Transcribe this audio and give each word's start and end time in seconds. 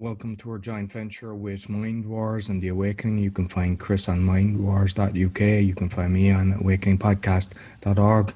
welcome 0.00 0.36
to 0.36 0.48
our 0.48 0.58
joint 0.58 0.92
venture 0.92 1.34
with 1.34 1.68
Mind 1.68 2.06
Wars 2.06 2.50
and 2.50 2.62
The 2.62 2.68
Awakening. 2.68 3.18
You 3.18 3.32
can 3.32 3.48
find 3.48 3.80
Chris 3.80 4.08
on 4.08 4.20
mindwars.uk. 4.20 5.40
You 5.40 5.74
can 5.74 5.88
find 5.88 6.12
me 6.12 6.30
on 6.30 6.54
awakeningpodcast.org. 6.54 8.32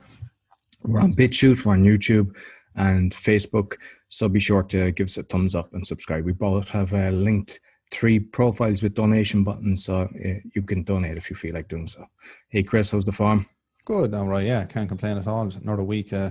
We're 0.82 1.00
on 1.00 1.14
BitChute, 1.14 1.64
we're 1.64 1.74
on 1.74 1.84
YouTube 1.84 2.34
and 2.74 3.12
Facebook. 3.12 3.76
So 4.08 4.28
be 4.28 4.40
sure 4.40 4.64
to 4.64 4.90
give 4.90 5.04
us 5.04 5.18
a 5.18 5.22
thumbs 5.22 5.54
up 5.54 5.72
and 5.72 5.86
subscribe. 5.86 6.24
We 6.24 6.32
both 6.32 6.68
have 6.70 6.92
uh, 6.92 7.10
linked 7.10 7.60
three 7.92 8.18
profiles 8.18 8.82
with 8.82 8.94
donation 8.94 9.44
buttons, 9.44 9.84
so 9.84 10.00
uh, 10.02 10.28
you 10.56 10.62
can 10.62 10.82
donate 10.82 11.16
if 11.16 11.30
you 11.30 11.36
feel 11.36 11.54
like 11.54 11.68
doing 11.68 11.86
so. 11.86 12.04
Hey, 12.48 12.64
Chris, 12.64 12.90
how's 12.90 13.04
the 13.04 13.12
farm? 13.12 13.46
Good, 13.84 14.12
all 14.14 14.26
right. 14.26 14.44
Yeah, 14.44 14.64
can't 14.64 14.88
complain 14.88 15.16
at 15.16 15.28
all. 15.28 15.48
Another 15.62 15.84
week, 15.84 16.12
uh, 16.12 16.30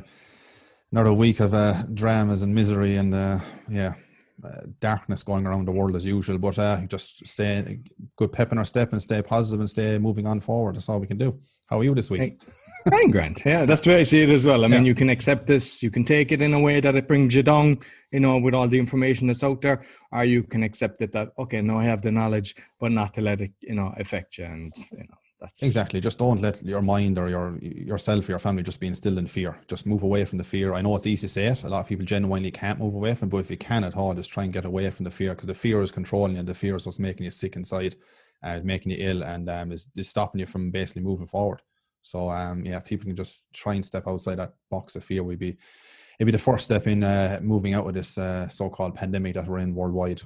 another 0.92 1.14
week 1.14 1.40
of 1.40 1.54
uh, 1.54 1.74
dramas 1.94 2.44
and 2.44 2.54
misery, 2.54 2.98
and 2.98 3.14
uh, 3.14 3.40
yeah, 3.70 3.94
uh, 4.44 4.66
darkness 4.80 5.24
going 5.24 5.46
around 5.46 5.66
the 5.66 5.72
world 5.72 5.96
as 5.96 6.06
usual. 6.06 6.38
But 6.38 6.58
uh, 6.60 6.86
just 6.88 7.26
stay 7.28 7.80
good 8.16 8.32
pep 8.32 8.52
in 8.52 8.58
our 8.58 8.66
step 8.66 8.92
and 8.92 9.02
stay 9.02 9.22
positive 9.22 9.60
and 9.60 9.70
stay 9.70 9.98
moving 9.98 10.28
on 10.28 10.40
forward. 10.40 10.76
That's 10.76 10.90
all 10.90 11.00
we 11.00 11.08
can 11.08 11.18
do. 11.18 11.40
How 11.68 11.80
are 11.80 11.84
you 11.84 11.96
this 11.96 12.12
week? 12.12 12.22
Hey. 12.22 12.38
I'm 12.92 13.12
Grant. 13.12 13.44
Yeah, 13.46 13.66
that's 13.66 13.82
the 13.82 13.92
way 13.92 14.00
I 14.00 14.04
see 14.04 14.24
it 14.24 14.30
as 14.30 14.46
well. 14.46 14.66
I 14.66 14.68
mean, 14.68 14.86
you 14.86 14.96
can 14.96 15.10
accept 15.10 15.46
this, 15.46 15.84
you 15.84 15.92
can 15.92 16.04
take 16.04 16.32
it 16.32 16.42
in 16.42 16.54
a 16.54 16.60
way 16.60 16.80
that 16.80 16.96
it 16.96 17.08
brings 17.08 17.36
you 17.36 17.44
down, 17.44 17.80
you 18.12 18.20
know, 18.20 18.40
with 18.40 18.56
all 18.56 18.68
the 18.68 18.80
information 18.80 19.28
that's 19.28 19.44
out 19.44 19.62
there, 19.62 19.84
or 20.12 20.26
you 20.26 20.44
can 20.44 20.64
accept 20.64 21.02
it 21.02 21.12
that 21.12 21.30
okay, 21.38 21.62
no, 21.62 21.78
I 21.78 21.84
have 21.84 22.02
the 22.02 22.12
knowledge, 22.12 22.56
but 22.80 22.92
not 22.92 23.14
to 23.16 23.22
let 23.22 23.42
it, 23.42 23.52
you 23.60 23.76
know, 23.76 23.94
affect 23.98 24.40
you, 24.40 24.46
and 24.46 24.74
you 24.92 24.98
know, 24.98 25.18
that's 25.42 25.64
exactly. 25.64 26.00
Just 26.00 26.20
don't 26.20 26.40
let 26.40 26.62
your 26.64 26.84
mind 26.84 27.18
or 27.18 27.28
your 27.28 27.58
yourself 27.58 28.30
or 28.30 28.34
your 28.34 28.40
family 28.40 28.62
just 28.62 28.80
be 28.80 28.86
instilled 28.86 29.18
in 29.18 29.26
fear. 29.26 29.58
Just 29.68 29.88
move 29.88 30.04
away 30.04 30.24
from 30.24 30.38
the 30.38 30.44
fear. 30.44 30.74
I 30.76 30.82
know 30.82 30.96
it's 30.96 31.08
easy 31.08 31.26
to 31.26 31.34
say 31.34 31.46
it. 31.48 31.64
A 31.64 31.70
lot 31.70 31.82
of 31.82 31.88
people 31.88 32.06
genuinely 32.06 32.52
can't 32.52 32.80
move 32.80 32.94
away 32.94 33.16
from, 33.16 33.28
it, 33.28 33.32
but 33.32 33.38
if 33.40 33.50
you 33.50 33.58
can 33.58 33.84
at 33.84 33.98
all, 33.98 34.14
just 34.14 34.32
try 34.32 34.44
and 34.44 34.54
get 34.54 34.66
away 34.66 34.90
from 34.92 35.04
the 35.04 35.12
fear 35.12 35.32
because 35.32 35.48
the 35.48 35.54
fear 35.56 35.82
is 35.82 35.90
controlling 35.90 36.34
you. 36.34 36.40
And 36.40 36.48
the 36.48 36.54
fear 36.54 36.76
is 36.76 36.86
what's 36.86 37.00
making 37.00 37.26
you 37.26 37.32
sick 37.32 37.56
inside, 37.56 37.96
and 38.44 38.64
making 38.64 38.92
you 38.92 39.00
ill, 39.00 39.24
and 39.24 39.50
um, 39.50 39.72
is, 39.72 39.90
is 39.96 40.10
stopping 40.10 40.40
you 40.40 40.46
from 40.46 40.70
basically 40.70 41.02
moving 41.02 41.28
forward. 41.28 41.62
So 42.04 42.30
um, 42.30 42.64
yeah, 42.64 42.78
if 42.78 42.86
people 42.86 43.06
can 43.06 43.16
just 43.16 43.52
try 43.52 43.74
and 43.74 43.86
step 43.86 44.08
outside 44.08 44.36
that 44.36 44.54
box 44.70 44.96
of 44.96 45.04
fear, 45.04 45.24
we'd 45.24 45.40
be 45.40 45.58
it'd 46.20 46.28
be 46.28 46.32
the 46.32 46.38
first 46.38 46.66
step 46.66 46.86
in 46.86 47.04
uh, 47.04 47.40
moving 47.42 47.74
out 47.74 47.88
of 47.88 47.94
this 47.96 48.18
uh, 48.18 48.48
so-called 48.48 48.94
pandemic 48.94 49.34
that 49.34 49.48
we're 49.48 49.58
in 49.58 49.74
worldwide. 49.74 50.22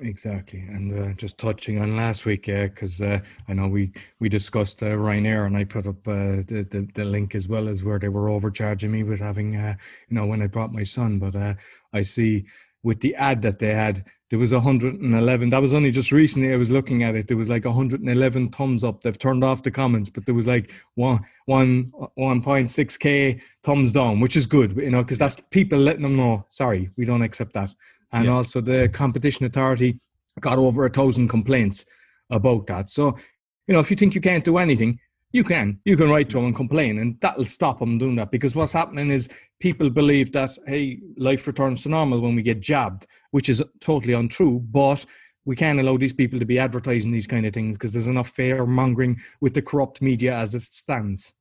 Exactly, 0.00 0.60
and 0.60 0.92
uh, 0.98 1.12
just 1.14 1.38
touching 1.38 1.78
on 1.78 1.96
last 1.96 2.26
week, 2.26 2.48
yeah, 2.48 2.66
because 2.66 3.00
uh, 3.00 3.20
I 3.48 3.52
know 3.54 3.68
we 3.68 3.92
we 4.18 4.28
discussed 4.28 4.82
uh, 4.82 4.86
Ryanair, 4.86 5.46
and 5.46 5.56
I 5.56 5.64
put 5.64 5.86
up 5.86 6.06
uh, 6.08 6.42
the, 6.46 6.66
the, 6.68 6.88
the 6.94 7.04
link 7.04 7.34
as 7.34 7.48
well 7.48 7.68
as 7.68 7.84
where 7.84 7.98
they 7.98 8.08
were 8.08 8.28
overcharging 8.28 8.90
me 8.90 9.04
with 9.04 9.20
having, 9.20 9.56
uh, 9.56 9.76
you 10.08 10.16
know, 10.16 10.26
when 10.26 10.42
I 10.42 10.48
brought 10.48 10.72
my 10.72 10.82
son. 10.82 11.18
But 11.18 11.36
uh, 11.36 11.54
I 11.92 12.02
see 12.02 12.46
with 12.82 13.00
the 13.00 13.14
ad 13.14 13.42
that 13.42 13.58
they 13.60 13.72
had, 13.72 14.04
there 14.30 14.38
was 14.38 14.52
111. 14.52 15.50
That 15.50 15.62
was 15.62 15.72
only 15.72 15.90
just 15.92 16.10
recently. 16.10 16.52
I 16.52 16.56
was 16.56 16.70
looking 16.70 17.02
at 17.04 17.14
it. 17.14 17.28
There 17.28 17.36
was 17.36 17.48
like 17.48 17.64
111 17.64 18.48
thumbs 18.48 18.82
up. 18.82 19.00
They've 19.02 19.18
turned 19.18 19.44
off 19.44 19.62
the 19.62 19.70
comments, 19.70 20.10
but 20.10 20.26
there 20.26 20.34
was 20.34 20.46
like 20.46 20.72
one 20.94 21.20
one 21.46 21.92
1.6 22.18 22.98
k 22.98 23.40
thumbs 23.62 23.92
down, 23.92 24.18
which 24.18 24.34
is 24.34 24.46
good, 24.46 24.76
you 24.76 24.90
know, 24.90 25.02
because 25.02 25.18
that's 25.18 25.40
people 25.40 25.78
letting 25.78 26.02
them 26.02 26.16
know. 26.16 26.46
Sorry, 26.50 26.90
we 26.96 27.04
don't 27.04 27.22
accept 27.22 27.52
that 27.52 27.72
and 28.14 28.26
yeah. 28.26 28.32
also 28.32 28.60
the 28.60 28.88
competition 28.88 29.44
authority 29.44 29.98
got 30.40 30.58
over 30.58 30.86
a 30.86 30.90
thousand 30.90 31.28
complaints 31.28 31.84
about 32.30 32.66
that. 32.68 32.90
So, 32.90 33.18
you 33.66 33.74
know, 33.74 33.80
if 33.80 33.90
you 33.90 33.96
think 33.96 34.14
you 34.14 34.20
can't 34.20 34.44
do 34.44 34.58
anything, 34.58 34.98
you 35.32 35.42
can. 35.42 35.80
You 35.84 35.96
can 35.96 36.08
write 36.08 36.30
to 36.30 36.36
them 36.36 36.46
and 36.46 36.54
complain, 36.54 36.98
and 37.00 37.20
that'll 37.20 37.44
stop 37.44 37.80
them 37.80 37.98
doing 37.98 38.14
that. 38.16 38.30
Because 38.30 38.54
what's 38.54 38.72
happening 38.72 39.10
is 39.10 39.28
people 39.60 39.90
believe 39.90 40.30
that 40.32 40.50
hey, 40.66 41.00
life 41.16 41.46
returns 41.48 41.82
to 41.82 41.88
normal 41.88 42.20
when 42.20 42.36
we 42.36 42.42
get 42.42 42.60
jabbed, 42.60 43.06
which 43.32 43.48
is 43.48 43.62
totally 43.80 44.12
untrue. 44.12 44.60
But 44.70 45.04
we 45.44 45.56
can't 45.56 45.80
allow 45.80 45.96
these 45.96 46.12
people 46.12 46.38
to 46.38 46.44
be 46.44 46.60
advertising 46.60 47.10
these 47.10 47.26
kind 47.26 47.46
of 47.46 47.52
things 47.52 47.76
because 47.76 47.92
there's 47.92 48.06
enough 48.06 48.28
fear 48.28 48.64
mongering 48.64 49.20
with 49.40 49.54
the 49.54 49.62
corrupt 49.62 50.00
media 50.00 50.36
as 50.36 50.54
it 50.54 50.62
stands. 50.62 51.34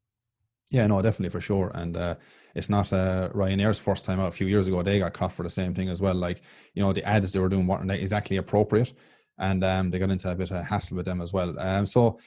Yeah, 0.74 0.88
no, 0.88 1.00
definitely 1.04 1.30
for 1.30 1.40
sure. 1.40 1.72
And 1.76 1.96
uh, 1.96 2.16
it's 2.56 2.70
not 2.70 2.92
uh, 2.92 3.30
Ryanair's 3.30 3.78
first 3.78 4.06
time 4.06 4.20
out. 4.20 4.30
A 4.30 4.32
few 4.32 4.48
years 4.48 4.68
ago, 4.68 4.82
they 4.82 4.98
got 4.98 5.14
caught 5.14 5.32
for 5.32 5.44
the 5.44 5.50
same 5.50 5.76
thing 5.76 5.88
as 5.88 6.02
well. 6.02 6.16
Like, 6.16 6.42
you 6.74 6.82
know, 6.82 6.92
the 6.92 7.08
ads 7.08 7.32
they 7.32 7.40
were 7.40 7.48
doing 7.48 7.68
weren't 7.68 7.92
exactly 7.92 8.38
appropriate. 8.38 8.92
And 9.38 9.64
um, 9.64 9.92
they 9.92 10.00
got 10.00 10.10
into 10.10 10.32
a 10.32 10.36
bit 10.36 10.50
of 10.50 10.66
hassle 10.66 10.98
with 10.98 11.06
them 11.06 11.22
as 11.22 11.32
well. 11.32 11.58
Um, 11.60 11.86
so, 11.86 12.18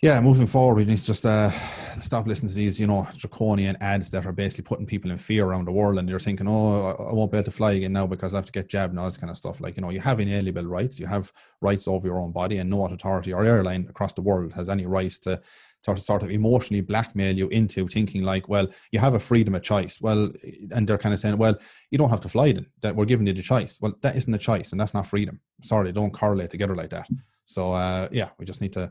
yeah, 0.00 0.20
moving 0.22 0.46
forward, 0.46 0.76
we 0.76 0.84
need 0.86 0.96
to 0.98 1.04
just 1.04 1.26
uh, 1.26 1.50
stop 2.00 2.26
listening 2.26 2.48
to 2.48 2.54
these, 2.56 2.80
you 2.80 2.86
know, 2.86 3.06
draconian 3.18 3.76
ads 3.82 4.10
that 4.10 4.24
are 4.24 4.32
basically 4.32 4.66
putting 4.66 4.86
people 4.86 5.10
in 5.10 5.18
fear 5.18 5.44
around 5.44 5.66
the 5.66 5.72
world. 5.72 5.98
And 5.98 6.08
you're 6.08 6.18
thinking, 6.18 6.46
oh, 6.48 6.96
I 6.98 7.12
won't 7.12 7.30
be 7.30 7.38
able 7.38 7.44
to 7.44 7.50
fly 7.50 7.72
again 7.72 7.92
now 7.92 8.06
because 8.06 8.32
I 8.32 8.38
have 8.38 8.46
to 8.46 8.52
get 8.52 8.70
jabbed 8.70 8.92
and 8.92 8.98
all 8.98 9.06
this 9.06 9.18
kind 9.18 9.30
of 9.30 9.36
stuff. 9.36 9.60
Like, 9.60 9.76
you 9.76 9.82
know, 9.82 9.90
you 9.90 10.00
have 10.00 10.18
inalienable 10.18 10.64
rights. 10.64 10.98
You 10.98 11.06
have 11.06 11.30
rights 11.60 11.88
over 11.88 12.06
your 12.06 12.18
own 12.18 12.32
body, 12.32 12.56
and 12.58 12.70
no 12.70 12.86
authority 12.86 13.34
or 13.34 13.44
airline 13.44 13.86
across 13.90 14.14
the 14.14 14.22
world 14.22 14.52
has 14.54 14.70
any 14.70 14.86
rights 14.86 15.18
to 15.20 15.40
sort 15.84 15.98
of 15.98 16.04
sort 16.04 16.22
of 16.22 16.30
emotionally 16.30 16.80
blackmail 16.80 17.36
you 17.36 17.48
into 17.48 17.86
thinking 17.86 18.22
like, 18.22 18.48
well, 18.48 18.66
you 18.90 18.98
have 18.98 19.14
a 19.14 19.20
freedom 19.20 19.54
of 19.54 19.62
choice. 19.62 20.00
Well, 20.00 20.30
and 20.74 20.88
they're 20.88 20.98
kind 20.98 21.12
of 21.12 21.18
saying, 21.18 21.36
well, 21.36 21.56
you 21.90 21.98
don't 21.98 22.10
have 22.10 22.20
to 22.20 22.28
fly 22.28 22.52
then. 22.52 22.66
That 22.80 22.96
we're 22.96 23.04
giving 23.04 23.26
you 23.26 23.34
the 23.34 23.42
choice. 23.42 23.78
Well, 23.80 23.94
that 24.00 24.16
isn't 24.16 24.34
a 24.34 24.38
choice, 24.38 24.72
and 24.72 24.80
that's 24.80 24.94
not 24.94 25.06
freedom. 25.06 25.40
Sorry, 25.62 25.92
don't 25.92 26.12
correlate 26.12 26.50
together 26.50 26.74
like 26.74 26.90
that. 26.90 27.08
So 27.44 27.72
uh, 27.72 28.08
yeah, 28.10 28.30
we 28.38 28.46
just 28.46 28.62
need 28.62 28.72
to 28.72 28.90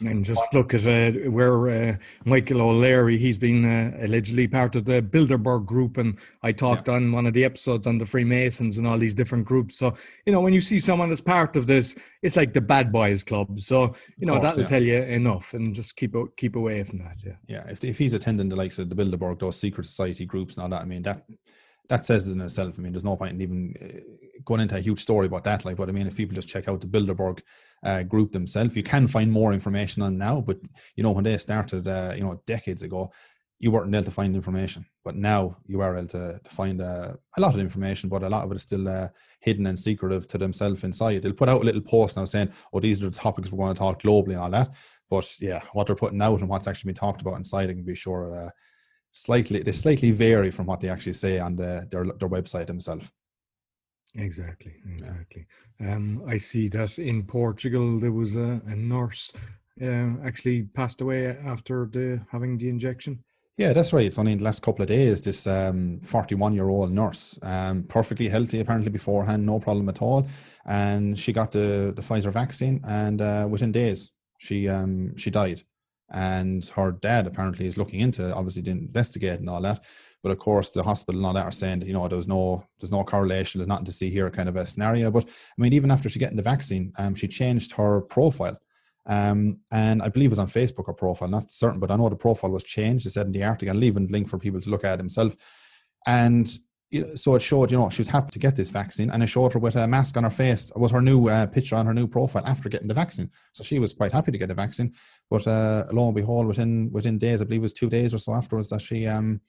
and 0.00 0.24
just 0.24 0.42
look 0.52 0.74
at 0.74 0.86
uh, 0.86 1.30
where 1.30 1.68
uh, 1.68 1.96
Michael 2.24 2.60
O'Leary, 2.60 3.18
he's 3.18 3.38
been 3.38 3.64
uh, 3.64 3.96
allegedly 4.00 4.46
part 4.48 4.76
of 4.76 4.84
the 4.84 5.02
Bilderberg 5.02 5.66
group. 5.66 5.96
And 5.96 6.18
I 6.42 6.52
talked 6.52 6.88
yeah. 6.88 6.94
on 6.94 7.12
one 7.12 7.26
of 7.26 7.34
the 7.34 7.44
episodes 7.44 7.86
on 7.86 7.98
the 7.98 8.06
Freemasons 8.06 8.78
and 8.78 8.86
all 8.86 8.98
these 8.98 9.14
different 9.14 9.44
groups. 9.44 9.76
So, 9.76 9.94
you 10.26 10.32
know, 10.32 10.40
when 10.40 10.52
you 10.52 10.60
see 10.60 10.78
someone 10.78 11.10
as 11.10 11.20
part 11.20 11.56
of 11.56 11.66
this, 11.66 11.98
it's 12.22 12.36
like 12.36 12.52
the 12.52 12.60
bad 12.60 12.92
boys 12.92 13.24
club. 13.24 13.58
So, 13.58 13.94
you 14.16 14.26
know, 14.26 14.34
course, 14.34 14.54
that'll 14.54 14.62
yeah. 14.62 14.68
tell 14.68 14.82
you 14.82 15.02
enough 15.02 15.54
and 15.54 15.74
just 15.74 15.96
keep 15.96 16.14
keep 16.36 16.56
away 16.56 16.82
from 16.84 16.98
that. 16.98 17.16
Yeah. 17.24 17.36
Yeah. 17.46 17.64
If, 17.68 17.84
if 17.84 17.98
he's 17.98 18.14
attending 18.14 18.48
the 18.48 18.56
likes 18.56 18.78
of 18.78 18.88
the 18.88 18.96
Bilderberg, 18.96 19.40
those 19.40 19.58
secret 19.58 19.86
society 19.86 20.26
groups 20.26 20.56
and 20.56 20.62
all 20.62 20.68
that, 20.70 20.82
I 20.82 20.84
mean, 20.84 21.02
that 21.02 21.24
that 21.88 22.04
says 22.04 22.30
in 22.30 22.40
itself. 22.40 22.78
I 22.78 22.82
mean, 22.82 22.92
there's 22.92 23.04
no 23.04 23.16
point 23.16 23.32
in 23.32 23.40
even 23.40 23.74
uh, 23.82 23.98
going 24.48 24.62
into 24.62 24.76
a 24.76 24.80
huge 24.80 25.00
story 25.00 25.26
about 25.26 25.44
that. 25.44 25.64
Like, 25.64 25.76
but 25.76 25.90
I 25.90 25.92
mean, 25.92 26.06
if 26.06 26.16
people 26.16 26.34
just 26.34 26.48
check 26.48 26.68
out 26.68 26.80
the 26.80 26.86
Bilderberg 26.86 27.42
uh, 27.84 28.02
group 28.02 28.32
themselves, 28.32 28.76
you 28.76 28.82
can 28.82 29.06
find 29.06 29.30
more 29.30 29.52
information 29.52 30.02
on 30.02 30.16
now. 30.16 30.40
But 30.40 30.58
you 30.96 31.02
know, 31.04 31.12
when 31.12 31.24
they 31.24 31.36
started, 31.36 31.86
uh, 31.86 32.12
you 32.16 32.24
know, 32.24 32.40
decades 32.46 32.82
ago, 32.82 33.12
you 33.60 33.70
weren't 33.70 33.94
able 33.94 34.04
to 34.04 34.10
find 34.10 34.34
information. 34.34 34.86
But 35.04 35.16
now 35.16 35.58
you 35.66 35.82
are 35.82 35.96
able 35.96 36.08
to, 36.08 36.40
to 36.42 36.50
find 36.50 36.80
uh, 36.80 37.12
a 37.36 37.40
lot 37.40 37.54
of 37.54 37.60
information, 37.60 38.08
but 38.08 38.22
a 38.22 38.28
lot 38.28 38.44
of 38.44 38.52
it 38.52 38.56
is 38.56 38.62
still 38.62 38.88
uh, 38.88 39.08
hidden 39.40 39.66
and 39.66 39.78
secretive 39.78 40.26
to 40.28 40.38
themselves 40.38 40.82
inside. 40.82 41.22
They'll 41.22 41.32
put 41.32 41.50
out 41.50 41.62
a 41.62 41.64
little 41.64 41.82
post 41.82 42.16
now 42.16 42.24
saying, 42.24 42.50
"Oh, 42.72 42.80
these 42.80 43.02
are 43.02 43.10
the 43.10 43.16
topics 43.16 43.52
we're 43.52 43.64
going 43.64 43.74
to 43.74 43.78
talk 43.78 44.00
globally 44.00 44.32
and 44.32 44.40
all 44.40 44.50
that." 44.50 44.74
But 45.10 45.28
yeah, 45.40 45.60
what 45.72 45.86
they're 45.86 45.96
putting 45.96 46.22
out 46.22 46.40
and 46.40 46.48
what's 46.48 46.68
actually 46.68 46.88
been 46.88 47.00
talked 47.00 47.20
about 47.20 47.36
inside, 47.36 47.68
I 47.70 47.74
can 47.74 47.84
be 47.84 47.94
sure 47.94 48.34
uh, 48.34 48.50
slightly 49.12 49.62
they 49.62 49.72
slightly 49.72 50.10
vary 50.10 50.50
from 50.50 50.66
what 50.66 50.80
they 50.80 50.88
actually 50.88 51.14
say 51.14 51.38
on 51.38 51.56
the, 51.56 51.86
their 51.90 52.04
their 52.04 52.28
website 52.28 52.66
themselves. 52.66 53.12
Exactly, 54.18 54.74
exactly. 54.92 55.46
Um, 55.80 56.22
I 56.26 56.36
see 56.38 56.68
that 56.68 56.98
in 56.98 57.22
Portugal 57.22 57.98
there 57.98 58.12
was 58.12 58.36
a, 58.36 58.60
a 58.66 58.74
nurse 58.74 59.32
uh, 59.80 60.10
actually 60.24 60.64
passed 60.74 61.00
away 61.00 61.36
after 61.46 61.88
the 61.92 62.20
having 62.30 62.58
the 62.58 62.68
injection. 62.68 63.22
Yeah, 63.56 63.72
that's 63.72 63.92
right. 63.92 64.06
It's 64.06 64.18
only 64.18 64.32
in 64.32 64.38
the 64.38 64.44
last 64.44 64.62
couple 64.62 64.82
of 64.82 64.88
days. 64.88 65.22
This 65.22 65.44
41 65.44 66.52
um, 66.52 66.54
year 66.54 66.68
old 66.68 66.92
nurse, 66.92 67.38
um, 67.42 67.84
perfectly 67.84 68.28
healthy 68.28 68.60
apparently 68.60 68.90
beforehand, 68.90 69.46
no 69.46 69.60
problem 69.60 69.88
at 69.88 70.02
all, 70.02 70.28
and 70.66 71.18
she 71.18 71.32
got 71.32 71.52
the 71.52 71.92
the 71.94 72.02
Pfizer 72.02 72.32
vaccine, 72.32 72.80
and 72.88 73.20
uh, 73.20 73.46
within 73.48 73.72
days 73.72 74.12
she 74.38 74.68
um, 74.68 75.16
she 75.16 75.30
died 75.30 75.62
and 76.10 76.66
her 76.74 76.92
dad 76.92 77.26
apparently 77.26 77.66
is 77.66 77.76
looking 77.76 78.00
into 78.00 78.34
obviously 78.34 78.62
to 78.62 78.70
investigate 78.70 79.40
and 79.40 79.50
all 79.50 79.60
that 79.60 79.84
but 80.22 80.32
of 80.32 80.38
course 80.38 80.70
the 80.70 80.82
hospital 80.82 81.18
and 81.18 81.26
all 81.26 81.34
that 81.34 81.44
are 81.44 81.52
saying 81.52 81.80
that, 81.80 81.86
you 81.86 81.92
know 81.92 82.08
there's 82.08 82.28
no 82.28 82.62
there's 82.78 82.92
no 82.92 83.04
correlation 83.04 83.58
there's 83.58 83.68
nothing 83.68 83.84
to 83.84 83.92
see 83.92 84.10
here 84.10 84.30
kind 84.30 84.48
of 84.48 84.56
a 84.56 84.66
scenario 84.66 85.10
but 85.10 85.28
i 85.28 85.62
mean 85.62 85.72
even 85.72 85.90
after 85.90 86.08
she 86.08 86.18
getting 86.18 86.36
the 86.36 86.42
vaccine 86.42 86.92
um, 86.98 87.14
she 87.14 87.28
changed 87.28 87.72
her 87.72 88.02
profile 88.02 88.58
um, 89.08 89.60
and 89.72 90.02
I 90.02 90.08
believe 90.08 90.28
it 90.28 90.36
was 90.36 90.38
on 90.38 90.48
Facebook 90.48 90.86
her 90.86 90.92
profile, 90.92 91.28
not 91.28 91.50
certain, 91.50 91.80
but 91.80 91.90
I 91.90 91.96
know 91.96 92.10
the 92.10 92.16
profile 92.16 92.50
was 92.50 92.62
changed. 92.62 93.06
It 93.06 93.10
said 93.10 93.26
in 93.26 93.32
the 93.32 93.42
article, 93.42 93.70
I'll 93.70 93.80
leave 93.80 93.96
a 93.96 94.00
link 94.00 94.28
for 94.28 94.38
people 94.38 94.60
to 94.60 94.70
look 94.70 94.84
at 94.84 94.98
himself. 94.98 95.34
And 96.06 96.46
you 96.90 97.00
know, 97.00 97.06
so 97.14 97.34
it 97.34 97.42
showed, 97.42 97.70
you 97.70 97.78
know, 97.78 97.90
she 97.90 98.00
was 98.00 98.08
happy 98.08 98.30
to 98.30 98.38
get 98.38 98.56
this 98.56 98.70
vaccine, 98.70 99.10
and 99.10 99.22
it 99.22 99.26
showed 99.26 99.52
her 99.52 99.58
with 99.58 99.76
a 99.76 99.86
mask 99.88 100.16
on 100.16 100.24
her 100.24 100.30
face. 100.30 100.70
It 100.70 100.78
was 100.78 100.90
her 100.90 101.02
new 101.02 101.28
uh, 101.28 101.46
picture 101.46 101.76
on 101.76 101.86
her 101.86 101.94
new 101.94 102.06
profile 102.06 102.44
after 102.46 102.68
getting 102.68 102.88
the 102.88 102.94
vaccine. 102.94 103.30
So 103.52 103.64
she 103.64 103.78
was 103.78 103.94
quite 103.94 104.12
happy 104.12 104.30
to 104.32 104.38
get 104.38 104.48
the 104.48 104.54
vaccine. 104.54 104.92
But 105.30 105.46
uh, 105.46 105.84
lo 105.92 106.06
and 106.06 106.14
behold, 106.14 106.46
within 106.46 106.90
within 106.92 107.18
days, 107.18 107.40
I 107.40 107.44
believe 107.44 107.60
it 107.60 107.62
was 107.62 107.72
two 107.72 107.90
days 107.90 108.14
or 108.14 108.18
so 108.18 108.34
afterwards, 108.34 108.68
that 108.70 108.80
she, 108.80 109.06
um, 109.06 109.40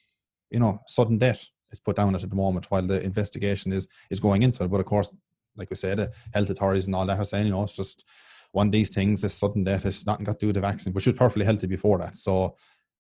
you 0.51 0.59
know, 0.59 0.79
sudden 0.87 1.17
death 1.17 1.47
is 1.71 1.79
put 1.79 1.95
down 1.95 2.15
at 2.15 2.21
the 2.21 2.35
moment 2.35 2.69
while 2.69 2.81
the 2.81 3.01
investigation 3.03 3.71
is 3.71 3.87
is 4.09 4.19
going 4.19 4.43
into 4.43 4.63
it. 4.63 4.71
But 4.71 4.79
of 4.79 4.85
course, 4.85 5.13
like 5.55 5.69
we 5.69 5.75
said, 5.75 5.99
the 5.99 6.11
health 6.33 6.49
authorities 6.49 6.87
and 6.87 6.95
all 6.95 7.05
that 7.05 7.19
are 7.19 7.25
saying, 7.25 7.45
you 7.45 7.51
know, 7.51 7.63
it's 7.63 7.75
just 7.75 8.05
one 8.51 8.67
of 8.67 8.71
these 8.71 8.93
things. 8.93 9.21
This 9.21 9.33
sudden 9.33 9.63
death 9.63 9.83
has 9.83 10.05
nothing 10.05 10.25
got 10.25 10.39
to 10.39 10.45
do 10.45 10.47
with 10.47 10.55
the 10.55 10.61
vaccine, 10.61 10.93
which 10.93 11.05
was 11.05 11.15
perfectly 11.15 11.45
healthy 11.45 11.67
before 11.67 11.97
that. 11.99 12.15
So 12.15 12.55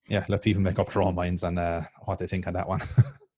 yeah, 0.07 0.25
let 0.27 0.43
people 0.43 0.61
make 0.61 0.79
up 0.79 0.91
their 0.91 1.03
own 1.03 1.15
minds 1.15 1.43
on 1.43 1.57
uh, 1.57 1.83
what 2.05 2.19
they 2.19 2.27
think 2.27 2.47
on 2.47 2.53
that 2.53 2.67
one. 2.67 2.81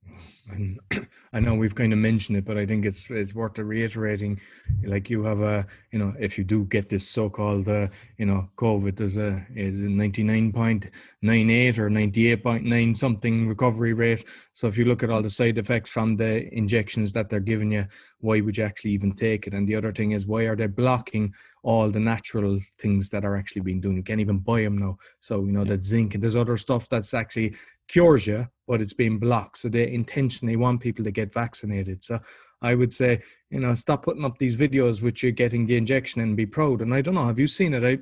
And 0.49 0.79
I 1.33 1.39
know 1.39 1.55
we've 1.55 1.75
kind 1.75 1.93
of 1.93 1.99
mentioned 1.99 2.37
it, 2.37 2.45
but 2.45 2.57
I 2.57 2.65
think 2.65 2.85
it's 2.85 3.09
it's 3.09 3.33
worth 3.33 3.57
reiterating. 3.57 4.39
Like 4.83 5.09
you 5.09 5.23
have 5.23 5.41
a, 5.41 5.65
you 5.91 5.99
know, 5.99 6.13
if 6.19 6.37
you 6.37 6.43
do 6.43 6.65
get 6.65 6.89
this 6.89 7.07
so-called, 7.07 7.67
uh, 7.67 7.87
you 8.17 8.25
know, 8.25 8.49
COVID, 8.57 8.97
there's 8.97 9.17
a, 9.17 9.45
a 9.55 9.71
99.98 9.71 11.77
or 11.77 11.89
98.9 11.89 12.97
something 12.97 13.47
recovery 13.47 13.93
rate. 13.93 14.25
So 14.53 14.67
if 14.67 14.77
you 14.77 14.85
look 14.85 15.03
at 15.03 15.09
all 15.09 15.21
the 15.21 15.29
side 15.29 15.57
effects 15.57 15.89
from 15.89 16.17
the 16.17 16.53
injections 16.53 17.11
that 17.13 17.29
they're 17.29 17.39
giving 17.39 17.71
you, 17.71 17.85
why 18.19 18.41
would 18.41 18.57
you 18.57 18.63
actually 18.63 18.91
even 18.91 19.13
take 19.13 19.47
it? 19.47 19.53
And 19.53 19.67
the 19.67 19.75
other 19.75 19.91
thing 19.91 20.11
is, 20.11 20.27
why 20.27 20.43
are 20.43 20.55
they 20.55 20.67
blocking 20.67 21.33
all 21.63 21.89
the 21.89 21.99
natural 21.99 22.59
things 22.77 23.09
that 23.09 23.25
are 23.25 23.35
actually 23.35 23.61
being 23.61 23.81
done? 23.81 23.95
You 23.95 24.03
can't 24.03 24.21
even 24.21 24.39
buy 24.39 24.61
them 24.61 24.77
now. 24.77 24.97
So 25.19 25.45
you 25.45 25.51
know 25.51 25.63
that 25.63 25.83
zinc 25.83 26.13
and 26.13 26.21
there's 26.21 26.35
other 26.35 26.57
stuff 26.57 26.89
that's 26.89 27.13
actually 27.13 27.55
cures 27.91 28.25
you, 28.25 28.47
but 28.67 28.81
it's 28.81 28.93
being 28.93 29.19
blocked. 29.19 29.57
So 29.57 29.69
they 29.69 29.91
intentionally 29.91 30.55
want 30.55 30.81
people 30.81 31.03
to 31.03 31.11
get 31.11 31.33
vaccinated. 31.33 32.03
So 32.03 32.19
I 32.61 32.75
would 32.75 32.93
say, 32.93 33.21
you 33.49 33.59
know, 33.59 33.73
stop 33.73 34.03
putting 34.03 34.25
up 34.25 34.37
these 34.37 34.57
videos 34.57 35.01
which 35.01 35.23
you're 35.23 35.31
getting 35.31 35.65
the 35.65 35.75
injection 35.75 36.21
and 36.21 36.37
be 36.37 36.45
proud. 36.45 36.81
And 36.81 36.93
I 36.93 37.01
don't 37.01 37.15
know, 37.15 37.25
have 37.25 37.39
you 37.39 37.47
seen 37.47 37.73
it? 37.73 37.83
I 37.83 37.99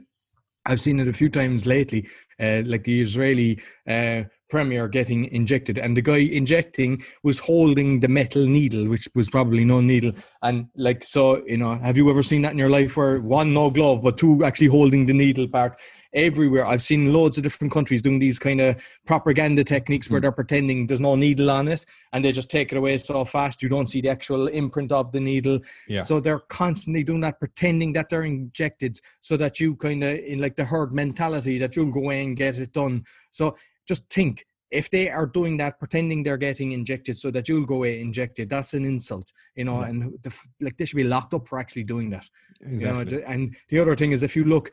I've 0.66 0.82
seen 0.82 1.00
it 1.00 1.08
a 1.08 1.14
few 1.14 1.30
times 1.30 1.66
lately, 1.66 2.08
uh, 2.40 2.62
like 2.66 2.84
the 2.84 3.02
Israeli 3.02 3.60
uh, 3.88 4.24
premier 4.50 4.88
getting 4.88 5.26
injected. 5.26 5.78
And 5.78 5.96
the 5.96 6.02
guy 6.02 6.18
injecting 6.18 7.04
was 7.24 7.40
holding 7.40 8.00
the 8.00 8.08
metal 8.08 8.46
needle 8.46 8.88
which 8.88 9.08
was 9.16 9.30
probably 9.30 9.66
no 9.66 9.82
needle. 9.82 10.12
And 10.42 10.68
like 10.76 11.04
so 11.04 11.44
you 11.46 11.58
know 11.58 11.78
have 11.78 11.98
you 11.98 12.10
ever 12.10 12.24
seen 12.24 12.42
that 12.44 12.52
in 12.52 12.58
your 12.58 12.70
life 12.70 12.98
where 12.98 13.20
one 13.22 13.54
no 13.54 13.70
glove 13.70 14.04
but 14.04 14.18
two 14.18 14.44
actually 14.44 14.68
holding 14.68 15.06
the 15.06 15.14
needle 15.14 15.48
part? 15.48 15.80
Everywhere. 16.14 16.66
I've 16.66 16.82
seen 16.82 17.14
loads 17.14 17.38
of 17.38 17.44
different 17.44 17.72
countries 17.72 18.02
doing 18.02 18.18
these 18.18 18.40
kind 18.40 18.60
of 18.62 18.84
propaganda 19.06 19.64
techniques 19.64 20.10
where 20.10 20.20
mm. 20.20 20.24
they're 20.24 20.32
pretending 20.32 20.88
there's 20.88 21.00
no 21.00 21.16
needle 21.16 21.52
on 21.52 21.68
it 21.68 21.86
and 22.14 22.26
they 22.26 22.32
just 22.32 22.50
take 22.50 22.72
it 22.72 22.78
away 22.78 22.98
so 22.98 23.24
fast 23.26 23.62
you 23.62 23.70
don't 23.70 23.88
see 23.88 24.02
the 24.02 24.10
actual 24.10 24.48
imprint 24.48 24.92
of 24.92 25.12
the 25.12 25.20
needle. 25.20 25.60
Yeah. 25.88 26.04
so 26.04 26.20
they're 26.20 26.40
constantly 26.40 27.04
doing 27.04 27.22
that 27.22 27.40
pretending 27.40 27.94
that 27.94 28.10
they're 28.10 28.24
injected 28.24 29.00
so 29.22 29.38
that 29.38 29.60
you 29.60 29.76
kind 29.76 30.04
of 30.04 30.18
in 30.18 30.40
like 30.40 30.56
the 30.56 30.66
herd 30.66 30.94
mentality 30.94 31.58
that 31.60 31.76
you'll 31.76 31.92
go 31.92 32.00
away 32.02 32.24
and 32.24 32.36
get 32.36 32.58
it 32.58 32.74
done. 32.74 33.04
So 33.32 33.56
just 33.90 34.12
think 34.14 34.46
if 34.72 34.90
they 34.92 35.10
are 35.10 35.26
doing 35.26 35.58
that 35.58 35.80
pretending 35.80 36.22
they're 36.22 36.38
getting 36.38 36.72
injected 36.74 37.18
so 37.18 37.32
that 37.32 37.50
you'll 37.50 37.66
go 37.66 37.76
away 37.76 38.00
injected 38.00 38.50
that's 38.50 38.74
an 38.74 38.86
insult 38.86 39.32
you 39.56 39.66
know 39.66 39.80
yeah. 39.82 39.88
and 39.88 40.18
the, 40.24 40.32
like 40.62 40.78
they 40.78 40.86
should 40.86 41.04
be 41.04 41.04
locked 41.16 41.34
up 41.34 41.48
for 41.48 41.60
actually 41.60 41.84
doing 41.84 42.10
that 42.10 42.28
exactly. 42.62 43.18
you 43.18 43.20
know 43.20 43.26
and 43.28 43.56
the 43.70 43.80
other 43.80 43.96
thing 43.96 44.12
is 44.12 44.24
if 44.24 44.36
you 44.36 44.46
look 44.46 44.72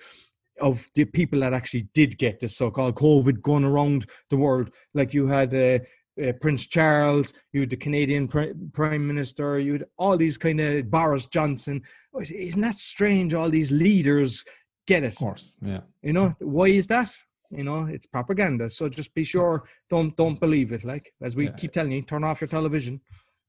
of 0.61 0.87
the 0.95 1.05
people 1.05 1.41
that 1.41 1.53
actually 1.53 1.87
did 1.95 2.17
get 2.19 2.39
this 2.41 2.57
so-called 2.57 2.95
covid 2.95 3.41
going 3.41 3.65
around 3.65 4.07
the 4.31 4.37
world 4.37 4.71
like 4.95 5.15
you 5.15 5.27
had 5.27 5.53
uh, 5.55 5.79
uh, 6.19 6.33
Prince 6.41 6.67
Charles, 6.67 7.35
you 7.53 7.61
had 7.61 7.69
the 7.69 7.77
Canadian 7.77 8.27
Prime 8.27 9.07
Minister, 9.07 9.59
you 9.59 9.73
had 9.73 9.85
all 9.99 10.17
these 10.17 10.39
kind 10.39 10.59
of 10.61 10.91
Boris 10.91 11.27
Johnson. 11.27 11.83
Isn't 12.19 12.63
that 12.63 12.77
strange? 12.77 13.35
All 13.35 13.51
these 13.51 13.71
leaders 13.71 14.43
get 14.87 15.03
it. 15.03 15.09
Of 15.09 15.17
course, 15.17 15.59
yeah. 15.61 15.81
You 16.03 16.15
know 16.15 16.35
why 16.39 16.69
is 16.69 16.87
that? 16.87 17.15
You 17.51 17.65
know 17.65 17.87
it's 17.87 18.07
propaganda 18.07 18.69
so 18.69 18.89
just 18.89 19.15
be 19.15 19.25
sure 19.25 19.65
don't 19.91 20.17
don't 20.17 20.41
believe 20.41 20.73
it 20.73 20.85
like 20.85 21.13
as 21.23 21.37
we 21.37 21.45
yeah. 21.47 21.53
keep 21.53 21.73
telling 21.73 21.93
you 21.93 22.03
turn 22.03 22.25
off 22.25 22.41
your 22.41 22.49
television 22.49 23.01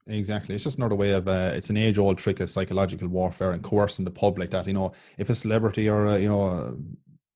Exactly. 0.10 0.56
It's 0.56 0.64
just 0.64 0.78
another 0.78 0.96
way 0.96 1.12
of 1.12 1.28
uh, 1.28 1.52
it's 1.54 1.70
an 1.70 1.76
age 1.76 1.98
old 1.98 2.18
trick 2.18 2.40
of 2.40 2.50
psychological 2.50 3.10
warfare 3.10 3.52
and 3.52 3.62
coercing 3.62 4.06
the 4.06 4.12
public 4.12 4.50
that 4.52 4.66
you 4.66 4.74
know 4.74 4.94
if 5.18 5.30
a 5.30 5.36
celebrity 5.36 5.90
or 5.90 6.06
a, 6.06 6.18
you 6.18 6.30
know 6.30 6.44
a, 6.44 6.74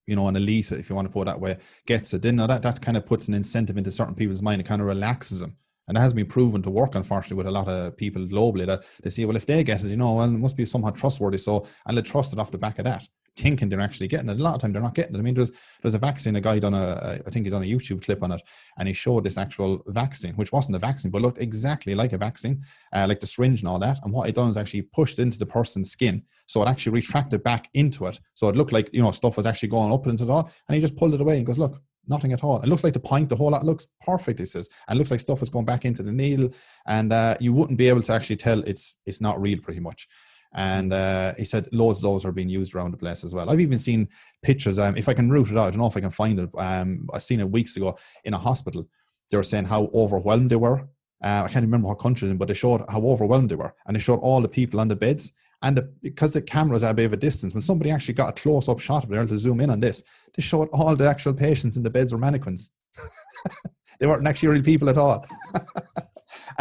you 0.06 0.16
know 0.16 0.28
an 0.28 0.36
elite 0.36 0.72
if 0.72 0.88
you 0.88 0.96
want 0.96 1.06
to 1.06 1.12
put 1.12 1.22
it 1.22 1.26
that 1.26 1.40
way 1.40 1.56
gets 1.86 2.12
it 2.14 2.22
then 2.22 2.36
that 2.36 2.62
that 2.62 2.80
kind 2.80 2.96
of 2.96 3.06
puts 3.06 3.28
an 3.28 3.34
incentive 3.34 3.76
into 3.76 3.90
certain 3.90 4.14
people's 4.14 4.42
mind 4.42 4.60
it 4.60 4.66
kind 4.66 4.80
of 4.80 4.86
relaxes 4.86 5.40
them 5.40 5.56
and 5.88 5.96
it 5.96 6.00
has 6.00 6.12
been 6.12 6.26
proven 6.26 6.62
to 6.62 6.70
work 6.70 6.94
unfortunately 6.94 7.36
with 7.36 7.46
a 7.46 7.50
lot 7.50 7.68
of 7.68 7.96
people 7.96 8.22
globally 8.26 8.66
that 8.66 8.84
they 9.02 9.10
say 9.10 9.24
well 9.24 9.36
if 9.36 9.46
they 9.46 9.62
get 9.62 9.82
it 9.82 9.88
you 9.88 9.96
know 9.96 10.14
well 10.14 10.24
it 10.24 10.30
must 10.30 10.56
be 10.56 10.64
somewhat 10.64 10.96
trustworthy 10.96 11.38
so 11.38 11.64
and 11.86 11.96
they 11.96 12.02
trust 12.02 12.32
it 12.32 12.38
off 12.38 12.50
the 12.50 12.58
back 12.58 12.78
of 12.78 12.84
that 12.84 13.06
thinking 13.36 13.68
they're 13.68 13.80
actually 13.80 14.08
getting 14.08 14.28
it. 14.28 14.38
A 14.38 14.42
lot 14.42 14.54
of 14.54 14.60
time 14.60 14.72
they're 14.72 14.82
not 14.82 14.94
getting 14.94 15.14
it. 15.14 15.18
I 15.18 15.22
mean, 15.22 15.34
there's 15.34 15.50
there's 15.82 15.94
a 15.94 15.98
vaccine. 15.98 16.36
A 16.36 16.40
guy 16.40 16.58
done 16.58 16.74
a, 16.74 17.18
I 17.26 17.30
think 17.30 17.46
he 17.46 17.50
done 17.50 17.62
a 17.62 17.66
YouTube 17.66 18.04
clip 18.04 18.22
on 18.22 18.32
it, 18.32 18.42
and 18.78 18.88
he 18.88 18.94
showed 18.94 19.24
this 19.24 19.38
actual 19.38 19.82
vaccine, 19.88 20.34
which 20.34 20.52
wasn't 20.52 20.76
a 20.76 20.78
vaccine, 20.78 21.10
but 21.10 21.22
looked 21.22 21.40
exactly 21.40 21.94
like 21.94 22.12
a 22.12 22.18
vaccine, 22.18 22.62
uh, 22.92 23.06
like 23.08 23.20
the 23.20 23.26
syringe 23.26 23.60
and 23.60 23.68
all 23.68 23.78
that. 23.78 23.98
And 24.04 24.12
what 24.12 24.26
he 24.26 24.32
done 24.32 24.48
is 24.48 24.56
actually 24.56 24.82
pushed 24.82 25.18
into 25.18 25.38
the 25.38 25.46
person's 25.46 25.90
skin, 25.90 26.22
so 26.46 26.62
it 26.62 26.68
actually 26.68 26.92
retracted 26.92 27.42
back 27.42 27.68
into 27.74 28.06
it. 28.06 28.20
So 28.34 28.48
it 28.48 28.56
looked 28.56 28.72
like 28.72 28.92
you 28.92 29.02
know 29.02 29.12
stuff 29.12 29.36
was 29.36 29.46
actually 29.46 29.70
going 29.70 29.92
up 29.92 30.06
into 30.06 30.24
it 30.24 30.30
all, 30.30 30.50
and 30.68 30.74
he 30.74 30.80
just 30.80 30.96
pulled 30.96 31.14
it 31.14 31.20
away 31.20 31.38
and 31.38 31.46
goes, 31.46 31.58
look. 31.58 31.80
Nothing 32.08 32.32
at 32.32 32.42
all. 32.42 32.60
It 32.60 32.66
looks 32.66 32.82
like 32.82 32.94
the 32.94 32.98
point, 32.98 33.28
the 33.28 33.36
whole 33.36 33.52
lot 33.52 33.64
looks 33.64 33.86
perfect. 34.04 34.40
He 34.40 34.44
says, 34.44 34.68
and 34.88 34.98
looks 34.98 35.12
like 35.12 35.20
stuff 35.20 35.40
is 35.40 35.48
going 35.48 35.66
back 35.66 35.84
into 35.84 36.02
the 36.02 36.10
needle, 36.10 36.48
and 36.88 37.12
uh, 37.12 37.36
you 37.38 37.52
wouldn't 37.52 37.78
be 37.78 37.88
able 37.88 38.02
to 38.02 38.12
actually 38.12 38.34
tell 38.34 38.58
it's 38.62 38.96
it's 39.06 39.20
not 39.20 39.40
real, 39.40 39.60
pretty 39.60 39.78
much 39.78 40.08
and 40.54 40.92
uh, 40.92 41.32
he 41.38 41.44
said 41.44 41.68
loads 41.72 42.00
of 42.00 42.04
those 42.04 42.24
are 42.24 42.32
being 42.32 42.48
used 42.48 42.74
around 42.74 42.90
the 42.90 42.96
place 42.96 43.24
as 43.24 43.34
well. 43.34 43.48
I've 43.48 43.60
even 43.60 43.78
seen 43.78 44.08
pictures. 44.42 44.78
Um, 44.78 44.96
if 44.96 45.08
I 45.08 45.14
can 45.14 45.30
root 45.30 45.50
it 45.50 45.58
out, 45.58 45.68
I 45.68 45.70
don't 45.70 45.80
know 45.80 45.86
if 45.86 45.96
I 45.96 46.00
can 46.00 46.10
find 46.10 46.38
it. 46.38 46.50
Um, 46.56 47.08
I 47.12 47.18
seen 47.18 47.40
it 47.40 47.50
weeks 47.50 47.76
ago 47.76 47.96
in 48.24 48.34
a 48.34 48.38
hospital. 48.38 48.86
They 49.30 49.36
were 49.36 49.42
saying 49.42 49.64
how 49.64 49.88
overwhelmed 49.94 50.50
they 50.50 50.56
were. 50.56 50.80
Uh, 51.24 51.44
I 51.44 51.48
can't 51.48 51.64
remember 51.64 51.88
what 51.88 52.00
countries 52.00 52.32
but 52.34 52.48
they 52.48 52.54
showed 52.54 52.82
how 52.90 53.00
overwhelmed 53.02 53.48
they 53.48 53.54
were, 53.54 53.74
and 53.86 53.96
they 53.96 54.00
showed 54.00 54.18
all 54.18 54.40
the 54.40 54.48
people 54.48 54.80
on 54.80 54.88
the 54.88 54.96
beds. 54.96 55.32
And 55.62 55.76
the, 55.76 55.94
because 56.02 56.32
the 56.32 56.42
cameras 56.42 56.82
are 56.82 56.90
a 56.90 56.94
bit 56.94 57.06
of 57.06 57.12
a 57.12 57.16
distance, 57.16 57.54
when 57.54 57.62
somebody 57.62 57.92
actually 57.92 58.14
got 58.14 58.30
a 58.30 58.42
close-up 58.42 58.80
shot 58.80 59.04
of 59.04 59.12
it, 59.12 59.28
to 59.28 59.38
zoom 59.38 59.60
in 59.60 59.70
on 59.70 59.78
this, 59.78 60.02
they 60.34 60.42
showed 60.42 60.68
all 60.72 60.96
the 60.96 61.08
actual 61.08 61.32
patients 61.32 61.76
in 61.76 61.84
the 61.84 61.90
beds 61.90 62.12
were 62.12 62.18
mannequins. 62.18 62.74
they 64.00 64.08
weren't 64.08 64.26
actually 64.26 64.48
real 64.48 64.62
people 64.62 64.90
at 64.90 64.98
all. 64.98 65.24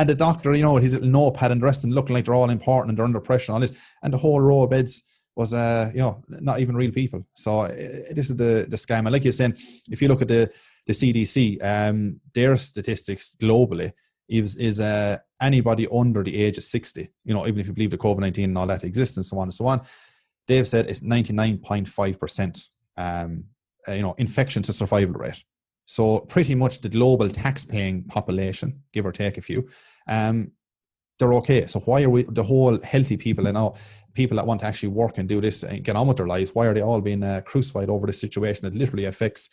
And 0.01 0.09
the 0.09 0.15
doctor, 0.15 0.55
you 0.55 0.63
know, 0.63 0.77
his 0.77 0.95
little 0.95 1.09
notepad 1.09 1.51
and 1.51 1.61
the 1.61 1.65
rest 1.65 1.83
of 1.83 1.89
them 1.91 1.95
looking 1.95 2.15
like 2.15 2.25
they're 2.25 2.33
all 2.33 2.49
important 2.49 2.89
and 2.89 2.97
they're 2.97 3.05
under 3.05 3.19
pressure 3.19 3.51
and 3.51 3.53
all 3.53 3.61
this. 3.61 3.87
And 4.01 4.11
the 4.11 4.17
whole 4.17 4.41
row 4.41 4.63
of 4.63 4.71
beds 4.71 5.03
was, 5.35 5.53
uh, 5.53 5.91
you 5.93 5.99
know, 5.99 6.23
not 6.27 6.59
even 6.59 6.75
real 6.75 6.91
people. 6.91 7.23
So 7.35 7.59
uh, 7.59 7.67
this 8.15 8.31
is 8.31 8.35
the 8.35 8.65
the 8.67 8.77
scam. 8.77 9.01
And 9.01 9.11
like 9.11 9.23
you're 9.23 9.31
saying, 9.31 9.53
if 9.91 10.01
you 10.01 10.07
look 10.07 10.23
at 10.23 10.27
the 10.27 10.51
the 10.87 10.93
CDC, 10.93 11.63
um, 11.63 12.19
their 12.33 12.57
statistics 12.57 13.35
globally 13.39 13.91
is 14.27 14.57
is 14.57 14.79
uh, 14.79 15.19
anybody 15.39 15.87
under 15.93 16.23
the 16.23 16.35
age 16.35 16.57
of 16.57 16.63
60, 16.63 17.07
you 17.23 17.35
know, 17.35 17.45
even 17.45 17.59
if 17.59 17.67
you 17.67 17.73
believe 17.73 17.91
the 17.91 17.97
COVID 17.99 18.21
19 18.21 18.45
and 18.45 18.57
all 18.57 18.65
that 18.65 18.83
exists 18.83 19.17
and 19.17 19.25
so 19.25 19.37
on 19.37 19.43
and 19.43 19.53
so 19.53 19.67
on, 19.67 19.81
they've 20.47 20.67
said 20.67 20.89
it's 20.89 21.01
99.5%, 21.01 22.69
um, 22.97 23.43
uh, 23.87 23.91
you 23.91 24.01
know, 24.01 24.15
infection 24.17 24.63
to 24.63 24.73
survival 24.73 25.13
rate. 25.13 25.43
So 25.85 26.21
pretty 26.21 26.55
much 26.55 26.79
the 26.79 26.89
global 26.89 27.27
tax-paying 27.27 28.05
population, 28.05 28.81
give 28.93 29.05
or 29.05 29.11
take 29.11 29.37
a 29.37 29.41
few, 29.41 29.67
um, 30.07 30.51
they're 31.19 31.33
okay. 31.35 31.67
So 31.67 31.79
why 31.81 32.03
are 32.03 32.09
we 32.09 32.23
the 32.23 32.43
whole 32.43 32.81
healthy 32.83 33.17
people 33.17 33.47
and 33.47 33.57
all 33.57 33.77
people 34.13 34.35
that 34.37 34.45
want 34.45 34.61
to 34.61 34.65
actually 34.65 34.89
work 34.89 35.17
and 35.17 35.29
do 35.29 35.39
this 35.39 35.63
and 35.63 35.83
get 35.83 35.95
on 35.95 36.07
with 36.07 36.17
their 36.17 36.27
lives? 36.27 36.51
Why 36.53 36.67
are 36.67 36.73
they 36.73 36.81
all 36.81 37.01
being 37.01 37.23
uh, 37.23 37.41
crucified 37.45 37.89
over 37.89 38.07
this 38.07 38.19
situation 38.19 38.65
that 38.65 38.77
literally 38.77 39.05
affects 39.05 39.49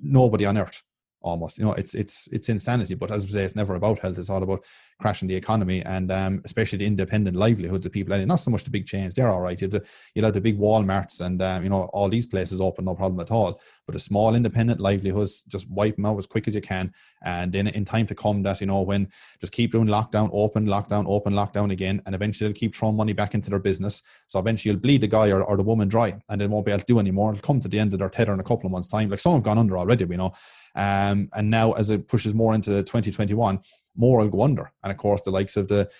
nobody 0.00 0.46
on 0.46 0.58
earth? 0.58 0.82
Almost 1.22 1.58
you 1.58 1.64
know 1.64 1.72
it's 1.74 1.94
it's 1.94 2.28
it's 2.28 2.48
insanity 2.48 2.94
but 2.94 3.10
as 3.10 3.26
I 3.26 3.28
say 3.28 3.44
it's 3.44 3.56
never 3.56 3.74
about 3.74 3.98
health 3.98 4.18
it's 4.18 4.30
all 4.30 4.42
about 4.42 4.64
crashing 5.00 5.28
the 5.28 5.34
economy 5.34 5.82
and 5.82 6.12
um, 6.12 6.40
especially 6.44 6.78
the 6.78 6.86
independent 6.86 7.36
livelihoods 7.36 7.86
of 7.86 7.92
people. 7.92 8.12
And 8.12 8.26
not 8.28 8.38
so 8.38 8.50
much 8.50 8.64
the 8.64 8.70
big 8.70 8.86
chains 8.86 9.14
they're 9.14 9.28
all 9.28 9.40
right. 9.40 9.60
You 9.60 9.68
have 9.68 9.82
the, 9.82 10.30
the 10.30 10.40
big 10.40 10.58
walmarts 10.58 11.24
and 11.24 11.42
um, 11.42 11.64
you 11.64 11.70
know 11.70 11.90
all 11.92 12.08
these 12.08 12.26
places 12.26 12.60
open 12.60 12.84
no 12.84 12.94
problem 12.94 13.20
at 13.20 13.30
all. 13.30 13.60
But 13.86 13.94
the 13.94 13.98
small 13.98 14.34
independent 14.34 14.80
livelihoods 14.80 15.42
just 15.44 15.68
wipe 15.70 15.96
them 15.96 16.06
out 16.06 16.18
as 16.18 16.26
quick 16.26 16.46
as 16.46 16.54
you 16.54 16.60
can. 16.60 16.92
And 17.24 17.50
then 17.50 17.68
in 17.68 17.84
time 17.84 18.06
to 18.06 18.14
come 18.14 18.42
that 18.42 18.60
you 18.60 18.66
know 18.66 18.82
when 18.82 19.08
just 19.40 19.52
keep 19.52 19.72
doing 19.72 19.88
lockdown 19.88 20.30
open 20.32 20.66
lockdown 20.66 21.04
open 21.08 21.32
lockdown 21.32 21.72
again 21.72 22.00
and 22.06 22.14
eventually 22.14 22.48
they'll 22.48 22.60
keep 22.60 22.74
throwing 22.74 22.96
money 22.96 23.12
back 23.12 23.34
into 23.34 23.50
their 23.50 23.58
business. 23.58 24.02
So 24.26 24.38
eventually 24.38 24.72
you'll 24.72 24.80
bleed 24.80 25.00
the 25.00 25.08
guy 25.08 25.30
or, 25.30 25.42
or 25.42 25.56
the 25.56 25.62
woman 25.62 25.88
dry 25.88 26.14
and 26.28 26.40
they 26.40 26.46
won't 26.46 26.66
be 26.66 26.72
able 26.72 26.80
to 26.80 26.86
do 26.86 26.98
anymore. 26.98 27.32
It'll 27.32 27.42
come 27.42 27.60
to 27.60 27.68
the 27.68 27.78
end 27.78 27.92
of 27.92 27.98
their 27.98 28.10
tether 28.10 28.34
in 28.34 28.40
a 28.40 28.44
couple 28.44 28.66
of 28.66 28.72
months 28.72 28.88
time. 28.88 29.08
Like 29.08 29.20
some 29.20 29.34
have 29.34 29.42
gone 29.42 29.58
under 29.58 29.78
already 29.78 30.04
we 30.04 30.16
know 30.16 30.32
um, 30.76 31.28
and 31.34 31.50
now, 31.50 31.72
as 31.72 31.90
it 31.90 32.08
pushes 32.08 32.34
more 32.34 32.54
into 32.54 32.70
2021, 32.70 33.58
more 33.96 34.18
will 34.18 34.28
go 34.28 34.42
under. 34.42 34.70
And 34.82 34.90
of 34.90 34.98
course, 34.98 35.22
the 35.22 35.30
likes 35.30 35.56
of 35.56 35.68
the 35.68 35.90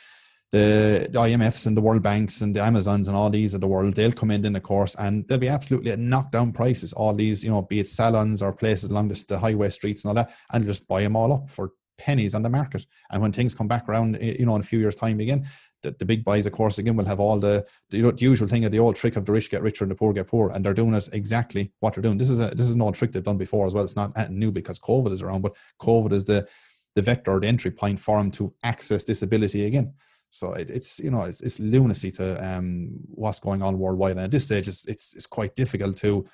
the, 0.50 1.08
the 1.12 1.18
IMFs 1.18 1.66
and 1.66 1.76
the 1.76 1.80
World 1.80 2.02
Banks 2.02 2.40
and 2.40 2.54
the 2.54 2.62
Amazons 2.62 3.06
and 3.06 3.16
all 3.16 3.30
these 3.30 3.54
of 3.54 3.60
the 3.60 3.68
world, 3.68 3.94
they'll 3.94 4.12
come 4.12 4.32
in, 4.32 4.42
then 4.42 4.56
of 4.56 4.62
course, 4.62 4.96
and 4.96 5.26
they'll 5.28 5.38
be 5.38 5.48
absolutely 5.48 5.92
at 5.92 5.98
knockdown 5.98 6.52
prices. 6.52 6.92
All 6.92 7.14
these, 7.14 7.44
you 7.44 7.50
know, 7.50 7.62
be 7.62 7.80
it 7.80 7.88
salons 7.88 8.42
or 8.42 8.52
places 8.52 8.90
along 8.90 9.08
the, 9.08 9.24
the 9.28 9.38
highway 9.38 9.68
streets 9.68 10.04
and 10.04 10.10
all 10.10 10.16
that, 10.16 10.34
and 10.52 10.66
just 10.66 10.88
buy 10.88 11.02
them 11.02 11.14
all 11.14 11.32
up 11.32 11.48
for 11.48 11.72
pennies 11.98 12.34
on 12.34 12.42
the 12.42 12.48
market. 12.48 12.84
And 13.12 13.22
when 13.22 13.30
things 13.30 13.54
come 13.54 13.68
back 13.68 13.88
around, 13.88 14.18
you 14.20 14.46
know, 14.46 14.56
in 14.56 14.60
a 14.60 14.64
few 14.64 14.80
years' 14.80 14.96
time 14.96 15.20
again, 15.20 15.46
the, 15.82 15.92
the 15.99 16.04
big 16.04 16.25
buys, 16.25 16.46
of 16.46 16.52
course, 16.52 16.78
again, 16.78 16.96
will 16.96 17.04
have 17.04 17.20
all 17.20 17.38
the, 17.38 17.66
the, 17.90 17.96
you 17.99 18.02
know, 18.02 18.10
the 18.10 18.25
usual 18.25 18.49
thing 18.49 18.64
of 18.64 18.72
the 18.72 18.78
old 18.78 18.96
trick 18.96 19.16
of 19.16 19.25
the 19.25 19.32
rich 19.32 19.50
get 19.50 19.62
richer 19.62 19.84
and 19.84 19.90
the 19.90 19.94
poor 19.94 20.12
get 20.12 20.28
poor, 20.28 20.50
and 20.50 20.64
they're 20.64 20.75
doing 20.75 20.94
it 20.94 21.08
exactly 21.12 21.72
what 21.80 21.94
they're 21.94 22.02
doing. 22.02 22.18
This 22.18 22.30
is 22.30 22.40
a 22.40 22.49
this 22.49 22.66
is 22.66 22.75
an 22.75 22.82
old 22.82 22.94
trick 22.94 23.12
they've 23.12 23.22
done 23.22 23.38
before 23.38 23.66
as 23.66 23.75
well. 23.75 23.84
It's 23.84 23.96
not 23.96 24.14
new 24.30 24.52
because 24.52 24.78
COVID 24.80 25.12
is 25.12 25.22
around, 25.22 25.42
but 25.42 25.56
COVID 25.80 26.12
is 26.12 26.25
the 26.25 26.49
the 26.94 27.02
vector, 27.02 27.38
the 27.38 27.46
entry 27.46 27.70
point 27.70 28.00
for 28.00 28.18
them 28.18 28.30
to 28.32 28.52
access 28.64 29.04
this 29.04 29.22
ability 29.22 29.66
again. 29.66 29.94
So 30.30 30.52
it, 30.52 30.70
it's 30.70 31.00
you 31.00 31.10
know 31.10 31.22
it's, 31.22 31.42
it's 31.42 31.60
lunacy 31.60 32.10
to 32.12 32.44
um, 32.44 32.90
what's 33.08 33.40
going 33.40 33.62
on 33.62 33.78
worldwide, 33.78 34.12
and 34.12 34.20
at 34.20 34.30
this 34.30 34.46
stage, 34.46 34.68
it's, 34.68 34.87
it's 34.87 35.14
it's 35.14 35.26
quite 35.26 35.54
difficult 35.56 35.96
to 35.99 36.26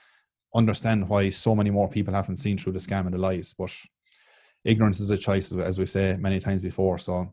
understand 0.55 1.09
why 1.09 1.31
so 1.31 1.55
many 1.55 1.71
more 1.71 1.89
people 1.89 2.15
haven't 2.15 2.39
seen 2.39 2.59
through 2.59 2.73
the 2.73 2.79
scam 2.79 3.07
and 3.07 3.15
the 3.15 3.19
lies. 3.19 3.55
But 3.55 3.75
ignorance 4.65 5.01
is 5.01 5.11
a 5.11 5.19
choice, 5.19 5.55
as 5.55 5.79
we 5.79 5.87
say 5.87 6.17
many 6.19 6.41
times 6.41 6.63
before. 6.63 6.99
So 6.99 7.33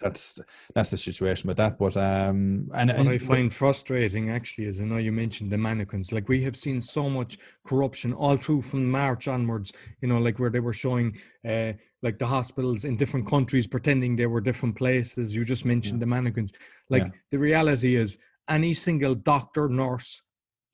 that's 0.00 0.40
that's 0.74 0.90
the 0.90 0.96
situation 0.96 1.48
with 1.48 1.56
that. 1.56 1.78
But 1.78 1.96
um, 1.96 2.68
and, 2.76 2.90
what 2.90 3.08
I 3.08 3.18
find 3.18 3.52
frustrating 3.52 4.30
actually 4.30 4.66
is 4.66 4.80
I 4.80 4.84
know 4.84 4.98
you 4.98 5.12
mentioned 5.12 5.50
the 5.50 5.58
mannequins. 5.58 6.12
Like 6.12 6.28
we 6.28 6.42
have 6.42 6.56
seen 6.56 6.80
so 6.80 7.08
much 7.08 7.38
corruption 7.66 8.12
all 8.12 8.36
through 8.36 8.62
from 8.62 8.90
March 8.90 9.28
onwards. 9.28 9.72
You 10.00 10.08
know, 10.08 10.18
like 10.18 10.38
where 10.38 10.50
they 10.50 10.60
were 10.60 10.74
showing 10.74 11.16
uh, 11.48 11.72
like 12.02 12.18
the 12.18 12.26
hospitals 12.26 12.84
in 12.84 12.96
different 12.96 13.26
countries 13.26 13.66
pretending 13.66 14.16
they 14.16 14.26
were 14.26 14.40
different 14.40 14.76
places. 14.76 15.34
You 15.34 15.44
just 15.44 15.64
mentioned 15.64 15.98
yeah. 15.98 16.00
the 16.00 16.06
mannequins. 16.06 16.52
Like 16.90 17.02
yeah. 17.02 17.10
the 17.30 17.38
reality 17.38 17.96
is, 17.96 18.18
any 18.48 18.72
single 18.72 19.14
doctor, 19.14 19.68
nurse, 19.68 20.22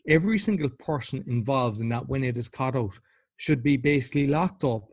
every 0.08 0.38
single 0.38 0.70
person 0.78 1.24
involved 1.26 1.80
in 1.80 1.88
that 1.88 2.08
when 2.08 2.22
it 2.24 2.36
is 2.36 2.48
caught 2.48 2.76
out 2.76 2.98
should 3.36 3.62
be 3.62 3.76
basically 3.76 4.26
locked 4.26 4.64
up 4.64 4.84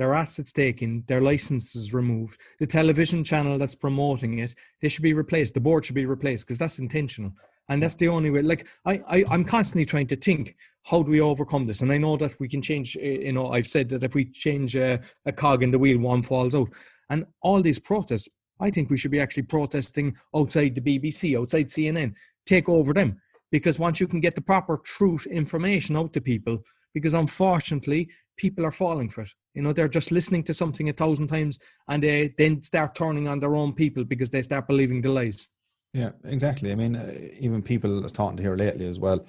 their 0.00 0.14
assets 0.14 0.50
taken, 0.50 1.04
their 1.08 1.20
licenses 1.20 1.92
removed, 1.92 2.40
the 2.58 2.66
television 2.66 3.22
channel 3.22 3.58
that's 3.58 3.74
promoting 3.74 4.38
it, 4.38 4.54
they 4.80 4.88
should 4.88 5.02
be 5.02 5.12
replaced. 5.12 5.52
The 5.52 5.60
board 5.60 5.84
should 5.84 5.94
be 5.94 6.06
replaced 6.06 6.46
because 6.46 6.58
that's 6.58 6.78
intentional. 6.78 7.34
And 7.68 7.82
that's 7.82 7.96
the 7.96 8.08
only 8.08 8.30
way. 8.30 8.40
Like 8.40 8.66
I, 8.86 9.02
I, 9.06 9.24
I'm 9.28 9.44
constantly 9.44 9.84
trying 9.84 10.06
to 10.06 10.16
think, 10.16 10.56
how 10.84 11.02
do 11.02 11.10
we 11.10 11.20
overcome 11.20 11.66
this? 11.66 11.82
And 11.82 11.92
I 11.92 11.98
know 11.98 12.16
that 12.16 12.40
we 12.40 12.48
can 12.48 12.62
change. 12.62 12.96
Eh, 12.96 13.18
you 13.26 13.32
know, 13.32 13.50
I've 13.50 13.66
said 13.66 13.90
that 13.90 14.02
if 14.02 14.14
we 14.14 14.24
change 14.24 14.74
a, 14.74 15.00
a 15.26 15.32
cog 15.32 15.62
in 15.62 15.70
the 15.70 15.78
wheel, 15.78 15.98
one 15.98 16.22
falls 16.22 16.54
out. 16.54 16.70
And 17.10 17.26
all 17.42 17.60
these 17.60 17.78
protests, 17.78 18.30
I 18.58 18.70
think 18.70 18.88
we 18.88 18.96
should 18.96 19.10
be 19.10 19.20
actually 19.20 19.42
protesting 19.42 20.16
outside 20.34 20.76
the 20.76 20.80
BBC, 20.80 21.38
outside 21.38 21.66
CNN, 21.66 22.14
take 22.46 22.70
over 22.70 22.94
them. 22.94 23.20
Because 23.52 23.78
once 23.78 24.00
you 24.00 24.08
can 24.08 24.20
get 24.20 24.34
the 24.34 24.40
proper 24.40 24.78
truth 24.78 25.26
information 25.26 25.94
out 25.94 26.14
to 26.14 26.22
people, 26.22 26.62
because 26.94 27.14
unfortunately 27.14 28.08
people 28.40 28.64
are 28.64 28.72
falling 28.72 29.10
for 29.10 29.20
it. 29.20 29.30
You 29.54 29.60
know, 29.60 29.74
they're 29.74 29.96
just 29.98 30.10
listening 30.10 30.42
to 30.44 30.54
something 30.54 30.88
a 30.88 30.94
thousand 30.94 31.28
times 31.28 31.58
and 31.88 32.02
they 32.02 32.32
then 32.38 32.62
start 32.62 32.94
turning 32.94 33.28
on 33.28 33.38
their 33.38 33.54
own 33.54 33.74
people 33.74 34.04
because 34.04 34.30
they 34.30 34.40
start 34.40 34.66
believing 34.66 35.02
the 35.02 35.10
lies. 35.10 35.48
Yeah, 35.92 36.12
exactly. 36.24 36.72
I 36.72 36.74
mean, 36.74 36.96
uh, 36.96 37.10
even 37.38 37.62
people 37.62 38.06
are 38.06 38.08
talking 38.08 38.38
to 38.38 38.42
here 38.42 38.56
lately 38.56 38.86
as 38.86 38.98
well. 38.98 39.26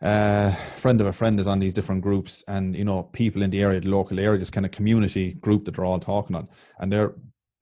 Uh, 0.00 0.50
friend 0.76 1.00
of 1.00 1.06
a 1.08 1.12
friend 1.12 1.40
is 1.40 1.48
on 1.48 1.58
these 1.58 1.72
different 1.72 2.02
groups, 2.02 2.44
and 2.48 2.76
you 2.76 2.84
know, 2.84 3.04
people 3.04 3.42
in 3.42 3.50
the 3.50 3.62
area, 3.62 3.80
the 3.80 3.88
local 3.88 4.18
area, 4.18 4.38
this 4.38 4.50
kind 4.50 4.66
of 4.66 4.72
community 4.72 5.34
group 5.34 5.64
that 5.64 5.76
they're 5.76 5.84
all 5.84 6.00
talking 6.00 6.36
on, 6.36 6.48
and 6.80 6.92
they're 6.92 7.14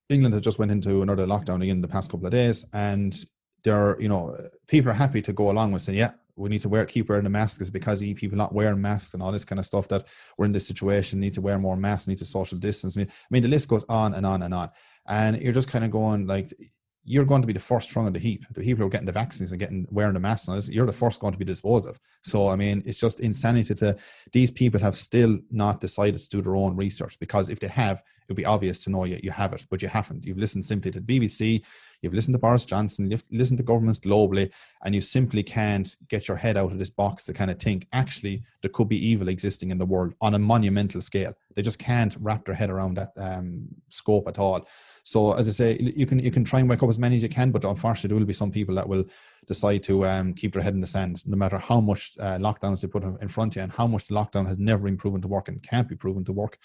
England 0.08 0.34
has 0.34 0.42
just 0.42 0.58
went 0.58 0.72
into 0.72 1.02
another 1.02 1.26
lockdown 1.26 1.62
again 1.62 1.76
in 1.76 1.82
the 1.82 1.88
past 1.88 2.10
couple 2.10 2.26
of 2.26 2.32
days, 2.32 2.66
and 2.72 3.14
they're 3.62 4.00
you 4.00 4.08
know 4.08 4.34
people 4.68 4.90
are 4.90 4.94
happy 4.94 5.20
to 5.22 5.32
go 5.34 5.50
along 5.50 5.72
with 5.72 5.82
saying, 5.82 5.98
yeah, 5.98 6.12
we 6.40 6.48
need 6.48 6.60
to 6.60 6.68
wear 6.68 6.84
keep 6.84 7.08
wearing 7.08 7.24
the 7.24 7.30
mask 7.30 7.60
is 7.60 7.70
because 7.70 8.02
people 8.14 8.38
not 8.38 8.54
wearing 8.54 8.80
masks 8.80 9.14
and 9.14 9.22
all 9.22 9.32
this 9.32 9.44
kind 9.44 9.58
of 9.58 9.66
stuff 9.66 9.88
that 9.88 10.04
we're 10.36 10.46
in 10.46 10.52
this 10.52 10.66
situation 10.66 11.20
need 11.20 11.34
to 11.34 11.40
wear 11.40 11.58
more 11.58 11.76
masks 11.76 12.08
need 12.08 12.18
to 12.18 12.24
social 12.24 12.58
distance 12.58 12.96
i 12.96 13.06
mean 13.30 13.42
the 13.42 13.48
list 13.48 13.68
goes 13.68 13.84
on 13.88 14.14
and 14.14 14.26
on 14.26 14.42
and 14.42 14.54
on 14.54 14.68
and 15.08 15.40
you're 15.40 15.52
just 15.52 15.70
kind 15.70 15.84
of 15.84 15.90
going 15.90 16.26
like 16.26 16.48
you're 17.04 17.24
going 17.24 17.40
to 17.40 17.46
be 17.46 17.52
the 17.52 17.58
first 17.58 17.94
rung 17.96 18.06
of 18.06 18.12
the 18.12 18.20
heap. 18.20 18.44
The 18.52 18.60
people 18.60 18.82
who 18.82 18.86
are 18.86 18.90
getting 18.90 19.06
the 19.06 19.12
vaccines 19.12 19.52
and 19.52 19.60
getting 19.60 19.86
wearing 19.90 20.14
the 20.14 20.20
masks, 20.20 20.68
you're 20.70 20.86
the 20.86 20.92
first 20.92 21.20
going 21.20 21.32
to 21.32 21.38
be 21.38 21.44
disposed 21.44 21.88
of. 21.88 21.98
So, 22.22 22.48
I 22.48 22.56
mean, 22.56 22.82
it's 22.84 23.00
just 23.00 23.20
insanity 23.20 23.74
to 23.74 23.96
these 24.32 24.50
people 24.50 24.80
have 24.80 24.96
still 24.96 25.38
not 25.50 25.80
decided 25.80 26.20
to 26.20 26.28
do 26.28 26.42
their 26.42 26.56
own 26.56 26.76
research 26.76 27.18
because 27.18 27.48
if 27.48 27.60
they 27.60 27.68
have, 27.68 28.02
it 28.30 28.34
would 28.34 28.36
be 28.36 28.46
obvious 28.46 28.84
to 28.84 28.90
know 28.90 29.04
you, 29.04 29.18
you 29.24 29.32
have 29.32 29.52
it, 29.52 29.66
but 29.70 29.82
you 29.82 29.88
haven't. 29.88 30.24
You've 30.24 30.38
listened 30.38 30.64
simply 30.64 30.92
to 30.92 31.00
the 31.00 31.20
BBC, 31.20 31.66
you've 32.00 32.14
listened 32.14 32.36
to 32.36 32.38
Boris 32.38 32.64
Johnson, 32.64 33.10
you've 33.10 33.24
listened 33.32 33.58
to 33.58 33.64
governments 33.64 33.98
globally, 33.98 34.54
and 34.84 34.94
you 34.94 35.00
simply 35.00 35.42
can't 35.42 35.96
get 36.06 36.28
your 36.28 36.36
head 36.36 36.56
out 36.56 36.70
of 36.70 36.78
this 36.78 36.90
box 36.90 37.24
to 37.24 37.32
kind 37.32 37.50
of 37.50 37.58
think 37.58 37.88
actually 37.92 38.42
there 38.62 38.70
could 38.70 38.88
be 38.88 39.04
evil 39.04 39.26
existing 39.26 39.72
in 39.72 39.78
the 39.78 39.84
world 39.84 40.14
on 40.20 40.34
a 40.34 40.38
monumental 40.38 41.00
scale. 41.00 41.32
They 41.56 41.62
just 41.62 41.80
can't 41.80 42.16
wrap 42.20 42.44
their 42.44 42.54
head 42.54 42.70
around 42.70 42.98
that 42.98 43.10
um, 43.20 43.66
scope 43.88 44.28
at 44.28 44.38
all. 44.38 44.64
So 45.02 45.32
as 45.32 45.48
I 45.48 45.52
say, 45.52 45.76
you 45.80 46.06
can 46.06 46.20
you 46.20 46.30
can 46.30 46.44
try 46.44 46.60
and 46.60 46.68
wake 46.68 46.84
up 46.84 46.88
as 46.88 47.00
many 47.00 47.16
as 47.16 47.24
you 47.24 47.28
can, 47.28 47.50
but 47.50 47.64
unfortunately 47.64 48.10
there 48.10 48.20
will 48.20 48.26
be 48.26 48.32
some 48.32 48.52
people 48.52 48.76
that 48.76 48.88
will 48.88 49.06
decide 49.46 49.82
to 49.84 50.06
um, 50.06 50.34
keep 50.34 50.52
their 50.52 50.62
head 50.62 50.74
in 50.74 50.80
the 50.80 50.86
sand, 50.86 51.26
no 51.26 51.36
matter 51.36 51.58
how 51.58 51.80
much 51.80 52.12
uh, 52.20 52.38
lockdowns 52.38 52.80
they 52.80 52.86
put 52.86 53.02
in 53.02 53.26
front 53.26 53.54
of 53.54 53.56
you 53.56 53.62
and 53.64 53.72
how 53.72 53.88
much 53.88 54.06
the 54.06 54.14
lockdown 54.14 54.46
has 54.46 54.60
never 54.60 54.84
been 54.84 54.96
proven 54.96 55.20
to 55.20 55.26
work 55.26 55.48
and 55.48 55.60
can't 55.68 55.88
be 55.88 55.96
proven 55.96 56.22
to 56.22 56.32
work. 56.32 56.58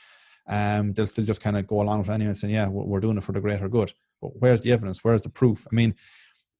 Um, 0.47 0.93
they'll 0.93 1.07
still 1.07 1.25
just 1.25 1.43
kind 1.43 1.57
of 1.57 1.67
go 1.67 1.81
along 1.81 1.99
with 1.99 2.09
anyone 2.09 2.35
saying, 2.35 2.53
"Yeah, 2.53 2.67
we're, 2.69 2.99
doing 2.99 3.17
it 3.17 3.23
for 3.23 3.31
the 3.31 3.41
greater 3.41 3.69
good." 3.69 3.93
But 4.21 4.31
where's 4.39 4.61
the 4.61 4.71
evidence? 4.71 5.03
Where's 5.03 5.23
the 5.23 5.29
proof? 5.29 5.65
I 5.71 5.75
mean, 5.75 5.95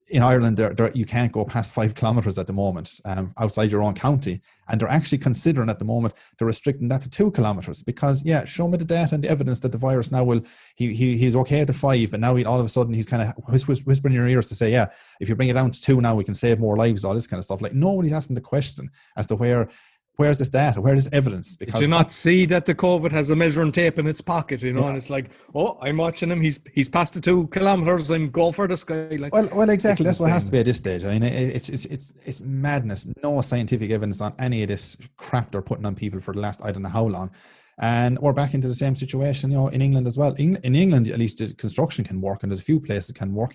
in 0.10 0.22
Ireland, 0.22 0.58
there, 0.58 0.74
there, 0.74 0.92
you 0.92 1.06
can't 1.06 1.32
go 1.32 1.46
past 1.46 1.74
five 1.74 1.96
kilometres 1.96 2.38
at 2.38 2.46
the 2.46 2.54
moment 2.54 3.00
um, 3.06 3.34
outside 3.40 3.72
your 3.72 3.82
own 3.82 3.96
county. 3.96 4.40
And 4.68 4.80
they're 4.80 4.88
actually 4.88 5.18
considering 5.18 5.70
at 5.70 5.80
the 5.80 5.86
moment 5.86 6.14
they're 6.38 6.48
restricting 6.48 6.88
that 6.90 7.02
to 7.02 7.10
two 7.10 7.32
kilometres 7.32 7.82
because, 7.82 8.26
yeah, 8.26 8.46
show 8.46 8.68
me 8.68 8.78
the 8.78 8.86
data 8.86 9.16
and 9.16 9.24
the 9.24 9.30
evidence 9.30 9.60
that 9.62 9.72
the 9.72 9.78
virus 9.78 10.12
now 10.12 10.24
will, 10.24 10.42
he, 10.76 10.94
he 10.94 11.18
he's 11.18 11.36
okay 11.36 11.62
at 11.62 11.68
the 11.68 11.74
five. 11.74 12.14
And 12.14 12.22
now 12.22 12.36
he, 12.36 12.46
all 12.46 12.60
of 12.60 12.66
a 12.66 12.70
sudden 12.70 12.94
he's 12.94 13.08
kind 13.08 13.24
of 13.24 13.34
whispering 13.68 14.14
in 14.14 14.20
your 14.20 14.28
ears 14.28 14.48
to 14.48 14.56
say, 14.56 14.72
yeah, 14.72 14.86
if 15.20 15.28
you 15.28 15.36
bring 15.36 15.50
it 15.50 15.54
down 15.54 15.72
to 15.72 15.82
two 15.82 16.00
now, 16.02 16.16
we 16.16 16.24
can 16.24 16.36
save 16.36 16.60
more 16.60 16.78
lives, 16.78 17.04
all 17.04 17.16
this 17.16 17.28
kind 17.28 17.40
of 17.40 17.46
stuff. 17.46 17.62
Like 17.62 17.74
nobody's 17.74 18.14
asking 18.14 18.36
the 18.36 18.42
question 18.42 18.90
as 19.18 19.26
to 19.28 19.36
where 19.36 19.70
where's 20.18 20.40
this 20.40 20.50
data? 20.50 20.82
Where's 20.82 21.06
this 21.06 21.14
evidence? 21.14 21.56
Because 21.56 21.76
Did 21.76 21.82
you 21.82 21.88
not 21.88 22.12
see 22.12 22.46
that 22.48 22.66
the 22.66 22.76
COVID 22.76 23.12
has 23.12 23.30
a 23.30 23.36
measuring 23.36 23.72
tape 23.72 24.00
in 24.00 24.08
its 24.08 24.22
pocket, 24.22 24.62
you 24.62 24.74
know, 24.74 24.82
yeah. 24.82 24.88
and 24.90 24.98
it's 24.98 25.10
like, 25.10 25.32
oh, 25.54 25.78
I'm 25.82 25.98
watching 25.98 26.32
him. 26.32 26.42
He's 26.42 26.60
he's 26.74 26.90
passed 26.90 27.14
the 27.14 27.22
two 27.22 27.48
kilometers. 27.48 28.10
I'm 28.10 28.30
go 28.30 28.52
for 28.52 28.68
the 28.68 28.78
sky. 28.78 29.10
Like, 29.18 29.34
well, 29.34 29.50
well, 29.56 29.70
exactly. 29.70 30.06
That's 30.06 30.20
what 30.20 30.32
has 30.32 30.46
to 30.46 30.52
be 30.52 30.60
at 30.60 30.66
this 30.66 30.78
stage. 30.78 31.04
I 31.06 31.14
mean, 31.14 31.24
it's 31.24 31.70
it's 31.70 31.86
it's 31.86 32.14
it's 32.26 32.42
madness. 32.42 33.08
No 33.24 33.42
scientific 33.42 33.92
evidence 33.92 34.22
on 34.22 34.34
any 34.40 34.64
of 34.64 34.70
this 34.70 34.98
crap 35.18 35.52
they're 35.52 35.62
putting 35.62 35.86
on 35.86 35.96
people 35.96 36.20
for 36.20 36.34
the 36.34 36.40
last 36.40 36.64
I 36.64 36.72
don't 36.72 36.84
know 36.84 36.90
how 36.90 37.06
long. 37.06 37.32
And 37.78 38.18
we're 38.20 38.32
back 38.32 38.54
into 38.54 38.70
the 38.70 38.74
same 38.74 38.96
situation, 38.96 39.52
you 39.52 39.58
know, 39.58 39.68
in 39.68 39.82
England 39.82 40.08
as 40.08 40.18
well. 40.18 40.34
In, 40.36 40.56
in 40.64 40.76
England, 40.76 41.10
at 41.10 41.20
least, 41.20 41.40
the 41.40 41.54
construction 41.56 42.06
can 42.06 42.22
work, 42.22 42.42
and 42.42 42.50
there's 42.50 42.62
a 42.62 42.64
few 42.64 42.80
places 42.80 43.10
it 43.10 43.16
can 43.16 43.34
work 43.34 43.54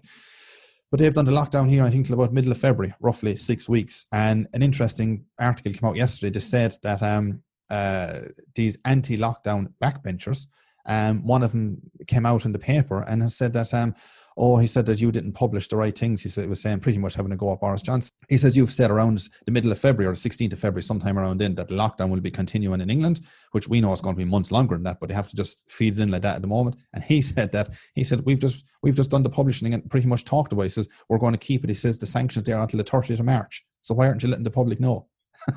but 0.91 0.99
they've 0.99 1.15
done 1.15 1.25
the 1.25 1.33
lockdown 1.33 1.69
here, 1.69 1.85
I 1.85 1.91
think, 1.91 2.07
till 2.07 2.15
about 2.15 2.33
middle 2.33 2.51
of 2.51 2.59
February, 2.59 2.93
roughly 3.01 3.37
six 3.37 3.69
weeks. 3.69 4.07
And 4.13 4.49
an 4.55 4.63
interesting 4.63 5.25
article 5.41 5.73
came 5.73 5.89
out 5.89 5.97
yesterday 5.97 6.31
that 6.31 6.41
said 6.41 6.75
that 6.83 7.03
um, 7.03 7.43
uh, 7.71 8.21
these 8.57 8.79
anti-lockdown 8.85 9.73
backbenchers, 9.81 10.47
um, 10.87 11.25
one 11.25 11.43
of 11.43 11.53
them 11.53 11.81
came 12.09 12.27
out 12.27 12.45
in 12.45 12.53
the 12.53 12.59
paper 12.59 13.05
and 13.09 13.23
has 13.23 13.37
said 13.37 13.53
that 13.53 13.73
um, 13.73 13.95
oh, 14.37 14.57
he 14.59 14.67
said 14.67 14.87
that 14.87 15.01
you 15.01 15.13
didn't 15.13 15.33
publish 15.33 15.69
the 15.69 15.77
right 15.77 15.97
things. 15.97 16.23
He 16.23 16.29
said 16.29 16.49
was 16.49 16.61
saying 16.61 16.81
pretty 16.81 16.99
much 16.99 17.15
having 17.15 17.31
to 17.31 17.37
go 17.37 17.53
at 17.53 17.61
Boris 17.61 17.83
Johnson. 17.83 18.11
He 18.29 18.37
says 18.37 18.57
you've 18.57 18.73
said 18.73 18.91
around 18.91 19.29
the 19.47 19.53
middle 19.53 19.73
of 19.73 19.79
February 19.79 20.11
or 20.11 20.15
16th 20.15 20.53
of 20.53 20.59
February, 20.59 20.83
sometime 20.83 21.19
around 21.19 21.39
then, 21.39 21.55
that 21.57 21.69
lockdown 21.69 22.11
will 22.11 22.21
be 22.21 22.31
continuing 22.31 22.81
in 22.81 22.91
England, 22.91 23.21
which 23.53 23.69
we 23.69 23.81
know 23.81 23.93
is 23.93 24.01
going 24.01 24.15
to 24.15 24.19
be 24.19 24.25
months 24.25 24.53
longer 24.53 24.75
than 24.75 24.85
that, 24.85 24.99
but 25.01 25.09
they 25.09 25.15
have 25.15 25.29
to 25.29 25.37
just 25.37 25.71
feed 25.71 25.99
it 25.99 26.03
in 26.03 26.11
like 26.11 26.23
that 26.23 26.37
at 26.37 26.43
the 26.43 26.49
moment. 26.49 26.77
And 26.95 27.03
he 27.03 27.23
said 27.33 27.53
that 27.53 27.69
he 27.95 28.05
said 28.05 28.23
we've 28.25 28.41
just 28.41 28.67
we've 28.83 28.97
just 28.97 29.11
done 29.11 29.23
the 29.23 29.31
publishing 29.31 29.73
and 29.73 29.91
pretty 29.91 30.07
much 30.07 30.25
talked 30.25 30.53
about. 30.53 30.63
It. 30.63 30.67
He 30.67 30.71
says 30.71 30.89
we're 31.09 31.19
going 31.19 31.35
to 31.35 31.39
keep 31.39 31.65
it. 31.65 31.71
He 31.71 31.75
says 31.75 31.99
the 31.99 32.07
sanctions 32.07 32.45
there 32.45 32.59
until 32.59 32.79
the 32.79 32.85
30th 32.85 33.21
of 33.21 33.27
March. 33.27 33.65
So 33.81 33.95
why 33.95 34.09
aren't 34.09 34.23
you 34.23 34.29
letting 34.29 34.45
the 34.45 34.51
public 34.51 34.81
know? 34.81 35.09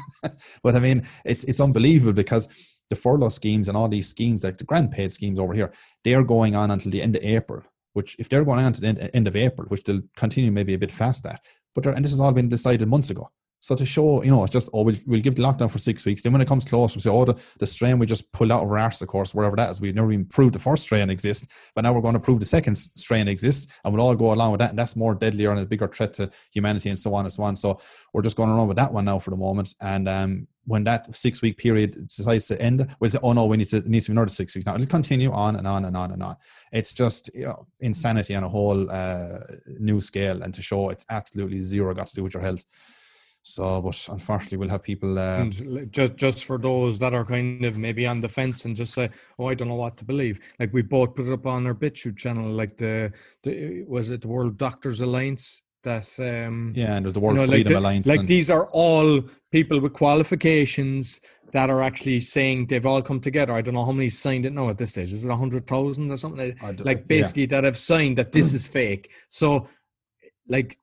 but 0.63 0.75
I 0.75 0.79
mean, 0.79 1.03
it's 1.25 1.43
it's 1.45 1.59
unbelievable 1.59 2.13
because 2.13 2.47
the 2.89 2.95
furlough 2.95 3.29
schemes 3.29 3.67
and 3.67 3.77
all 3.77 3.87
these 3.89 4.09
schemes, 4.09 4.43
like 4.43 4.57
the 4.57 4.65
grant 4.65 4.91
paid 4.91 5.11
schemes 5.11 5.39
over 5.39 5.53
here, 5.53 5.71
they 6.03 6.13
are 6.15 6.23
going 6.23 6.55
on 6.55 6.71
until 6.71 6.91
the 6.91 7.01
end 7.01 7.15
of 7.15 7.23
April 7.23 7.63
which 7.93 8.15
if 8.19 8.29
they're 8.29 8.45
going 8.45 8.63
on 8.63 8.73
to 8.73 8.81
the 8.81 8.87
end, 8.87 9.09
end 9.13 9.27
of 9.27 9.35
April, 9.35 9.67
which 9.69 9.83
they'll 9.83 10.01
continue 10.15 10.51
maybe 10.51 10.73
a 10.73 10.79
bit 10.79 10.91
fast 10.91 11.25
at, 11.25 11.39
but 11.73 11.85
and 11.85 12.03
this 12.03 12.11
has 12.11 12.19
all 12.19 12.31
been 12.31 12.49
decided 12.49 12.87
months 12.87 13.09
ago. 13.09 13.29
So 13.63 13.75
to 13.75 13.85
show, 13.85 14.21
you 14.23 14.29
know, 14.29 14.43
it's 14.43 14.51
just, 14.51 14.69
oh, 14.73 14.83
we'll, 14.83 14.97
we'll 15.05 15.21
give 15.21 15.35
the 15.35 15.41
lockdown 15.41 15.71
for 15.71 15.77
six 15.77 16.05
weeks. 16.05 16.21
Then 16.21 16.33
when 16.33 16.41
it 16.41 16.49
comes 16.49 16.65
close, 16.65 16.95
we 16.95 16.99
say, 16.99 17.09
oh, 17.09 17.23
the, 17.23 17.41
the 17.59 17.65
strain 17.65 17.97
we 17.97 18.05
just 18.05 18.29
pulled 18.33 18.51
out 18.51 18.61
of 18.61 18.69
our 18.69 18.77
arse, 18.77 19.01
of 19.01 19.07
course, 19.07 19.33
wherever 19.33 19.55
that 19.55 19.71
is. 19.71 19.79
We've 19.79 19.95
never 19.95 20.11
even 20.11 20.25
proved 20.25 20.53
the 20.53 20.59
first 20.59 20.83
strain 20.83 21.09
exists, 21.09 21.71
but 21.73 21.83
now 21.83 21.93
we're 21.93 22.01
going 22.01 22.13
to 22.13 22.19
prove 22.19 22.41
the 22.41 22.45
second 22.45 22.75
strain 22.75 23.29
exists, 23.29 23.79
and 23.85 23.93
we'll 23.93 24.03
all 24.05 24.15
go 24.15 24.33
along 24.33 24.51
with 24.51 24.59
that. 24.59 24.71
And 24.71 24.77
that's 24.77 24.97
more 24.97 25.15
deadlier 25.15 25.51
and 25.51 25.61
a 25.61 25.65
bigger 25.65 25.87
threat 25.87 26.11
to 26.15 26.29
humanity 26.51 26.89
and 26.89 26.99
so 26.99 27.13
on 27.13 27.23
and 27.23 27.31
so 27.31 27.43
on. 27.43 27.55
So 27.55 27.79
we're 28.13 28.21
just 28.21 28.35
going 28.35 28.49
around 28.49 28.67
with 28.67 28.75
that 28.75 28.91
one 28.91 29.05
now 29.05 29.17
for 29.17 29.29
the 29.29 29.37
moment. 29.37 29.73
And 29.81 30.09
um, 30.09 30.47
when 30.65 30.83
that 30.85 31.13
six 31.15 31.41
week 31.41 31.57
period 31.57 31.93
decides 32.07 32.47
to 32.47 32.61
end, 32.61 32.85
we'll 32.99 33.09
say, 33.09 33.19
oh 33.23 33.33
no, 33.33 33.45
we 33.45 33.57
need 33.57 33.69
to 33.69 33.87
need 33.89 34.01
to 34.01 34.11
be 34.11 34.13
another 34.13 34.29
six 34.29 34.55
weeks. 34.55 34.65
Now 34.65 34.75
it'll 34.75 34.87
continue 34.87 35.31
on 35.31 35.55
and 35.55 35.67
on 35.67 35.85
and 35.85 35.97
on 35.97 36.11
and 36.11 36.23
on. 36.23 36.35
It's 36.71 36.93
just 36.93 37.29
you 37.33 37.45
know, 37.45 37.67
insanity 37.79 38.35
on 38.35 38.43
a 38.43 38.49
whole 38.49 38.89
uh, 38.89 39.39
new 39.79 40.01
scale, 40.01 40.41
and 40.43 40.53
to 40.53 40.61
show 40.61 40.89
it's 40.89 41.05
absolutely 41.09 41.61
zero 41.61 41.93
got 41.93 42.07
to 42.07 42.15
do 42.15 42.23
with 42.23 42.33
your 42.33 42.43
health. 42.43 42.63
So, 43.45 43.81
but 43.81 44.07
unfortunately, 44.09 44.57
we'll 44.57 44.69
have 44.69 44.83
people. 44.83 45.19
Uh, 45.19 45.45
just 45.91 46.15
just 46.15 46.45
for 46.45 46.57
those 46.57 46.97
that 46.99 47.13
are 47.13 47.25
kind 47.25 47.65
of 47.65 47.77
maybe 47.77 48.07
on 48.07 48.21
the 48.21 48.29
fence 48.29 48.63
and 48.63 48.73
just 48.73 48.93
say, 48.93 49.09
"Oh, 49.37 49.47
I 49.47 49.53
don't 49.53 49.67
know 49.67 49.75
what 49.75 49.97
to 49.97 50.05
believe." 50.05 50.39
Like 50.59 50.71
we 50.71 50.81
both 50.81 51.13
put 51.13 51.27
it 51.27 51.33
up 51.33 51.45
on 51.45 51.67
our 51.67 51.73
BitChute 51.73 52.17
channel. 52.17 52.49
Like 52.49 52.77
the, 52.77 53.11
the 53.43 53.83
was 53.83 54.11
it 54.11 54.21
the 54.21 54.29
World 54.29 54.57
Doctors 54.57 55.01
Alliance 55.01 55.62
that 55.83 56.07
um 56.19 56.73
yeah 56.75 56.95
and 56.95 57.05
there's 57.05 57.13
the 57.13 57.19
world 57.19 57.37
you 57.37 57.45
know, 57.45 57.51
freedom 57.51 57.73
like 57.73 57.73
the, 57.73 57.79
alliance 57.79 58.07
like 58.07 58.19
and... 58.19 58.27
these 58.27 58.49
are 58.49 58.67
all 58.67 59.21
people 59.51 59.79
with 59.79 59.93
qualifications 59.93 61.21
that 61.51 61.69
are 61.69 61.81
actually 61.81 62.19
saying 62.19 62.65
they've 62.65 62.85
all 62.85 63.01
come 63.01 63.19
together 63.19 63.53
i 63.53 63.61
don't 63.61 63.73
know 63.73 63.85
how 63.85 63.91
many 63.91 64.09
signed 64.09 64.45
it 64.45 64.53
now 64.53 64.69
at 64.69 64.77
this 64.77 64.91
stage 64.91 65.11
is 65.11 65.23
it 65.23 65.29
100000 65.29 66.11
or 66.11 66.17
something 66.17 66.57
like, 66.83 67.07
basically 67.07 67.43
yeah. 67.43 67.47
that 67.47 67.63
have 67.63 67.77
signed 67.77 68.17
that 68.17 68.31
this 68.31 68.53
is 68.53 68.67
fake 68.67 69.11
so 69.29 69.67
like 70.47 70.77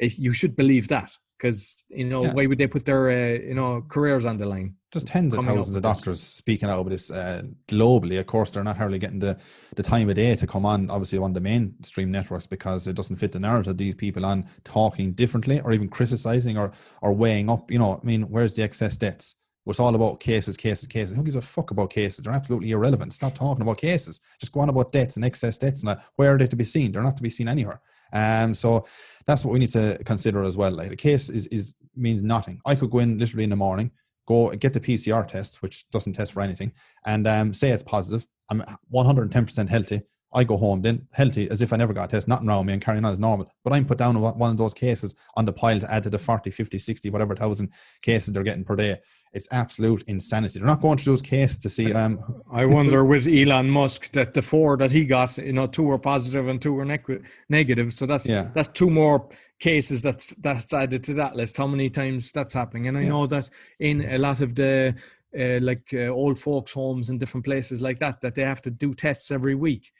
you 0.00 0.32
should 0.32 0.56
believe 0.56 0.88
that 0.88 1.16
because 1.38 1.84
you 1.88 2.04
know 2.04 2.22
Yeah. 2.24 2.32
why 2.32 2.46
would 2.46 2.58
they 2.58 2.66
put 2.66 2.84
their 2.84 3.08
uh, 3.08 3.38
you 3.40 3.54
know 3.54 3.82
careers 3.88 4.26
on 4.26 4.38
the 4.38 4.46
line? 4.46 4.74
Just 4.96 5.06
tens 5.06 5.34
of 5.34 5.44
thousands 5.44 5.68
of 5.68 5.74
with 5.74 5.82
this. 5.82 5.92
doctors 5.92 6.20
speaking 6.20 6.68
out 6.68 6.80
about 6.80 6.90
this 6.90 7.10
uh, 7.10 7.42
globally. 7.68 8.18
Of 8.18 8.26
course, 8.26 8.50
they're 8.50 8.64
not 8.64 8.76
hardly 8.76 8.98
getting 8.98 9.18
the, 9.18 9.38
the 9.74 9.82
time 9.82 10.08
of 10.08 10.14
day 10.14 10.34
to 10.34 10.46
come 10.46 10.66
on, 10.66 10.90
obviously, 10.90 11.18
on 11.18 11.32
the 11.32 11.40
mainstream 11.40 12.10
networks 12.10 12.46
because 12.46 12.86
it 12.86 12.96
doesn't 12.96 13.16
fit 13.16 13.32
the 13.32 13.40
narrative. 13.40 13.76
These 13.76 13.94
people 13.94 14.24
on 14.24 14.46
talking 14.64 15.12
differently 15.12 15.60
or 15.60 15.72
even 15.72 15.88
criticizing 15.88 16.56
or, 16.58 16.72
or 17.02 17.14
weighing 17.14 17.50
up. 17.50 17.70
You 17.70 17.78
know, 17.78 18.00
I 18.02 18.06
mean, 18.06 18.22
where's 18.22 18.56
the 18.56 18.62
excess 18.62 18.96
deaths? 18.96 19.36
It's 19.68 19.80
all 19.80 19.94
about 19.94 20.20
cases, 20.20 20.56
cases, 20.56 20.86
cases. 20.86 21.16
Who 21.16 21.24
gives 21.24 21.34
a 21.34 21.42
fuck 21.42 21.72
about 21.72 21.90
cases? 21.90 22.24
They're 22.24 22.32
absolutely 22.32 22.70
irrelevant. 22.70 23.12
Stop 23.12 23.34
talking 23.34 23.62
about 23.62 23.78
cases. 23.78 24.20
Just 24.40 24.52
go 24.52 24.60
on 24.60 24.68
about 24.68 24.92
debts 24.92 25.16
and 25.16 25.24
excess 25.24 25.58
debts. 25.58 25.82
And 25.82 25.98
where 26.14 26.34
are 26.34 26.38
they 26.38 26.46
to 26.46 26.56
be 26.56 26.64
seen? 26.64 26.92
They're 26.92 27.02
not 27.02 27.16
to 27.16 27.22
be 27.22 27.30
seen 27.30 27.48
anywhere. 27.48 27.80
Um, 28.12 28.54
so 28.54 28.86
that's 29.26 29.44
what 29.44 29.52
we 29.52 29.58
need 29.58 29.70
to 29.70 29.98
consider 30.04 30.44
as 30.44 30.56
well. 30.56 30.70
Like 30.70 30.90
the 30.90 30.96
case 30.96 31.28
is, 31.30 31.48
is 31.48 31.74
means 31.96 32.22
nothing. 32.22 32.60
I 32.64 32.74
could 32.74 32.90
go 32.90 32.98
in 32.98 33.18
literally 33.18 33.44
in 33.44 33.50
the 33.50 33.56
morning, 33.56 33.90
go 34.26 34.50
get 34.50 34.72
the 34.72 34.80
PCR 34.80 35.26
test, 35.26 35.62
which 35.62 35.88
doesn't 35.90 36.14
test 36.14 36.32
for 36.32 36.40
anything, 36.40 36.72
and 37.04 37.26
um, 37.26 37.54
say 37.54 37.70
it's 37.70 37.82
positive. 37.82 38.26
I'm 38.50 38.62
110% 38.94 39.68
healthy. 39.68 40.00
I 40.32 40.44
go 40.44 40.56
home 40.56 40.82
then 40.82 41.06
healthy 41.12 41.48
as 41.50 41.62
if 41.62 41.72
I 41.72 41.76
never 41.76 41.92
got 41.92 42.04
a 42.06 42.08
test, 42.08 42.28
nothing 42.28 42.46
wrong 42.46 42.58
with 42.58 42.66
me 42.66 42.72
and 42.74 42.82
carrying 42.82 43.04
on 43.04 43.12
as 43.12 43.18
normal. 43.18 43.50
But 43.64 43.72
I'm 43.74 43.84
put 43.84 43.98
down 43.98 44.20
one 44.20 44.50
of 44.50 44.56
those 44.58 44.74
cases 44.74 45.14
on 45.36 45.46
the 45.46 45.52
pile 45.52 45.78
to 45.80 45.92
add 45.92 46.02
to 46.02 46.10
the 46.10 46.18
40, 46.18 46.50
50, 46.50 46.78
60, 46.78 47.10
whatever 47.10 47.34
thousand 47.34 47.72
cases 48.02 48.32
they're 48.34 48.42
getting 48.42 48.64
per 48.64 48.76
day. 48.76 48.96
It's 49.32 49.52
absolute 49.52 50.02
insanity. 50.06 50.58
They're 50.58 50.66
not 50.68 50.80
going 50.80 50.98
through 50.98 51.14
those 51.14 51.22
cases 51.22 51.58
to 51.58 51.68
see 51.68 51.92
um 51.92 52.18
I 52.50 52.64
wonder 52.66 53.04
with 53.04 53.26
Elon 53.26 53.68
Musk 53.70 54.12
that 54.12 54.34
the 54.34 54.42
four 54.42 54.76
that 54.78 54.90
he 54.90 55.04
got, 55.04 55.36
you 55.38 55.52
know, 55.52 55.66
two 55.66 55.82
were 55.82 55.98
positive 55.98 56.48
and 56.48 56.60
two 56.60 56.72
were 56.72 56.84
neg- 56.84 57.24
negative. 57.48 57.92
So 57.92 58.06
that's 58.06 58.28
Yeah. 58.28 58.50
that's 58.54 58.68
two 58.68 58.90
more 58.90 59.28
cases 59.58 60.02
that's 60.02 60.34
that's 60.36 60.72
added 60.72 61.04
to 61.04 61.14
that 61.14 61.36
list. 61.36 61.56
How 61.56 61.66
many 61.66 61.90
times 61.90 62.32
that's 62.32 62.52
happening? 62.54 62.88
And 62.88 62.96
I 62.98 63.02
Yeah. 63.02 63.08
know 63.10 63.26
that 63.26 63.48
in 63.78 64.02
a 64.02 64.18
lot 64.18 64.40
of 64.40 64.54
the 64.54 64.94
uh, 65.38 65.58
like 65.60 65.92
uh, 65.92 66.06
old 66.08 66.38
folks' 66.38 66.72
homes 66.72 67.10
and 67.10 67.20
different 67.20 67.44
places 67.44 67.82
like 67.82 67.98
that, 67.98 68.20
that 68.22 68.34
they 68.34 68.42
have 68.42 68.62
to 68.62 68.70
do 68.70 68.94
tests 68.94 69.30
every 69.30 69.54
week. 69.54 69.92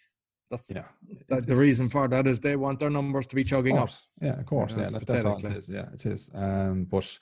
That's 0.50 0.70
Yeah, 0.70 0.84
that, 1.28 1.46
the 1.46 1.56
reason 1.56 1.88
for 1.88 2.06
that 2.08 2.26
is 2.26 2.40
they 2.40 2.56
want 2.56 2.78
their 2.78 2.90
numbers 2.90 3.26
to 3.28 3.36
be 3.36 3.44
chugging 3.44 3.78
up. 3.78 3.90
Yeah, 4.20 4.38
of 4.38 4.46
course. 4.46 4.76
Yeah, 4.76 4.88
Yeah, 4.92 4.98
that's 5.06 5.24
all 5.24 5.38
it 5.38 5.44
is. 5.44 5.68
Yeah, 5.68 5.88
it 5.92 6.06
is. 6.06 6.30
Um, 6.34 6.84
but 6.84 7.18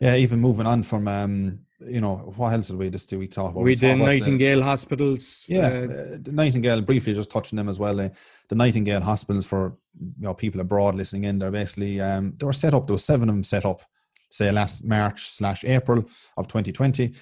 yeah, 0.00 0.16
even 0.16 0.40
moving 0.40 0.66
on 0.66 0.82
from 0.82 1.08
um, 1.08 1.66
you 1.80 2.00
know, 2.00 2.16
what 2.36 2.52
else 2.52 2.68
did 2.68 2.78
we 2.78 2.88
just 2.88 3.10
do? 3.10 3.18
We 3.18 3.26
talk 3.26 3.52
about 3.52 3.64
we 3.64 3.74
talked 3.74 3.80
did 3.80 3.94
about 3.96 4.04
the- 4.04 4.10
Nightingale 4.12 4.62
hospitals. 4.62 5.46
Yeah, 5.48 5.68
uh, 5.68 5.82
uh, 5.82 6.16
the 6.22 6.32
Nightingale. 6.32 6.80
Briefly, 6.82 7.14
just 7.14 7.30
touching 7.30 7.56
them 7.56 7.68
as 7.68 7.78
well. 7.78 8.00
Uh, 8.00 8.08
the 8.48 8.54
Nightingale 8.54 9.02
hospitals 9.02 9.46
for 9.46 9.76
you 9.98 10.12
know 10.18 10.34
people 10.34 10.60
abroad 10.60 10.94
listening 10.94 11.24
in. 11.24 11.38
They're 11.38 11.50
basically 11.50 12.00
um, 12.00 12.34
they 12.38 12.46
were 12.46 12.52
set 12.52 12.74
up. 12.74 12.86
There 12.86 12.94
were 12.94 12.98
seven 12.98 13.28
of 13.28 13.34
them 13.34 13.44
set 13.44 13.64
up, 13.64 13.82
say 14.30 14.50
last 14.52 14.84
March 14.84 15.24
slash 15.26 15.64
April 15.64 15.98
of 16.36 16.46
2020, 16.48 17.14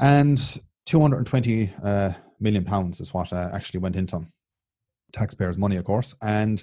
and 0.00 0.60
220 0.86 1.70
uh, 1.84 2.12
million 2.40 2.64
pounds 2.64 3.00
is 3.00 3.12
what 3.14 3.32
uh, 3.32 3.50
actually 3.52 3.80
went 3.80 3.96
into 3.96 4.16
'em. 4.16 4.32
Taxpayers' 5.12 5.58
money, 5.58 5.76
of 5.76 5.84
course, 5.84 6.14
and. 6.22 6.62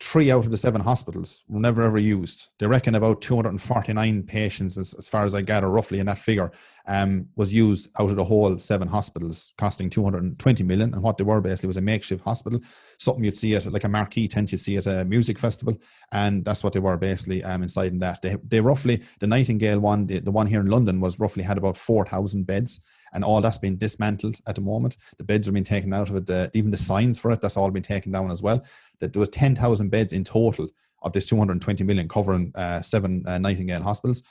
Three 0.00 0.32
out 0.32 0.44
of 0.44 0.50
the 0.50 0.56
seven 0.56 0.80
hospitals 0.80 1.44
were 1.46 1.60
never 1.60 1.80
ever 1.82 1.96
used. 1.96 2.48
They 2.58 2.66
reckon 2.66 2.96
about 2.96 3.22
249 3.22 4.24
patients, 4.24 4.76
as, 4.76 4.94
as 4.94 5.08
far 5.08 5.24
as 5.24 5.36
I 5.36 5.42
gather, 5.42 5.68
roughly 5.68 6.00
in 6.00 6.06
that 6.06 6.18
figure, 6.18 6.50
um, 6.88 7.28
was 7.36 7.52
used 7.52 7.88
out 8.00 8.10
of 8.10 8.16
the 8.16 8.24
whole 8.24 8.58
seven 8.58 8.88
hospitals, 8.88 9.52
costing 9.58 9.88
220 9.88 10.64
million. 10.64 10.92
And 10.92 11.04
what 11.04 11.18
they 11.18 11.24
were 11.24 11.40
basically 11.40 11.68
was 11.68 11.76
a 11.76 11.82
makeshift 11.82 12.24
hospital, 12.24 12.58
something 12.98 13.22
you'd 13.22 13.36
see 13.36 13.54
at 13.54 13.64
like 13.72 13.84
a 13.84 13.88
marquee 13.88 14.26
tent 14.26 14.50
you'd 14.50 14.58
see 14.58 14.76
at 14.76 14.86
a 14.86 15.04
music 15.04 15.38
festival, 15.38 15.76
and 16.10 16.44
that's 16.44 16.64
what 16.64 16.72
they 16.72 16.80
were 16.80 16.96
basically 16.96 17.44
um, 17.44 17.62
inside 17.62 17.92
in 17.92 18.00
that. 18.00 18.22
They, 18.22 18.34
they 18.48 18.60
roughly 18.60 19.02
the 19.20 19.28
Nightingale 19.28 19.78
one, 19.78 20.06
the, 20.06 20.18
the 20.18 20.32
one 20.32 20.48
here 20.48 20.60
in 20.60 20.66
London, 20.66 21.00
was 21.00 21.20
roughly 21.20 21.44
had 21.44 21.58
about 21.58 21.76
4,000 21.76 22.44
beds. 22.44 22.84
And 23.14 23.24
all 23.24 23.40
that's 23.40 23.58
been 23.58 23.76
dismantled 23.76 24.40
at 24.46 24.54
the 24.54 24.60
moment. 24.60 24.96
The 25.18 25.24
beds 25.24 25.48
are 25.48 25.52
being 25.52 25.64
taken 25.64 25.92
out 25.92 26.10
of 26.10 26.16
it. 26.16 26.26
The, 26.26 26.50
even 26.54 26.70
the 26.70 26.76
signs 26.76 27.18
for 27.18 27.30
it, 27.30 27.40
that's 27.40 27.56
all 27.56 27.70
been 27.70 27.82
taken 27.82 28.12
down 28.12 28.30
as 28.30 28.42
well. 28.42 28.64
That 29.00 29.12
there 29.12 29.20
was 29.20 29.28
10,000 29.30 29.90
beds 29.90 30.12
in 30.12 30.24
total 30.24 30.68
of 31.02 31.12
this 31.12 31.26
220 31.26 31.84
million 31.84 32.08
covering 32.08 32.52
uh, 32.54 32.80
seven 32.80 33.24
uh, 33.26 33.38
Nightingale 33.38 33.82
hospitals 33.82 34.22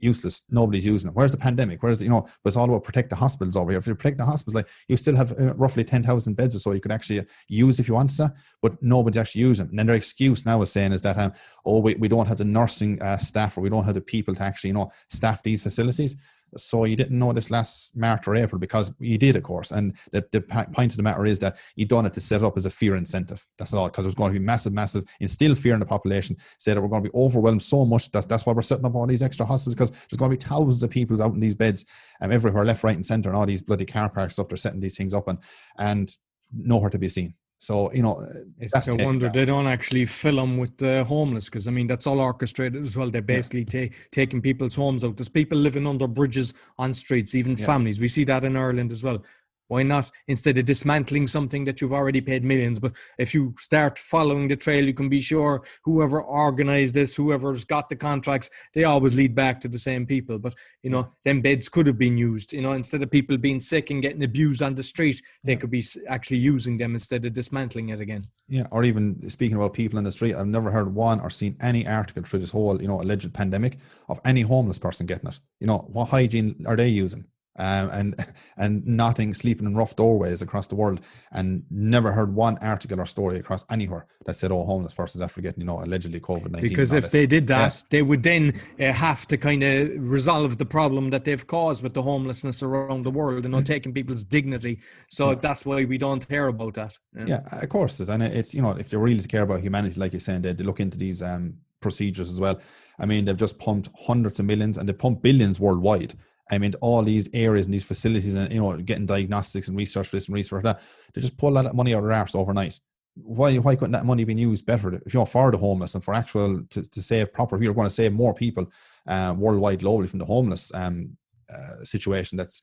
useless. 0.00 0.44
Nobody's 0.50 0.86
using 0.86 1.10
it. 1.10 1.16
Where's 1.16 1.32
the 1.32 1.38
pandemic? 1.38 1.82
Where's 1.82 1.98
the, 1.98 2.04
you 2.04 2.10
know? 2.10 2.22
But 2.22 2.48
it's 2.48 2.56
all 2.56 2.64
about 2.64 2.84
protect 2.84 3.10
the 3.10 3.16
hospitals 3.16 3.56
over 3.56 3.70
here. 3.70 3.78
If 3.78 3.86
you 3.86 3.94
protect 3.94 4.18
the 4.18 4.24
hospitals, 4.24 4.54
like 4.54 4.68
you 4.88 4.96
still 4.96 5.16
have 5.16 5.32
uh, 5.38 5.54
roughly 5.54 5.84
ten 5.84 6.02
thousand 6.02 6.34
beds 6.34 6.56
or 6.56 6.58
so 6.58 6.72
you 6.72 6.80
could 6.80 6.92
actually 6.92 7.22
use 7.48 7.78
if 7.78 7.88
you 7.88 7.94
wanted 7.94 8.16
to, 8.16 8.32
but 8.62 8.82
nobody's 8.82 9.18
actually 9.18 9.42
using. 9.42 9.66
them. 9.66 9.70
And 9.70 9.78
then 9.78 9.86
their 9.86 9.96
excuse 9.96 10.44
now 10.44 10.60
is 10.62 10.72
saying 10.72 10.92
is 10.92 11.02
that 11.02 11.18
um, 11.18 11.32
oh 11.64 11.80
we, 11.80 11.94
we 11.94 12.08
don't 12.08 12.28
have 12.28 12.38
the 12.38 12.44
nursing 12.44 13.00
uh, 13.02 13.18
staff 13.18 13.56
or 13.56 13.60
we 13.60 13.70
don't 13.70 13.84
have 13.84 13.94
the 13.94 14.00
people 14.00 14.34
to 14.34 14.42
actually 14.42 14.68
you 14.68 14.74
know 14.74 14.90
staff 15.08 15.42
these 15.42 15.62
facilities. 15.62 16.16
So 16.56 16.84
you 16.84 16.96
didn't 16.96 17.18
know 17.18 17.32
this 17.32 17.50
last 17.50 17.96
March 17.96 18.26
or 18.26 18.36
April 18.36 18.58
because 18.58 18.92
you 18.98 19.18
did, 19.18 19.36
of 19.36 19.42
course. 19.42 19.70
And 19.70 19.96
the, 20.12 20.24
the 20.32 20.40
point 20.40 20.92
of 20.92 20.96
the 20.96 21.02
matter 21.02 21.24
is 21.24 21.38
that 21.40 21.58
you 21.76 21.86
done 21.86 22.06
it 22.06 22.12
to 22.14 22.20
set 22.20 22.42
it 22.42 22.44
up 22.44 22.56
as 22.56 22.66
a 22.66 22.70
fear 22.70 22.96
incentive. 22.96 23.46
That's 23.58 23.74
all, 23.74 23.86
because 23.86 24.04
it 24.04 24.08
was 24.08 24.14
going 24.14 24.32
to 24.32 24.38
be 24.38 24.44
massive, 24.44 24.72
massive, 24.72 25.04
instill 25.20 25.54
fear 25.54 25.74
in 25.74 25.80
the 25.80 25.86
population. 25.86 26.36
Say 26.58 26.74
that 26.74 26.80
we're 26.80 26.88
going 26.88 27.04
to 27.04 27.10
be 27.10 27.16
overwhelmed 27.16 27.62
so 27.62 27.84
much. 27.84 28.10
That's 28.10 28.26
that's 28.26 28.46
why 28.46 28.52
we're 28.52 28.62
setting 28.62 28.86
up 28.86 28.94
all 28.94 29.06
these 29.06 29.22
extra 29.22 29.46
hospitals 29.46 29.74
because 29.74 29.90
there's 29.90 30.18
going 30.18 30.30
to 30.30 30.36
be 30.36 30.48
thousands 30.48 30.82
of 30.82 30.90
people 30.90 31.22
out 31.22 31.34
in 31.34 31.40
these 31.40 31.54
beds 31.54 31.86
um, 32.20 32.32
everywhere, 32.32 32.64
left, 32.64 32.84
right, 32.84 32.96
and 32.96 33.06
centre, 33.06 33.28
and 33.28 33.36
all 33.36 33.46
these 33.46 33.62
bloody 33.62 33.86
car 33.86 34.08
park 34.08 34.30
stuff. 34.30 34.48
They're 34.48 34.56
setting 34.56 34.80
these 34.80 34.96
things 34.96 35.14
up 35.14 35.28
and 35.28 35.38
and 35.78 36.14
nowhere 36.52 36.90
to 36.90 36.98
be 36.98 37.08
seen. 37.08 37.34
So 37.60 37.92
you 37.92 38.02
know, 38.02 38.24
It's 38.58 38.72
taken 38.86 39.04
wonder 39.04 39.28
they 39.28 39.44
don't 39.44 39.66
actually 39.66 40.06
fill 40.06 40.36
them 40.36 40.56
with 40.56 40.78
the 40.78 41.04
homeless 41.04 41.44
because 41.44 41.68
I 41.68 41.70
mean 41.70 41.86
that's 41.86 42.06
all 42.06 42.18
orchestrated 42.18 42.82
as 42.82 42.96
well. 42.96 43.10
They're 43.10 43.20
basically 43.20 43.66
ta- 43.66 43.94
taking 44.12 44.40
people's 44.40 44.74
homes 44.74 45.04
out. 45.04 45.18
There's 45.18 45.28
people 45.28 45.58
living 45.58 45.86
under 45.86 46.08
bridges 46.08 46.54
on 46.78 46.94
streets, 46.94 47.34
even 47.34 47.56
Yeah. 47.58 47.66
families. 47.66 48.00
We 48.00 48.08
see 48.08 48.24
that 48.24 48.44
in 48.44 48.56
Ireland 48.56 48.90
as 48.92 49.02
well. 49.04 49.22
Why 49.70 49.84
not 49.84 50.10
instead 50.26 50.58
of 50.58 50.64
dismantling 50.64 51.28
something 51.28 51.64
that 51.64 51.80
you've 51.80 51.92
already 51.92 52.20
paid 52.20 52.42
millions? 52.42 52.80
But 52.80 52.96
if 53.18 53.32
you 53.32 53.54
start 53.56 53.98
following 53.98 54.48
the 54.48 54.56
trail, 54.56 54.84
you 54.84 54.92
can 54.92 55.08
be 55.08 55.20
sure 55.20 55.62
whoever 55.84 56.20
organized 56.20 56.94
this, 56.94 57.14
whoever's 57.14 57.64
got 57.64 57.88
the 57.88 57.94
contracts, 57.94 58.50
they 58.74 58.82
always 58.82 59.14
lead 59.14 59.32
back 59.36 59.60
to 59.60 59.68
the 59.68 59.78
same 59.78 60.06
people. 60.06 60.40
But 60.40 60.54
you 60.82 60.90
know, 60.90 61.12
them 61.24 61.40
beds 61.40 61.68
could 61.68 61.86
have 61.86 61.98
been 61.98 62.18
used. 62.18 62.52
You 62.52 62.62
know, 62.62 62.72
instead 62.72 63.04
of 63.04 63.12
people 63.12 63.36
being 63.38 63.60
sick 63.60 63.90
and 63.90 64.02
getting 64.02 64.24
abused 64.24 64.60
on 64.60 64.74
the 64.74 64.82
street, 64.82 65.22
they 65.44 65.52
Yeah. 65.52 65.58
could 65.58 65.70
be 65.70 65.84
actually 66.08 66.38
using 66.38 66.76
them 66.76 66.94
instead 66.94 67.24
of 67.24 67.32
dismantling 67.32 67.90
it 67.90 68.00
again. 68.00 68.24
Yeah, 68.48 68.66
or 68.72 68.82
even 68.82 69.22
speaking 69.30 69.56
about 69.56 69.74
people 69.74 69.98
in 69.98 70.04
the 70.04 70.10
street, 70.10 70.34
I've 70.34 70.48
never 70.48 70.72
heard 70.72 70.92
one 70.92 71.20
or 71.20 71.30
seen 71.30 71.56
any 71.62 71.86
article 71.86 72.24
through 72.24 72.40
this 72.40 72.50
whole, 72.50 72.82
you 72.82 72.88
know, 72.88 73.00
alleged 73.00 73.32
pandemic 73.32 73.76
of 74.08 74.20
any 74.24 74.40
homeless 74.40 74.80
person 74.80 75.06
getting 75.06 75.28
it. 75.28 75.38
You 75.60 75.68
know, 75.68 75.88
what 75.92 76.08
hygiene 76.08 76.64
are 76.66 76.74
they 76.74 76.88
using? 76.88 77.26
Um, 77.58 77.90
and 77.92 78.14
and 78.56 78.86
nothing 78.86 79.34
sleeping 79.34 79.66
in 79.66 79.74
rough 79.74 79.96
doorways 79.96 80.40
across 80.40 80.68
the 80.68 80.76
world, 80.76 81.00
and 81.32 81.64
never 81.70 82.12
heard 82.12 82.34
one 82.34 82.58
article 82.58 83.00
or 83.00 83.06
story 83.06 83.38
across 83.38 83.64
anywhere 83.70 84.06
that 84.26 84.34
said, 84.34 84.52
"Oh, 84.52 84.64
homeless 84.64 84.94
persons 84.94 85.20
after 85.20 85.40
getting, 85.40 85.60
you 85.60 85.66
know, 85.66 85.82
allegedly 85.82 86.20
COVID 86.20 86.52
nineteen." 86.52 86.68
Because 86.70 86.92
if 86.92 87.10
they 87.10 87.26
did 87.26 87.46
that, 87.48 87.82
they 87.90 88.02
would 88.02 88.22
then 88.22 88.60
uh, 88.78 88.92
have 88.92 89.26
to 89.26 89.36
kind 89.36 89.62
of 89.62 89.90
resolve 89.98 90.58
the 90.58 90.66
problem 90.66 91.10
that 91.10 91.24
they've 91.24 91.46
caused 91.46 91.82
with 91.82 91.94
the 91.94 92.02
homelessness 92.02 92.62
around 92.62 93.02
the 93.02 93.10
world 93.10 93.44
and 93.44 93.52
not 93.52 93.66
taking 93.66 93.92
people's 93.92 94.24
dignity. 94.24 94.78
So 95.08 95.34
that's 95.34 95.66
why 95.66 95.84
we 95.84 95.98
don't 95.98 96.24
hear 96.24 96.46
about 96.46 96.74
that. 96.74 96.96
yeah, 97.26 97.40
of 97.50 97.68
course, 97.68 97.98
and 98.00 98.22
it's 98.22 98.54
you 98.54 98.62
know, 98.62 98.70
if 98.72 98.90
they 98.90 98.96
really 98.96 99.22
care 99.24 99.42
about 99.42 99.60
humanity, 99.60 99.98
like 99.98 100.12
you're 100.12 100.20
saying, 100.20 100.42
they, 100.42 100.52
they 100.52 100.64
look 100.64 100.80
into 100.80 100.98
these 100.98 101.22
um 101.22 101.58
procedures 101.80 102.30
as 102.30 102.40
well. 102.40 102.60
I 102.98 103.06
mean, 103.06 103.24
they've 103.24 103.36
just 103.36 103.58
pumped 103.58 103.88
hundreds 104.06 104.38
of 104.38 104.46
millions 104.46 104.78
and 104.78 104.88
they 104.88 104.92
pump 104.92 105.22
billions 105.22 105.58
worldwide. 105.58 106.14
I 106.50 106.58
mean, 106.58 106.72
all 106.80 107.02
these 107.02 107.28
areas 107.32 107.66
and 107.66 107.74
these 107.74 107.84
facilities 107.84 108.34
and, 108.34 108.52
you 108.52 108.60
know, 108.60 108.76
getting 108.76 109.06
diagnostics 109.06 109.68
and 109.68 109.76
research 109.76 110.08
for 110.08 110.16
this 110.16 110.28
and 110.28 110.34
research 110.34 110.62
for 110.62 110.62
that, 110.62 110.82
they 111.14 111.20
just 111.20 111.38
pull 111.38 111.52
that 111.52 111.74
money 111.74 111.94
out 111.94 111.98
of 111.98 112.04
their 112.04 112.12
arse 112.12 112.34
overnight. 112.34 112.80
Why, 113.14 113.56
why 113.56 113.74
couldn't 113.74 113.92
that 113.92 114.04
money 114.04 114.24
be 114.24 114.34
used 114.34 114.66
better, 114.66 114.94
if 115.06 115.14
you 115.14 115.20
know, 115.20 115.26
for 115.26 115.50
the 115.50 115.58
homeless 115.58 115.94
and 115.94 116.04
for 116.04 116.14
actual, 116.14 116.62
to, 116.70 116.90
to 116.90 117.02
save 117.02 117.32
proper, 117.32 117.58
we're 117.58 117.74
going 117.74 117.86
to 117.86 117.90
save 117.90 118.12
more 118.12 118.34
people 118.34 118.70
uh, 119.06 119.34
worldwide, 119.36 119.80
globally 119.80 120.08
from 120.08 120.20
the 120.20 120.24
homeless 120.24 120.72
um, 120.74 121.16
uh, 121.52 121.84
situation 121.84 122.38
that's, 122.38 122.62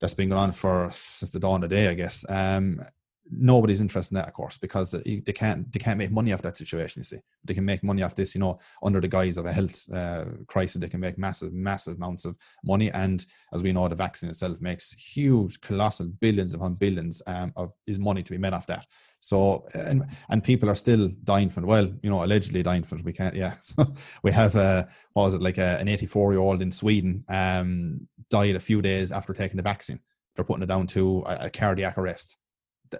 that's 0.00 0.14
been 0.14 0.28
going 0.28 0.40
on 0.40 0.52
for 0.52 0.88
since 0.90 1.30
the 1.30 1.38
dawn 1.38 1.62
of 1.62 1.70
the 1.70 1.76
day, 1.76 1.88
I 1.88 1.94
guess. 1.94 2.24
Um, 2.28 2.80
nobody's 3.30 3.80
interested 3.80 4.14
in 4.14 4.16
that, 4.16 4.28
of 4.28 4.34
course, 4.34 4.58
because 4.58 4.92
they 4.92 5.32
can't 5.32 5.70
they 5.72 5.78
can't 5.78 5.98
make 5.98 6.10
money 6.10 6.32
off 6.32 6.42
that 6.42 6.56
situation. 6.56 7.00
You 7.00 7.04
see, 7.04 7.18
they 7.44 7.54
can 7.54 7.64
make 7.64 7.82
money 7.82 8.02
off 8.02 8.14
this, 8.14 8.34
you 8.34 8.40
know, 8.40 8.58
under 8.82 9.00
the 9.00 9.08
guise 9.08 9.38
of 9.38 9.46
a 9.46 9.52
health 9.52 9.92
uh, 9.92 10.24
crisis. 10.46 10.80
They 10.80 10.88
can 10.88 11.00
make 11.00 11.18
massive, 11.18 11.52
massive 11.52 11.96
amounts 11.96 12.24
of 12.24 12.36
money, 12.64 12.90
and 12.90 13.24
as 13.52 13.62
we 13.62 13.72
know, 13.72 13.88
the 13.88 13.94
vaccine 13.94 14.30
itself 14.30 14.60
makes 14.60 14.92
huge, 14.92 15.60
colossal, 15.60 16.08
billions 16.20 16.54
upon 16.54 16.74
billions 16.74 17.22
um, 17.26 17.52
of 17.56 17.72
is 17.86 17.98
money 17.98 18.22
to 18.22 18.32
be 18.32 18.38
made 18.38 18.52
off 18.52 18.66
that. 18.66 18.86
So, 19.20 19.64
and 19.74 20.04
and 20.28 20.44
people 20.44 20.68
are 20.68 20.74
still 20.74 21.10
dying 21.24 21.48
from 21.48 21.64
it. 21.64 21.68
Well, 21.68 21.92
you 22.02 22.10
know, 22.10 22.24
allegedly 22.24 22.62
dying 22.62 22.82
from 22.82 22.98
it. 22.98 23.04
We 23.04 23.12
can't, 23.12 23.34
yeah. 23.34 23.54
So 23.62 23.84
we 24.22 24.32
have 24.32 24.54
uh, 24.54 24.84
what 25.14 25.24
was 25.24 25.34
it 25.34 25.42
like 25.42 25.58
a, 25.58 25.78
an 25.80 25.88
84 25.88 26.32
year 26.32 26.40
old 26.40 26.60
in 26.60 26.70
Sweden 26.70 27.24
um, 27.28 28.06
died 28.28 28.56
a 28.56 28.60
few 28.60 28.82
days 28.82 29.12
after 29.12 29.32
taking 29.32 29.56
the 29.56 29.62
vaccine. 29.62 30.00
They're 30.36 30.44
putting 30.44 30.62
it 30.62 30.66
down 30.66 30.86
to 30.88 31.24
a, 31.26 31.46
a 31.46 31.50
cardiac 31.50 31.96
arrest 31.96 32.38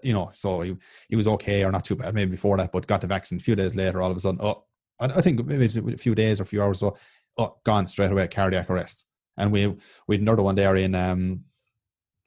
you 0.03 0.13
know, 0.13 0.31
so 0.33 0.61
he, 0.61 0.77
he 1.09 1.17
was 1.17 1.29
okay 1.29 1.65
or 1.65 1.73
not 1.73 1.85
too 1.85 1.97
bad 1.97 2.15
maybe 2.15 2.31
before 2.31 2.57
that, 2.57 2.73
but 2.73 2.87
got 2.87 3.01
the 3.01 3.07
vaccine 3.07 3.39
a 3.39 3.43
few 3.43 3.57
days 3.57 3.75
later, 3.75 4.03
all 4.03 4.11
of 4.11 4.17
a 4.17 4.21
sudden, 4.21 4.41
oh, 4.43 4.65
I, 5.01 5.07
I 5.07 5.21
think 5.21 5.45
maybe 5.45 5.67
a 5.67 5.97
few 5.97 6.15
days 6.15 6.41
or 6.41 6.45
a 6.45 6.47
few 6.47 6.63
hours 6.63 6.81
so, 6.81 6.97
oh, 7.39 7.57
gone 7.65 7.87
straight 7.89 8.11
away, 8.11 8.29
cardiac 8.29 8.71
arrest. 8.71 9.09
And 9.37 9.51
we 9.51 9.75
we 10.07 10.17
had 10.17 10.23
another 10.23 10.43
one 10.43 10.55
there 10.55 10.77
in 10.77 10.95
um, 10.95 11.45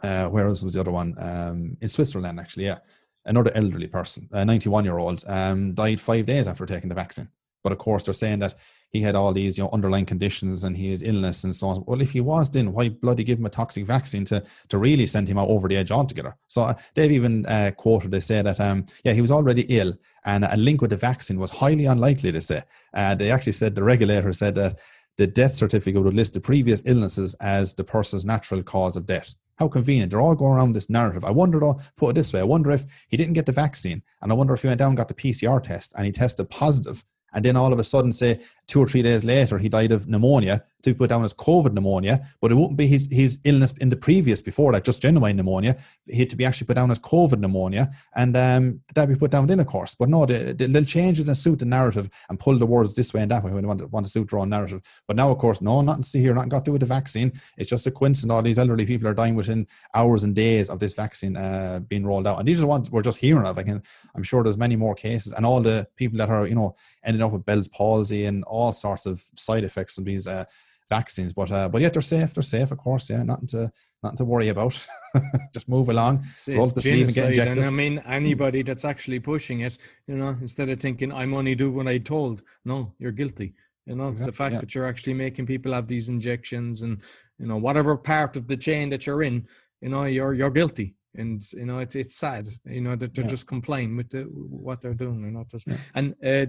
uh, 0.04 0.28
where 0.28 0.48
else 0.48 0.64
was 0.64 0.74
the 0.74 0.80
other 0.80 0.92
one? 0.92 1.16
Um, 1.18 1.78
in 1.82 1.88
Switzerland, 1.88 2.40
actually, 2.40 2.66
yeah. 2.66 2.80
Another 3.26 3.52
elderly 3.56 3.88
person, 3.88 4.28
a 4.32 4.46
91 4.46 4.86
year 4.86 5.00
old, 5.00 5.24
um, 5.28 5.74
died 5.74 6.00
five 6.00 6.26
days 6.26 6.48
after 6.48 6.66
taking 6.66 6.90
the 6.90 6.96
vaccine. 6.96 7.28
But 7.68 7.74
of 7.74 7.80
course, 7.80 8.04
they're 8.04 8.14
saying 8.14 8.40
that 8.40 8.56
he 8.92 9.02
had 9.02 9.14
all 9.14 9.34
these 9.34 9.58
you 9.58 9.64
know 9.66 9.70
underlying 9.74 10.06
conditions 10.06 10.64
and 10.64 10.78
has 10.78 11.04
illness 11.04 11.44
and 11.44 11.54
so 11.54 11.68
on. 11.68 11.84
Well, 11.86 12.00
if 12.00 12.12
he 12.12 12.22
was, 12.22 12.50
then 12.50 12.72
why 12.72 12.88
bloody 12.88 13.26
give 13.26 13.40
him 13.40 13.46
a 13.46 13.50
toxic 13.50 13.86
vaccine 13.86 14.24
to 14.24 14.42
to 14.70 14.78
really 14.78 15.06
send 15.06 15.28
him 15.28 15.38
out 15.38 15.50
over 15.50 15.68
the 15.68 15.76
edge 15.76 15.92
altogether? 15.92 16.38
So 16.48 16.62
uh, 16.62 16.76
they've 16.96 17.12
even 17.12 17.46
uh, 17.46 17.72
quoted 17.76 18.12
they 18.12 18.22
say 18.22 18.42
that 18.42 18.62
um 18.62 18.86
yeah 19.04 19.12
he 19.12 19.20
was 19.20 19.32
already 19.32 19.64
ill 19.68 19.94
and 20.24 20.46
a 20.46 20.56
link 20.56 20.80
with 20.80 20.92
the 20.92 20.96
vaccine 20.96 21.38
was 21.38 21.52
highly 21.52 21.88
unlikely. 21.88 22.32
to 22.32 22.40
say 22.40 22.62
uh, 22.94 23.16
they 23.16 23.32
actually 23.32 23.52
said 23.52 23.76
the 23.76 23.84
regulator 23.84 24.32
said 24.32 24.56
that 24.56 24.80
the 25.18 25.28
death 25.28 25.52
certificate 25.52 26.02
would 26.02 26.14
list 26.14 26.36
the 26.36 26.40
previous 26.40 26.82
illnesses 26.86 27.36
as 27.42 27.74
the 27.74 27.84
person's 27.84 28.26
natural 28.26 28.64
cause 28.64 28.96
of 28.96 29.06
death. 29.06 29.36
How 29.60 29.68
convenient. 29.68 30.12
They're 30.12 30.22
all 30.22 30.36
going 30.36 30.54
around 30.54 30.72
this 30.72 30.90
narrative. 30.90 31.26
I 31.26 31.32
wonder 31.32 31.60
though, 31.60 31.82
put 31.98 32.12
it 32.12 32.14
this 32.14 32.32
way, 32.32 32.40
I 32.40 32.44
wonder 32.44 32.72
if 32.72 32.86
he 33.10 33.18
didn't 33.18 33.34
get 33.34 33.46
the 33.46 33.52
vaccine 33.52 34.02
and 34.22 34.32
I 34.32 34.36
wonder 34.36 34.54
if 34.54 34.62
he 34.62 34.68
went 34.68 34.80
down 34.80 34.96
got 34.96 35.10
the 35.10 35.14
PCR 35.14 35.62
test 35.62 35.94
and 35.98 36.06
he 36.06 36.14
tested 36.14 36.50
positive 36.50 37.04
and 37.38 37.46
then 37.46 37.56
all 37.56 37.72
of 37.72 37.78
a 37.78 37.84
sudden, 37.84 38.12
say 38.12 38.40
two 38.66 38.80
or 38.80 38.88
three 38.88 39.04
days 39.04 39.24
later, 39.24 39.60
he 39.60 39.70
died 39.70 39.92
of 39.92 40.08
pneumonia 40.08 40.64
to 40.84 40.94
put 40.94 41.10
down 41.10 41.24
as 41.24 41.34
COVID 41.34 41.74
pneumonia, 41.74 42.20
but 42.42 42.52
it 42.52 42.56
wouldn't 42.56 42.78
be 42.78 42.88
his, 42.88 43.10
his 43.12 43.40
illness 43.46 43.76
in 43.78 43.90
the 43.90 43.98
previous 43.98 44.42
before 44.42 44.72
that, 44.72 44.86
just 44.86 45.02
genuine 45.02 45.36
pneumonia. 45.36 45.76
He 46.06 46.20
had 46.20 46.30
to 46.30 46.36
be 46.36 46.46
actually 46.46 46.68
put 46.68 46.76
down 46.76 46.92
as 46.92 47.00
COVID 47.00 47.40
pneumonia, 47.40 47.88
and 48.16 48.36
um, 48.38 48.82
that 48.96 49.10
be 49.10 49.16
put 49.16 49.32
down 49.32 49.50
in 49.50 49.60
a 49.60 49.66
course. 49.66 49.96
But 49.96 50.10
no, 50.10 50.26
they, 50.26 50.54
they'll 50.54 50.86
change 50.86 51.20
it 51.20 51.28
and 51.28 51.38
suit 51.38 51.60
the 51.60 51.66
narrative 51.66 52.10
and 52.30 52.40
pull 52.40 52.58
the 52.58 52.66
words 52.66 52.96
this 52.96 53.14
way 53.14 53.22
and 53.22 53.32
that 53.32 53.44
way 53.44 53.52
when 53.52 53.64
they 53.64 53.68
want 53.68 53.80
to, 53.80 53.88
want 53.88 54.06
to 54.06 54.12
suit 54.12 54.30
their 54.30 54.40
own 54.40 54.50
narrative. 54.50 54.82
But 55.08 55.16
now, 55.16 55.32
of 55.32 55.38
course, 55.38 55.62
no, 55.62 55.82
nothing 55.82 56.04
to 56.04 56.10
see 56.10 56.22
here, 56.22 56.34
nothing 56.34 56.50
got 56.50 56.60
to 56.60 56.66
do 56.66 56.72
with 56.74 56.82
the 56.82 56.88
vaccine. 56.88 57.32
It's 57.58 57.70
just 57.70 57.88
a 57.88 57.92
coincidence. 57.92 58.32
All 58.32 58.42
these 58.42 58.60
elderly 58.60 58.86
people 58.86 59.08
are 59.08 59.14
dying 59.14 59.36
within 59.36 59.68
hours 59.96 60.24
and 60.24 60.36
days 60.36 60.70
of 60.70 60.80
this 60.80 60.94
vaccine 60.94 61.36
uh, 61.36 61.80
being 61.88 62.06
rolled 62.06 62.28
out, 62.28 62.40
and 62.40 62.48
these 62.48 62.62
are 62.64 62.68
ones 62.68 62.92
we're 62.92 63.02
just 63.02 63.20
hearing 63.20 63.46
of. 63.46 63.58
I 63.58 63.64
can, 63.64 63.82
I'm 64.16 64.24
sure 64.24 64.44
there's 64.44 64.58
many 64.58 64.76
more 64.76 64.96
cases, 64.96 65.34
and 65.34 65.46
all 65.46 65.62
the 65.62 65.88
people 65.96 66.18
that 66.20 66.30
are, 66.30 66.48
you 66.48 66.56
know, 66.56 66.76
ending 67.04 67.24
up 67.24 67.32
with 67.32 67.46
Bell's 67.46 67.68
palsy 67.70 68.26
and 68.26 68.44
all 68.44 68.72
sorts 68.72 69.06
of 69.06 69.24
side 69.36 69.64
effects 69.64 69.98
of 69.98 70.06
these 70.06 70.28
uh, 70.28 70.44
vaccines. 70.90 71.34
But 71.34 71.52
uh, 71.52 71.70
but 71.70 71.82
yet 71.82 71.94
they're 71.94 72.02
safe. 72.02 72.34
They're 72.34 72.44
safe, 72.44 72.72
of 72.72 72.78
course. 72.78 73.10
Yeah, 73.10 73.24
nothing 73.24 73.48
to 73.48 73.70
nothing 74.04 74.18
to 74.18 74.26
worry 74.26 74.50
about. 74.50 74.88
Just 75.54 75.70
move 75.70 75.90
along, 75.90 76.20
it's, 76.20 76.48
roll 76.48 76.68
the 76.68 76.82
sleeve 76.82 77.08
and 77.08 77.16
get 77.16 77.28
injected. 77.28 77.58
And 77.58 77.68
I 77.68 77.72
mean, 77.72 78.02
anybody 78.06 78.64
that's 78.64 78.86
actually 78.86 79.20
pushing 79.20 79.62
it, 79.62 79.78
you 80.08 80.16
know, 80.16 80.30
instead 80.42 80.70
of 80.70 80.80
thinking 80.80 81.12
I'm 81.12 81.34
only 81.34 81.56
doing 81.56 81.76
what 81.76 81.88
I 81.88 81.98
told, 81.98 82.44
no, 82.66 82.94
you're 83.00 83.12
guilty. 83.12 83.54
You 83.86 83.96
know, 83.96 84.10
exactly, 84.10 84.32
the 84.32 84.38
fact 84.38 84.54
yeah. 84.54 84.60
that 84.60 84.76
you're 84.76 84.88
actually 84.88 85.14
making 85.14 85.46
people 85.46 85.74
have 85.74 85.88
these 85.88 86.10
injections 86.10 86.82
and 86.82 87.02
you 87.40 87.48
know 87.48 87.58
whatever 87.58 87.96
part 87.96 88.36
of 88.36 88.48
the 88.48 88.58
chain 88.58 88.90
that 88.90 89.06
you're 89.06 89.24
in, 89.24 89.48
you 89.82 89.90
know, 89.90 90.06
you're 90.06 90.34
you're 90.34 90.52
guilty 90.52 90.96
and 91.18 91.52
you 91.54 91.66
know 91.66 91.80
it's 91.80 91.96
it's 91.96 92.16
sad 92.16 92.48
you 92.66 92.82
know 92.82 92.96
that 92.96 93.14
they're 93.14 93.24
yeah. 93.24 93.30
just 93.30 93.48
complying 93.48 93.98
with 93.98 94.10
the, 94.10 94.22
what 94.22 94.82
they're 94.82 94.94
doing 94.94 95.24
and 95.24 95.34
not 95.34 95.50
just 95.50 95.68
yeah. 95.68 95.78
and 95.96 96.12
uh, 96.24 96.46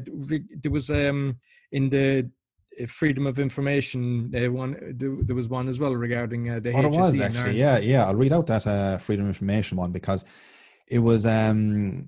there 0.62 0.70
was 0.70 0.90
um 0.90 1.36
in 1.72 1.88
the 1.88 2.28
freedom 2.86 3.26
of 3.26 3.38
information 3.38 4.32
uh, 4.34 4.50
one 4.50 4.76
there 4.96 5.34
was 5.34 5.48
one 5.48 5.68
as 5.68 5.80
well 5.80 5.94
regarding 5.94 6.50
uh, 6.50 6.60
the 6.60 6.72
oh, 6.72 6.82
HSE 6.82 6.98
was 6.98 7.20
actually. 7.20 7.58
yeah 7.58 7.78
yeah. 7.78 8.06
I'll 8.06 8.14
read 8.14 8.32
out 8.32 8.46
that 8.46 8.66
uh, 8.66 8.98
freedom 8.98 9.24
of 9.24 9.30
information 9.30 9.78
one 9.78 9.92
because 9.92 10.24
it 10.86 10.98
was 10.98 11.26
um 11.26 12.06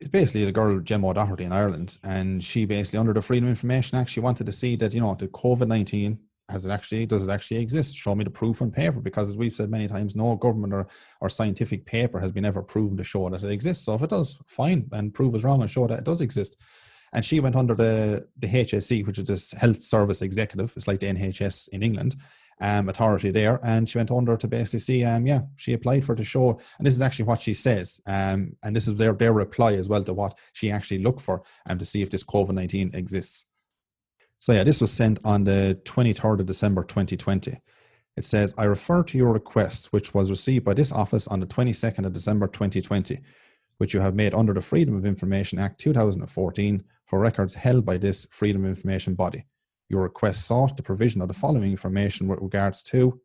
it's 0.00 0.08
basically 0.08 0.44
the 0.44 0.52
girl 0.52 0.80
Gemma 0.80 1.10
O'Doherty 1.10 1.44
in 1.44 1.52
Ireland, 1.52 1.96
and 2.02 2.42
she 2.42 2.64
basically 2.64 2.98
under 2.98 3.12
the 3.12 3.22
Freedom 3.22 3.44
of 3.44 3.50
Information 3.50 3.96
Act, 3.98 4.10
she 4.10 4.18
wanted 4.18 4.46
to 4.46 4.52
see 4.52 4.74
that 4.76 4.92
you 4.92 5.00
know 5.00 5.14
the 5.14 5.28
COVID 5.28 5.68
nineteen 5.68 6.18
has 6.48 6.66
it 6.66 6.70
actually 6.70 7.06
does 7.06 7.26
it 7.26 7.30
actually 7.30 7.58
exist? 7.58 7.96
Show 7.96 8.14
me 8.14 8.24
the 8.24 8.30
proof 8.30 8.62
on 8.62 8.72
paper 8.72 9.00
because 9.00 9.28
as 9.28 9.36
we've 9.36 9.54
said 9.54 9.70
many 9.70 9.86
times 9.86 10.16
no 10.16 10.34
government 10.34 10.74
or, 10.74 10.86
or 11.20 11.28
scientific 11.28 11.86
paper 11.86 12.18
has 12.18 12.32
been 12.32 12.44
ever 12.44 12.62
proven 12.62 12.96
to 12.96 13.04
show 13.04 13.28
that 13.28 13.44
it 13.44 13.50
exists. 13.50 13.84
So 13.84 13.94
if 13.94 14.02
it 14.02 14.10
does 14.10 14.40
fine 14.48 14.88
and 14.92 15.14
prove 15.14 15.34
us 15.34 15.44
wrong 15.44 15.62
and 15.62 15.70
show 15.70 15.86
that 15.86 16.00
it 16.00 16.04
does 16.04 16.20
exist 16.20 16.60
and 17.12 17.24
she 17.24 17.40
went 17.40 17.56
under 17.56 17.74
the 17.74 18.24
the 18.38 18.46
HSE 18.46 19.06
which 19.06 19.18
is 19.18 19.24
this 19.24 19.52
health 19.52 19.80
service 19.80 20.22
executive. 20.22 20.72
It's 20.76 20.88
like 20.88 21.00
the 21.00 21.06
NHS 21.06 21.68
in 21.70 21.82
England 21.82 22.16
um, 22.60 22.88
authority 22.88 23.30
there. 23.30 23.58
And 23.64 23.88
she 23.88 23.98
went 23.98 24.10
under 24.10 24.36
to 24.36 24.48
basically 24.48 24.80
see 24.80 25.04
um 25.04 25.26
yeah 25.26 25.40
she 25.56 25.72
applied 25.72 26.04
for 26.04 26.14
the 26.14 26.24
show. 26.24 26.50
And 26.78 26.86
this 26.86 26.94
is 26.94 27.02
actually 27.02 27.26
what 27.26 27.42
she 27.42 27.54
says 27.54 28.00
um 28.06 28.56
and 28.64 28.74
this 28.74 28.88
is 28.88 28.96
their 28.96 29.12
their 29.12 29.32
reply 29.32 29.72
as 29.74 29.88
well 29.88 30.04
to 30.04 30.14
what 30.14 30.38
she 30.52 30.70
actually 30.70 31.02
looked 31.02 31.20
for 31.20 31.42
um 31.68 31.78
to 31.78 31.84
see 31.84 32.02
if 32.02 32.10
this 32.10 32.24
COVID-19 32.24 32.94
exists. 32.94 33.46
So 34.38 34.52
yeah, 34.52 34.64
this 34.64 34.80
was 34.80 34.90
sent 34.90 35.20
on 35.24 35.44
the 35.44 35.80
23rd 35.84 36.40
of 36.40 36.46
December 36.46 36.82
2020. 36.82 37.52
It 38.16 38.24
says, 38.24 38.54
I 38.58 38.64
refer 38.64 39.04
to 39.04 39.16
your 39.16 39.32
request, 39.32 39.92
which 39.92 40.12
was 40.12 40.30
received 40.30 40.64
by 40.64 40.74
this 40.74 40.92
office 40.92 41.28
on 41.28 41.40
the 41.40 41.46
22nd 41.46 42.04
of 42.04 42.12
December 42.12 42.46
2020, 42.46 43.18
which 43.78 43.94
you 43.94 44.00
have 44.00 44.14
made 44.14 44.34
under 44.34 44.52
the 44.52 44.60
Freedom 44.60 44.96
of 44.96 45.06
Information 45.06 45.58
Act 45.58 45.80
2014 45.80 46.84
for 47.12 47.18
records 47.18 47.54
held 47.54 47.84
by 47.84 47.98
this 47.98 48.26
Freedom 48.30 48.64
of 48.64 48.70
Information 48.70 49.14
body. 49.14 49.44
Your 49.90 50.00
request 50.00 50.46
sought 50.46 50.78
the 50.78 50.82
provision 50.82 51.20
of 51.20 51.28
the 51.28 51.34
following 51.34 51.70
information 51.70 52.26
with 52.26 52.40
regards 52.40 52.82
to 52.84 53.20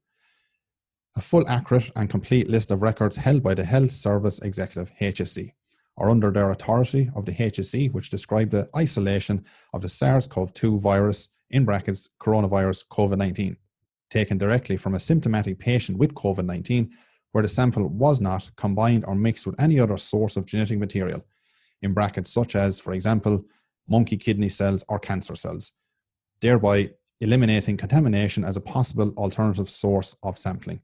a 1.15 1.21
full, 1.21 1.47
accurate, 1.47 1.89
and 1.95 2.10
complete 2.10 2.50
list 2.50 2.69
of 2.69 2.82
records 2.82 3.15
held 3.15 3.41
by 3.41 3.54
the 3.54 3.63
Health 3.63 3.91
Service 3.91 4.39
Executive, 4.39 4.91
HSE 5.00 5.52
or 5.95 6.10
under 6.10 6.32
their 6.32 6.52
authority 6.52 7.10
of 7.15 7.26
the 7.26 7.32
HSE, 7.32 7.93
which 7.93 8.10
describe 8.10 8.50
the 8.50 8.67
isolation 8.76 9.45
of 9.73 9.82
the 9.82 9.88
SARS 9.88 10.28
CoV 10.28 10.54
2 10.54 10.80
virus, 10.80 11.30
in 11.52 11.63
brackets, 11.63 12.10
coronavirus 12.19 12.89
COVID 12.89 13.17
19, 13.17 13.56
taken 14.10 14.38
directly 14.38 14.76
from 14.76 14.95
a 14.95 15.00
symptomatic 15.00 15.60
patient 15.60 15.97
with 15.97 16.13
COVID 16.13 16.43
19, 16.43 16.91
where 17.32 17.41
the 17.41 17.47
sample 17.47 17.88
was 17.88 18.19
not 18.19 18.52
combined 18.58 19.06
or 19.08 19.15
mixed 19.15 19.47
with 19.47 19.60
any 19.62 19.80
other 19.80 19.95
source 19.95 20.36
of 20.36 20.45
genetic 20.45 20.78
material, 20.78 21.26
in 21.82 21.93
brackets, 21.93 22.30
such 22.30 22.58
as, 22.58 22.82
for 22.82 22.91
example, 22.91 23.45
monkey 23.89 24.17
kidney 24.17 24.50
cells 24.50 24.84
or 24.89 25.00
cancer 25.00 25.36
cells, 25.36 25.73
thereby 26.41 26.89
eliminating 27.19 27.78
contamination 27.78 28.43
as 28.43 28.58
a 28.58 28.62
possible 28.62 29.12
alternative 29.17 29.69
source 29.69 30.15
of 30.23 30.38
sampling. 30.38 30.82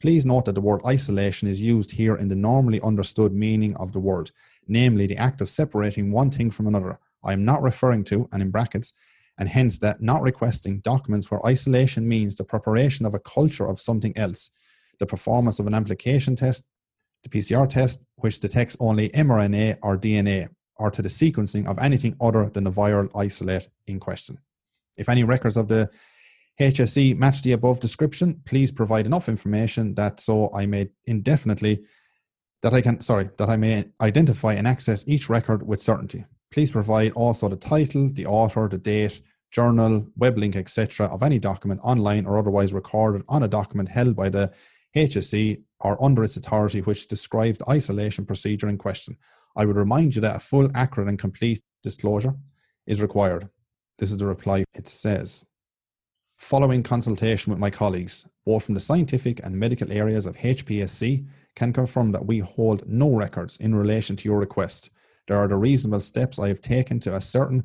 Please 0.00 0.26
note 0.26 0.44
that 0.44 0.54
the 0.54 0.60
word 0.60 0.80
isolation 0.86 1.48
is 1.48 1.60
used 1.60 1.92
here 1.92 2.16
in 2.16 2.28
the 2.28 2.34
normally 2.34 2.80
understood 2.82 3.32
meaning 3.32 3.74
of 3.76 3.92
the 3.92 4.00
word 4.00 4.30
namely 4.68 5.06
the 5.06 5.16
act 5.16 5.40
of 5.40 5.48
separating 5.48 6.12
one 6.12 6.30
thing 6.30 6.50
from 6.50 6.66
another. 6.66 6.98
I 7.24 7.32
am 7.32 7.44
not 7.44 7.62
referring 7.62 8.04
to, 8.04 8.28
and 8.32 8.42
in 8.42 8.50
brackets, 8.50 8.92
and 9.38 9.48
hence 9.48 9.78
that 9.80 10.00
not 10.00 10.22
requesting 10.22 10.80
documents 10.80 11.30
where 11.30 11.44
isolation 11.44 12.08
means 12.08 12.34
the 12.34 12.44
preparation 12.44 13.04
of 13.04 13.14
a 13.14 13.20
culture 13.20 13.66
of 13.66 13.80
something 13.80 14.16
else, 14.16 14.50
the 14.98 15.06
performance 15.06 15.58
of 15.58 15.66
an 15.66 15.74
amplification 15.74 16.36
test, 16.36 16.66
the 17.22 17.28
PCR 17.28 17.68
test, 17.68 18.06
which 18.16 18.40
detects 18.40 18.76
only 18.80 19.08
mRNA 19.10 19.76
or 19.82 19.98
DNA, 19.98 20.48
or 20.78 20.90
to 20.90 21.02
the 21.02 21.08
sequencing 21.08 21.66
of 21.66 21.78
anything 21.78 22.16
other 22.20 22.48
than 22.50 22.64
the 22.64 22.70
viral 22.70 23.10
isolate 23.16 23.68
in 23.86 23.98
question. 24.00 24.38
If 24.96 25.08
any 25.08 25.24
records 25.24 25.56
of 25.56 25.68
the 25.68 25.88
HSE 26.60 27.16
match 27.16 27.42
the 27.42 27.52
above 27.52 27.80
description, 27.80 28.40
please 28.46 28.72
provide 28.72 29.06
enough 29.06 29.28
information 29.28 29.94
that 29.94 30.20
so 30.20 30.50
I 30.54 30.66
may 30.66 30.88
indefinitely 31.06 31.84
that 32.62 32.72
I 32.72 32.80
can, 32.80 33.00
sorry, 33.00 33.28
that 33.36 33.48
I 33.50 33.56
may 33.56 33.84
identify 34.00 34.54
and 34.54 34.66
access 34.66 35.06
each 35.06 35.28
record 35.28 35.66
with 35.66 35.80
certainty. 35.80 36.24
Please 36.50 36.70
provide 36.70 37.12
also 37.12 37.48
the 37.48 37.56
title, 37.56 38.10
the 38.12 38.26
author, 38.26 38.68
the 38.68 38.78
date, 38.78 39.20
journal, 39.50 40.06
web 40.16 40.38
link, 40.38 40.56
etc. 40.56 41.06
of 41.06 41.22
any 41.22 41.38
document 41.38 41.80
online 41.82 42.26
or 42.26 42.38
otherwise 42.38 42.72
recorded 42.72 43.22
on 43.28 43.42
a 43.42 43.48
document 43.48 43.88
held 43.88 44.16
by 44.16 44.28
the 44.28 44.52
HSE 44.96 45.62
or 45.80 46.02
under 46.02 46.24
its 46.24 46.36
authority 46.36 46.80
which 46.80 47.08
describes 47.08 47.58
the 47.58 47.70
isolation 47.70 48.24
procedure 48.24 48.68
in 48.68 48.78
question. 48.78 49.16
I 49.56 49.64
would 49.64 49.76
remind 49.76 50.14
you 50.14 50.20
that 50.22 50.36
a 50.36 50.40
full, 50.40 50.68
accurate, 50.74 51.08
and 51.08 51.18
complete 51.18 51.60
disclosure 51.82 52.34
is 52.86 53.02
required. 53.02 53.48
This 53.98 54.10
is 54.10 54.18
the 54.18 54.26
reply. 54.26 54.64
It 54.74 54.86
says, 54.86 55.46
following 56.38 56.82
consultation 56.82 57.50
with 57.50 57.58
my 57.58 57.70
colleagues, 57.70 58.28
both 58.44 58.64
from 58.64 58.74
the 58.74 58.80
scientific 58.80 59.44
and 59.44 59.58
medical 59.58 59.90
areas 59.90 60.26
of 60.26 60.36
HPSC, 60.36 61.26
can 61.54 61.72
confirm 61.72 62.12
that 62.12 62.26
we 62.26 62.38
hold 62.38 62.86
no 62.86 63.14
records 63.14 63.56
in 63.56 63.74
relation 63.74 64.14
to 64.16 64.28
your 64.28 64.38
request. 64.38 64.90
There 65.26 65.38
are 65.38 65.48
the 65.48 65.56
reasonable 65.56 66.00
steps 66.00 66.38
I 66.38 66.48
have 66.48 66.60
taken 66.60 67.00
to 67.00 67.14
ascertain 67.14 67.64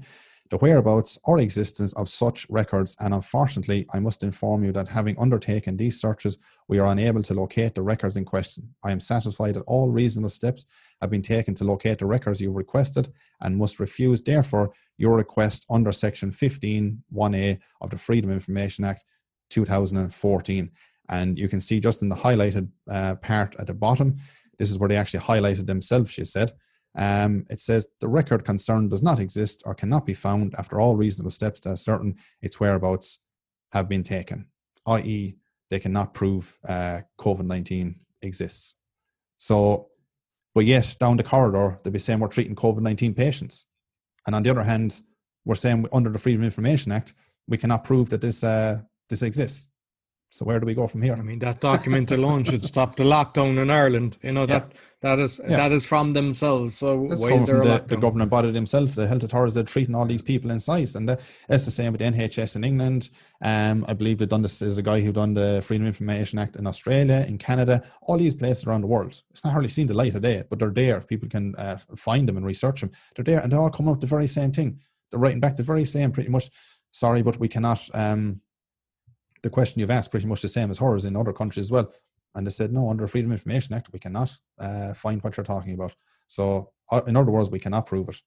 the 0.52 0.58
whereabouts 0.58 1.18
or 1.24 1.40
existence 1.40 1.94
of 1.94 2.10
such 2.10 2.46
records, 2.50 2.98
and 3.00 3.14
unfortunately, 3.14 3.86
I 3.94 4.02
must 4.02 4.22
inform 4.22 4.66
you 4.66 4.74
that 4.74 4.90
having 4.90 5.18
undertaken 5.18 5.78
these 5.78 6.00
searches, 6.00 6.38
we 6.68 6.78
are 6.78 6.92
unable 6.92 7.24
to 7.24 7.34
locate 7.34 7.74
the 7.74 7.82
records 7.82 8.18
in 8.18 8.26
question. 8.26 8.76
I 8.84 8.92
am 8.92 9.00
satisfied 9.00 9.56
that 9.56 9.64
all 9.66 9.90
reasonable 9.90 10.28
steps 10.28 10.66
have 11.02 11.10
been 11.10 11.22
taken 11.22 11.54
to 11.56 11.64
locate 11.64 12.00
the 12.00 12.06
records 12.06 12.42
you've 12.42 12.58
requested 12.58 13.08
and 13.40 13.56
must 13.56 13.80
refuse, 13.80 14.22
therefore, 14.22 14.74
your 14.98 15.16
request 15.16 15.66
under 15.70 15.94
Section 15.94 16.32
15.1a 16.32 17.58
of 17.80 17.90
the 17.90 17.98
Freedom 17.98 18.30
of 18.30 18.36
Information 18.36 18.84
Act 18.84 19.06
2014. 19.52 20.70
And 21.10 21.40
you 21.40 21.48
can 21.48 21.62
see 21.62 21.80
just 21.80 22.02
in 22.02 22.10
the 22.10 22.16
highlighted 22.16 22.70
uh, 22.92 23.16
part 23.22 23.56
at 23.58 23.68
the 23.68 23.74
bottom, 23.74 24.18
this 24.60 24.70
is 24.70 24.78
where 24.78 24.90
they 24.90 24.98
actually 24.98 25.22
highlighted 25.22 25.66
themselves, 25.66 26.12
she 26.12 26.26
said. 26.26 26.52
Um, 26.98 27.46
it 27.50 27.60
says 27.60 27.88
the 28.02 28.08
record 28.08 28.44
concerned 28.44 28.90
does 28.90 29.02
not 29.02 29.20
exist 29.20 29.64
or 29.66 29.74
cannot 29.74 30.06
be 30.06 30.14
found 30.14 30.54
after 30.58 30.80
all 30.80 30.96
reasonable 30.96 31.32
steps 31.32 31.60
to 31.62 31.70
ascertain 31.70 32.18
its 32.42 32.60
whereabouts 32.60 33.24
have 33.72 33.88
been 33.88 34.04
taken, 34.04 34.48
i.e., 34.88 35.36
they 35.70 35.80
cannot 35.80 36.14
prove 36.14 36.60
uh, 36.68 37.00
COVID 37.18 37.46
19 37.46 37.96
exists. 38.22 38.76
So, 39.38 39.88
but 40.54 40.66
yet 40.66 40.98
down 41.00 41.18
the 41.18 41.24
corridor, 41.24 41.80
they'll 41.82 41.94
be 41.94 42.00
saying 42.00 42.20
we're 42.20 42.28
treating 42.28 42.56
COVID 42.56 42.82
19 42.82 43.14
patients. 43.14 43.68
And 44.28 44.36
on 44.36 44.44
the 44.44 44.50
other 44.50 44.62
hand, 44.62 45.02
we're 45.46 45.56
saying 45.56 45.88
under 45.94 46.10
the 46.10 46.20
Freedom 46.20 46.42
of 46.42 46.46
Information 46.46 46.92
Act, 46.92 47.14
we 47.48 47.58
cannot 47.58 47.84
prove 47.84 48.10
that 48.10 48.22
this 48.22 48.44
uh, 48.44 48.80
this 49.10 49.24
exists. 49.24 49.71
So 50.34 50.46
where 50.46 50.62
do 50.62 50.66
we 50.66 50.74
go 50.74 50.88
from 50.88 51.02
here? 51.02 51.14
I 51.14 51.22
mean, 51.22 51.40
that 51.40 51.60
document 51.60 52.10
alone 52.10 52.46
should 52.46 52.66
stop 52.66 52.96
the 52.96 53.04
lockdown 53.04 53.62
in 53.62 53.70
Ireland. 53.70 54.18
You 54.24 54.32
know 54.32 54.46
that 54.46 54.68
yeah. 54.72 54.80
that 55.02 55.20
is 55.20 55.42
yeah. 55.44 55.58
that 55.58 55.74
is 55.74 55.86
from 55.86 56.14
themselves. 56.14 56.78
So 56.78 57.06
That's 57.10 57.22
why 57.22 57.34
is 57.34 57.48
there 57.48 57.60
the, 57.60 57.84
the 57.86 57.98
governing 57.98 58.30
body 58.30 58.50
themselves, 58.52 58.96
the 58.96 59.06
health 59.06 59.24
authorities, 59.24 59.56
they're 59.56 59.66
treating 59.66 59.94
all 59.94 60.06
these 60.06 60.22
people 60.22 60.50
in 60.52 60.62
sight, 60.62 60.96
and 60.96 61.10
uh, 61.10 61.18
it's 61.50 61.66
the 61.66 61.72
same 61.72 61.92
with 61.92 62.00
the 62.00 62.08
NHS 62.08 62.56
in 62.56 62.64
England. 62.64 63.10
Um, 63.42 63.84
I 63.90 63.94
believe 63.94 64.20
they've 64.20 64.30
done 64.30 64.42
this. 64.42 64.60
There's 64.60 64.78
a 64.78 64.84
guy 64.84 65.02
who 65.02 65.12
done 65.12 65.34
the 65.34 65.62
Freedom 65.66 65.86
of 65.86 65.90
Information 65.90 66.40
Act 66.40 66.56
in 66.56 66.66
Australia, 66.66 67.26
in 67.28 67.38
Canada, 67.38 67.84
all 68.04 68.18
these 68.18 68.34
places 68.34 68.66
around 68.66 68.82
the 68.82 68.88
world. 68.88 69.22
It's 69.32 69.44
not 69.44 69.52
hardly 69.52 69.68
seen 69.68 69.88
the 69.88 69.94
light 69.94 70.16
of 70.16 70.22
day, 70.22 70.44
but 70.50 70.60
they're 70.60 70.70
there. 70.70 70.96
If 70.96 71.10
people 71.10 71.28
can 71.28 71.56
uh, 71.58 71.76
find 71.98 72.30
them 72.30 72.38
and 72.38 72.46
research 72.46 72.80
them, 72.80 72.92
they're 73.18 73.26
there, 73.26 73.42
and 73.42 73.52
they 73.52 73.58
all 73.58 73.70
come 73.70 73.90
up 73.90 73.96
with 73.96 74.02
the 74.02 74.16
very 74.16 74.28
same 74.28 74.54
thing. 74.54 74.80
They're 75.10 75.20
writing 75.20 75.42
back 75.42 75.58
the 75.58 75.64
very 75.64 75.84
same, 75.84 76.14
pretty 76.14 76.30
much. 76.30 76.50
Sorry, 76.92 77.22
but 77.22 77.38
we 77.38 77.50
cannot. 77.50 77.86
Um, 77.94 78.40
the 79.44 79.50
question 79.50 79.80
you've 79.80 79.92
asked 79.92 80.12
pretty 80.12 80.28
much 80.28 80.42
the 80.42 80.48
same 80.48 80.70
as 80.70 80.78
hers 80.78 81.06
in 81.06 81.16
other 81.16 81.34
countries 81.34 81.68
as 81.68 81.72
well. 81.72 81.92
And 82.36 82.46
they 82.46 82.52
said, 82.52 82.72
no, 82.72 82.90
under 82.90 83.08
Freedom 83.08 83.32
of 83.32 83.36
Information 83.36 83.76
Act, 83.76 83.92
we 83.92 84.00
cannot 84.00 84.36
uh, 84.60 84.94
find 84.94 85.22
what 85.22 85.36
you're 85.36 85.44
talking 85.44 85.74
about. 85.74 85.94
So, 86.28 86.72
uh, 86.92 87.02
in 87.08 87.18
other 87.18 87.32
words, 87.32 87.50
we 87.50 87.60
cannot 87.60 87.88
prove 87.88 88.10
it. 88.10 88.22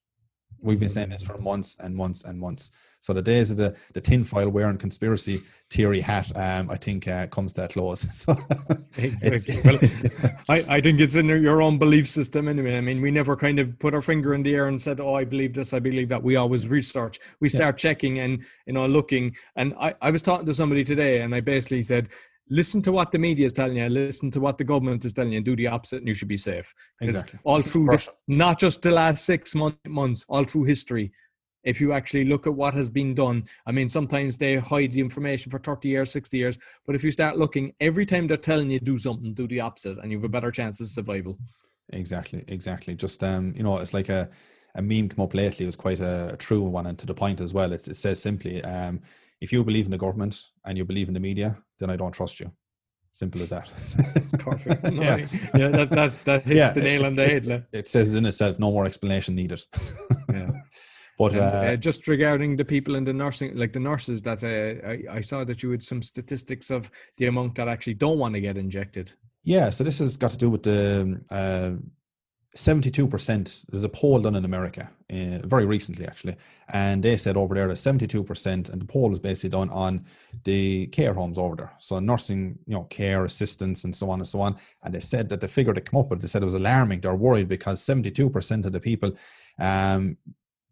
We've 0.62 0.80
been 0.80 0.88
saying 0.88 1.10
this 1.10 1.22
for 1.22 1.36
months 1.38 1.76
and 1.80 1.94
months 1.94 2.24
and 2.24 2.38
months. 2.38 2.70
So 3.00 3.12
the 3.12 3.20
days 3.20 3.50
of 3.50 3.58
the, 3.58 3.76
the 3.92 4.00
tinfoil 4.00 4.48
wearing 4.48 4.78
conspiracy 4.78 5.42
theory 5.68 6.00
hat, 6.00 6.32
um, 6.36 6.70
I 6.70 6.76
think, 6.76 7.06
uh, 7.06 7.26
comes 7.26 7.52
to 7.54 7.64
a 7.64 7.68
close. 7.68 8.04
So 8.24 8.32
exactly. 8.96 9.90
well, 10.18 10.30
I, 10.48 10.76
I 10.76 10.80
think 10.80 11.00
it's 11.00 11.14
in 11.14 11.26
your 11.26 11.60
own 11.60 11.78
belief 11.78 12.08
system 12.08 12.48
anyway. 12.48 12.78
I 12.78 12.80
mean, 12.80 13.02
we 13.02 13.10
never 13.10 13.36
kind 13.36 13.58
of 13.58 13.78
put 13.78 13.92
our 13.92 14.00
finger 14.00 14.32
in 14.34 14.42
the 14.42 14.54
air 14.54 14.68
and 14.68 14.80
said, 14.80 15.00
"Oh, 15.00 15.14
I 15.14 15.24
believe 15.24 15.52
this, 15.52 15.74
I 15.74 15.80
believe 15.80 16.08
that." 16.08 16.22
We 16.22 16.36
always 16.36 16.68
research. 16.68 17.18
We 17.40 17.48
start 17.48 17.74
yeah. 17.74 17.90
checking 17.90 18.20
and 18.20 18.44
you 18.66 18.72
know 18.72 18.86
looking. 18.86 19.36
And 19.56 19.74
I, 19.78 19.94
I 20.00 20.10
was 20.10 20.22
talking 20.22 20.46
to 20.46 20.54
somebody 20.54 20.84
today, 20.84 21.20
and 21.20 21.34
I 21.34 21.40
basically 21.40 21.82
said, 21.82 22.08
listen 22.48 22.82
to 22.82 22.92
what 22.92 23.12
the 23.12 23.18
media 23.18 23.46
is 23.46 23.52
telling 23.52 23.76
you, 23.76 23.88
listen 23.88 24.30
to 24.30 24.40
what 24.40 24.58
the 24.58 24.64
government 24.64 25.04
is 25.04 25.12
telling 25.12 25.32
you, 25.32 25.38
and 25.38 25.44
do 25.44 25.56
the 25.56 25.66
opposite, 25.66 25.98
and 25.98 26.08
you 26.08 26.14
should 26.14 26.28
be 26.28 26.36
safe. 26.36 26.74
Exactly. 27.00 27.38
All 27.44 27.60
through, 27.60 27.86
the, 27.86 28.08
not 28.28 28.58
just 28.58 28.82
the 28.82 28.90
last 28.90 29.24
six 29.24 29.54
month, 29.54 29.76
months, 29.86 30.24
all 30.28 30.44
through 30.44 30.64
history. 30.64 31.12
If 31.64 31.80
you 31.80 31.92
actually 31.94 32.26
look 32.26 32.46
at 32.46 32.54
what 32.54 32.74
has 32.74 32.90
been 32.90 33.14
done, 33.14 33.44
I 33.66 33.72
mean, 33.72 33.88
sometimes 33.88 34.36
they 34.36 34.56
hide 34.56 34.92
the 34.92 35.00
information 35.00 35.50
for 35.50 35.58
30 35.58 35.88
years, 35.88 36.10
60 36.12 36.36
years, 36.36 36.58
but 36.86 36.94
if 36.94 37.02
you 37.02 37.10
start 37.10 37.38
looking, 37.38 37.72
every 37.80 38.04
time 38.04 38.26
they're 38.26 38.36
telling 38.36 38.70
you 38.70 38.78
do 38.78 38.98
something, 38.98 39.32
do 39.32 39.48
the 39.48 39.60
opposite, 39.60 39.98
and 39.98 40.10
you 40.10 40.18
have 40.18 40.24
a 40.24 40.28
better 40.28 40.50
chance 40.50 40.80
of 40.80 40.88
survival. 40.88 41.38
Exactly, 41.92 42.44
exactly. 42.48 42.94
Just 42.94 43.22
um, 43.24 43.54
you 43.56 43.62
know, 43.62 43.78
it's 43.78 43.94
like 43.94 44.10
a 44.10 44.28
a 44.76 44.82
meme 44.82 45.08
come 45.08 45.24
up 45.24 45.34
lately. 45.34 45.64
It 45.64 45.68
was 45.68 45.76
quite 45.76 46.00
a, 46.00 46.32
a 46.32 46.36
true 46.36 46.62
one, 46.62 46.86
and 46.86 46.98
to 46.98 47.06
the 47.06 47.14
point 47.14 47.40
as 47.40 47.54
well. 47.54 47.72
It's, 47.72 47.88
it 47.88 47.94
says 47.94 48.20
simply, 48.20 48.62
um, 48.64 49.00
if 49.44 49.52
you 49.52 49.62
believe 49.62 49.84
in 49.84 49.90
the 49.90 49.98
government 49.98 50.40
and 50.64 50.76
you 50.78 50.84
believe 50.84 51.08
in 51.08 51.14
the 51.14 51.20
media, 51.20 51.56
then 51.78 51.90
I 51.90 51.96
don't 51.96 52.12
trust 52.12 52.40
you. 52.40 52.50
Simple 53.12 53.42
as 53.42 53.50
that. 53.50 53.66
Perfect. 54.40 54.82
No, 54.90 55.02
yeah. 55.02 55.16
yeah, 55.54 55.68
that, 55.68 55.90
that, 55.90 56.12
that 56.24 56.42
hits 56.42 56.56
yeah, 56.56 56.72
the 56.72 56.82
nail 56.82 57.04
on 57.06 57.14
the 57.14 57.24
head. 57.24 57.46
It, 57.46 57.64
it, 57.72 57.88
says 57.88 58.14
in 58.16 58.26
itself, 58.26 58.58
no 58.58 58.72
more 58.72 58.86
explanation 58.86 59.36
needed. 59.36 59.62
yeah. 60.32 60.50
But 61.16 61.32
and, 61.32 61.40
uh, 61.40 61.44
uh, 61.44 61.76
just 61.76 62.08
regarding 62.08 62.56
the 62.56 62.64
people 62.64 62.96
in 62.96 63.04
the 63.04 63.12
nursing, 63.12 63.54
like 63.54 63.72
the 63.72 63.78
nurses, 63.78 64.22
that 64.22 64.42
uh, 64.42 65.12
I, 65.12 65.18
I 65.18 65.20
saw 65.20 65.44
that 65.44 65.62
you 65.62 65.70
had 65.70 65.82
some 65.82 66.02
statistics 66.02 66.70
of 66.70 66.90
the 67.18 67.26
amount 67.26 67.54
that 67.54 67.68
actually 67.68 67.94
don't 67.94 68.18
want 68.18 68.34
to 68.34 68.40
get 68.40 68.56
injected. 68.56 69.12
Yeah, 69.44 69.70
so 69.70 69.84
this 69.84 69.98
has 69.98 70.16
got 70.16 70.32
to 70.32 70.38
do 70.38 70.50
with 70.50 70.62
the 70.62 71.22
uh, 71.30 71.72
72%, 72.56 73.66
there's 73.66 73.84
a 73.84 73.88
poll 73.88 74.20
done 74.20 74.36
in 74.36 74.44
America 74.44 74.88
uh, 75.12 75.38
very 75.44 75.66
recently, 75.66 76.06
actually, 76.06 76.36
and 76.72 77.02
they 77.02 77.16
said 77.16 77.36
over 77.36 77.54
there 77.54 77.66
that 77.66 77.74
72%, 77.74 78.72
and 78.72 78.80
the 78.80 78.86
poll 78.86 79.12
is 79.12 79.18
basically 79.18 79.50
done 79.50 79.70
on 79.70 80.04
the 80.44 80.86
care 80.88 81.12
homes 81.12 81.36
over 81.36 81.56
there. 81.56 81.72
So 81.78 81.98
nursing, 81.98 82.56
you 82.66 82.74
know, 82.74 82.84
care 82.84 83.24
assistance 83.24 83.84
and 83.84 83.94
so 83.94 84.08
on 84.08 84.20
and 84.20 84.28
so 84.28 84.40
on. 84.40 84.56
And 84.84 84.94
they 84.94 85.00
said 85.00 85.28
that 85.30 85.40
the 85.40 85.48
figure 85.48 85.72
they 85.72 85.80
come 85.80 85.98
up 85.98 86.10
with, 86.10 86.20
they 86.20 86.28
said 86.28 86.42
it 86.42 86.46
was 86.46 86.54
alarming. 86.54 87.00
They're 87.00 87.16
worried 87.16 87.48
because 87.48 87.82
72% 87.82 88.66
of 88.66 88.72
the 88.72 88.80
people 88.80 89.12
um, 89.60 90.16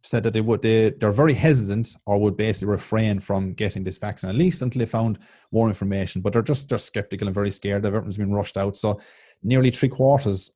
said 0.02 0.22
that 0.24 0.34
they 0.34 0.40
would 0.40 0.62
they, 0.62 0.90
they're 0.90 1.12
very 1.12 1.34
hesitant 1.34 1.96
or 2.06 2.20
would 2.20 2.36
basically 2.36 2.72
refrain 2.72 3.20
from 3.20 3.54
getting 3.54 3.84
this 3.84 3.98
vaccine 3.98 4.30
at 4.30 4.36
least 4.36 4.62
until 4.62 4.80
they 4.80 4.86
found 4.86 5.18
more 5.52 5.68
information 5.68 6.20
but 6.20 6.32
they're 6.32 6.42
just 6.42 6.68
they're 6.68 6.78
skeptical 6.78 7.28
and 7.28 7.34
very 7.34 7.50
scared 7.50 7.84
of 7.84 7.94
everything's 7.94 8.18
been 8.18 8.32
rushed 8.32 8.56
out 8.56 8.76
so 8.76 8.98
nearly 9.42 9.70
three 9.70 9.88
quarters 9.88 10.52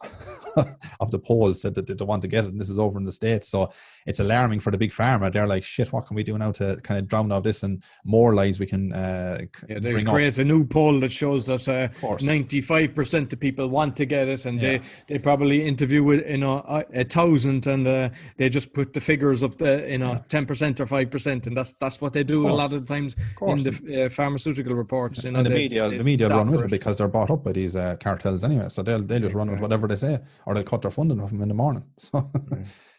of 1.00 1.10
the 1.10 1.18
polls 1.18 1.60
said 1.60 1.74
that 1.74 1.86
they 1.86 1.94
don't 1.94 2.08
want 2.08 2.22
to 2.22 2.28
get 2.28 2.44
it, 2.44 2.50
and 2.50 2.60
this 2.60 2.70
is 2.70 2.78
over 2.78 2.98
in 2.98 3.04
the 3.04 3.12
states. 3.12 3.48
So 3.48 3.68
it's 4.06 4.20
alarming 4.20 4.60
for 4.60 4.70
the 4.70 4.78
big 4.78 4.90
pharma. 4.90 5.32
They're 5.32 5.46
like, 5.46 5.64
"Shit, 5.64 5.92
what 5.92 6.06
can 6.06 6.16
we 6.16 6.22
do 6.22 6.38
now 6.38 6.52
to 6.52 6.78
kind 6.82 6.98
of 6.98 7.08
drown 7.08 7.32
out 7.32 7.44
this 7.44 7.62
and 7.62 7.82
more 8.04 8.34
lies 8.34 8.58
we 8.58 8.66
can?" 8.66 8.92
Uh, 8.92 9.38
yeah, 9.68 9.78
they 9.78 10.04
create 10.04 10.34
up. 10.34 10.38
a 10.38 10.44
new 10.44 10.66
poll 10.66 11.00
that 11.00 11.12
shows 11.12 11.46
that 11.46 11.90
ninety-five 12.22 12.90
uh, 12.90 12.92
percent 12.92 13.32
of 13.32 13.40
people 13.40 13.68
want 13.68 13.96
to 13.96 14.06
get 14.06 14.28
it, 14.28 14.46
and 14.46 14.60
yeah. 14.60 14.78
they 14.78 14.80
they 15.08 15.18
probably 15.18 15.66
interview 15.66 16.02
with 16.02 16.26
you 16.28 16.38
know 16.38 16.64
a, 16.66 16.84
a 17.00 17.04
thousand, 17.04 17.66
and 17.66 17.86
uh, 17.86 18.08
they 18.36 18.48
just 18.48 18.72
put 18.72 18.92
the 18.92 19.00
figures 19.00 19.42
of 19.42 19.58
the 19.58 19.86
you 19.88 19.98
know 19.98 20.22
ten 20.28 20.42
yeah. 20.42 20.46
percent 20.48 20.80
or 20.80 20.86
five 20.86 21.10
percent, 21.10 21.46
and 21.46 21.56
that's 21.56 21.72
that's 21.74 22.00
what 22.00 22.12
they 22.12 22.22
do 22.22 22.48
a 22.48 22.50
lot 22.50 22.72
of 22.72 22.86
the 22.86 22.86
times 22.86 23.16
in 23.42 23.58
the 23.58 24.04
uh, 24.04 24.08
pharmaceutical 24.08 24.74
reports. 24.74 25.24
You 25.24 25.32
know, 25.32 25.38
and 25.38 25.46
the 25.46 25.50
they, 25.50 25.56
media, 25.56 25.88
they, 25.88 25.98
the 25.98 26.04
media 26.04 26.28
run 26.28 26.50
with 26.50 26.64
it 26.64 26.70
because 26.70 26.98
they're 26.98 27.08
bought 27.08 27.30
up 27.30 27.44
by 27.44 27.52
these 27.52 27.76
uh, 27.76 27.96
cartels 28.00 28.44
anyway. 28.44 28.68
So 28.76 28.82
they'll 28.82 29.00
they 29.00 29.18
just 29.18 29.34
exactly. 29.34 29.38
run 29.38 29.50
with 29.52 29.60
whatever 29.62 29.88
they 29.88 29.96
say, 29.96 30.18
or 30.44 30.54
they'll 30.54 30.62
cut 30.62 30.82
their 30.82 30.90
funding 30.90 31.20
off 31.20 31.30
them 31.30 31.42
in 31.42 31.48
the 31.48 31.54
morning. 31.54 31.84
So 31.96 32.20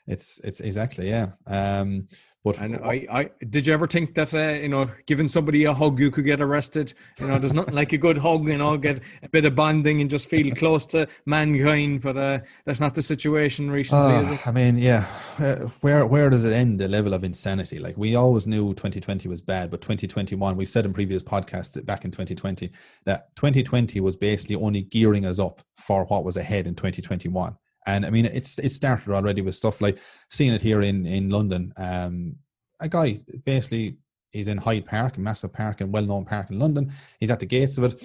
it's 0.07 0.39
it's 0.39 0.61
exactly 0.61 1.09
yeah. 1.09 1.31
Um, 1.45 2.07
but 2.47 2.59
and 2.59 2.77
I, 2.77 3.05
I 3.11 3.29
did 3.49 3.67
you 3.67 3.73
ever 3.73 3.87
think 3.87 4.15
that 4.15 4.33
uh, 4.33 4.61
you 4.61 4.69
know, 4.69 4.89
giving 5.05 5.27
somebody 5.27 5.65
a 5.65 5.73
hug, 5.73 5.99
you 5.99 6.09
could 6.09 6.23
get 6.23 6.39
arrested? 6.39 6.93
You 7.19 7.27
know, 7.27 7.37
there's 7.39 7.53
nothing 7.53 7.73
like 7.73 7.91
a 7.91 7.97
good 7.97 8.17
hug. 8.17 8.47
You 8.47 8.57
know, 8.57 8.77
get 8.77 9.01
a 9.21 9.27
bit 9.27 9.43
of 9.43 9.53
bonding 9.53 9.99
and 9.99 10.09
just 10.09 10.29
feel 10.29 10.53
close 10.55 10.85
to 10.87 11.07
mankind. 11.25 12.01
But 12.01 12.15
uh, 12.15 12.39
that's 12.65 12.79
not 12.79 12.95
the 12.95 13.01
situation 13.01 13.69
recently. 13.69 14.13
Uh, 14.13 14.37
I 14.45 14.51
mean, 14.51 14.77
yeah, 14.77 15.05
uh, 15.39 15.55
where 15.81 16.05
where 16.05 16.29
does 16.29 16.45
it 16.45 16.53
end? 16.53 16.79
The 16.79 16.87
level 16.87 17.13
of 17.13 17.25
insanity. 17.25 17.79
Like 17.79 17.97
we 17.97 18.15
always 18.15 18.47
knew 18.47 18.73
2020 18.75 19.27
was 19.27 19.41
bad, 19.41 19.69
but 19.69 19.81
2021, 19.81 20.55
we've 20.55 20.69
said 20.69 20.85
in 20.85 20.93
previous 20.93 21.23
podcasts 21.23 21.85
back 21.85 22.05
in 22.05 22.11
2020 22.11 22.69
that 23.05 23.35
2020 23.35 23.99
was 23.99 24.15
basically 24.15 24.55
only 24.55 24.83
gearing 24.83 25.25
us 25.25 25.39
up 25.39 25.59
for 25.75 26.05
what 26.05 26.23
was 26.23 26.37
ahead 26.37 26.65
in 26.65 26.75
2021. 26.75 27.57
And 27.87 28.05
I 28.05 28.09
mean, 28.09 28.25
it's 28.25 28.59
it 28.59 28.69
started 28.69 29.13
already 29.13 29.41
with 29.41 29.55
stuff 29.55 29.81
like 29.81 29.97
seeing 30.29 30.53
it 30.53 30.61
here 30.61 30.81
in 30.81 31.05
in 31.05 31.29
London. 31.29 31.71
Um, 31.77 32.35
a 32.81 32.89
guy 32.89 33.15
basically 33.45 33.97
he's 34.31 34.49
in 34.49 34.57
Hyde 34.57 34.85
Park, 34.85 35.17
a 35.17 35.21
massive 35.21 35.53
park 35.53 35.81
and 35.81 35.91
well-known 35.91 36.25
park 36.25 36.51
in 36.51 36.59
London. 36.59 36.91
He's 37.19 37.31
at 37.31 37.39
the 37.39 37.45
gates 37.45 37.77
of 37.77 37.85
it, 37.85 38.03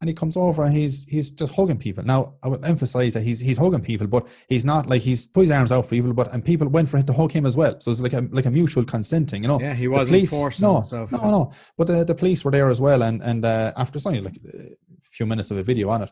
and 0.00 0.08
he 0.08 0.14
comes 0.14 0.36
over 0.36 0.62
and 0.62 0.72
he's 0.72 1.04
he's 1.08 1.30
just 1.30 1.54
hugging 1.54 1.78
people. 1.78 2.04
Now 2.04 2.36
I 2.44 2.48
would 2.48 2.64
emphasize 2.64 3.12
that 3.14 3.22
he's 3.22 3.40
he's 3.40 3.58
hugging 3.58 3.80
people, 3.80 4.06
but 4.06 4.28
he's 4.48 4.64
not 4.64 4.86
like 4.88 5.02
he's 5.02 5.26
put 5.26 5.42
his 5.42 5.50
arms 5.50 5.72
out 5.72 5.84
for 5.84 5.90
people, 5.90 6.12
but 6.12 6.32
and 6.32 6.44
people 6.44 6.68
went 6.68 6.88
for 6.88 6.98
him 6.98 7.06
to 7.06 7.12
hug 7.12 7.32
him 7.32 7.44
as 7.44 7.56
well. 7.56 7.78
So 7.80 7.90
it's 7.90 8.00
like 8.00 8.12
a 8.12 8.28
like 8.30 8.46
a 8.46 8.50
mutual 8.50 8.84
consenting, 8.84 9.42
you 9.42 9.48
know. 9.48 9.60
Yeah, 9.60 9.74
he 9.74 9.88
wasn't 9.88 10.10
police, 10.10 10.30
forcing 10.30 10.68
no, 10.68 10.74
himself. 10.76 11.10
No, 11.10 11.30
no, 11.30 11.52
but 11.76 11.88
the, 11.88 12.04
the 12.04 12.14
police 12.14 12.44
were 12.44 12.52
there 12.52 12.68
as 12.68 12.80
well, 12.80 13.02
and 13.02 13.20
and 13.22 13.44
uh, 13.44 13.72
after 13.76 13.98
something 13.98 14.22
like 14.22 14.36
a 14.36 14.76
few 15.02 15.26
minutes 15.26 15.50
of 15.50 15.58
a 15.58 15.62
video 15.62 15.88
on 15.90 16.02
it, 16.02 16.10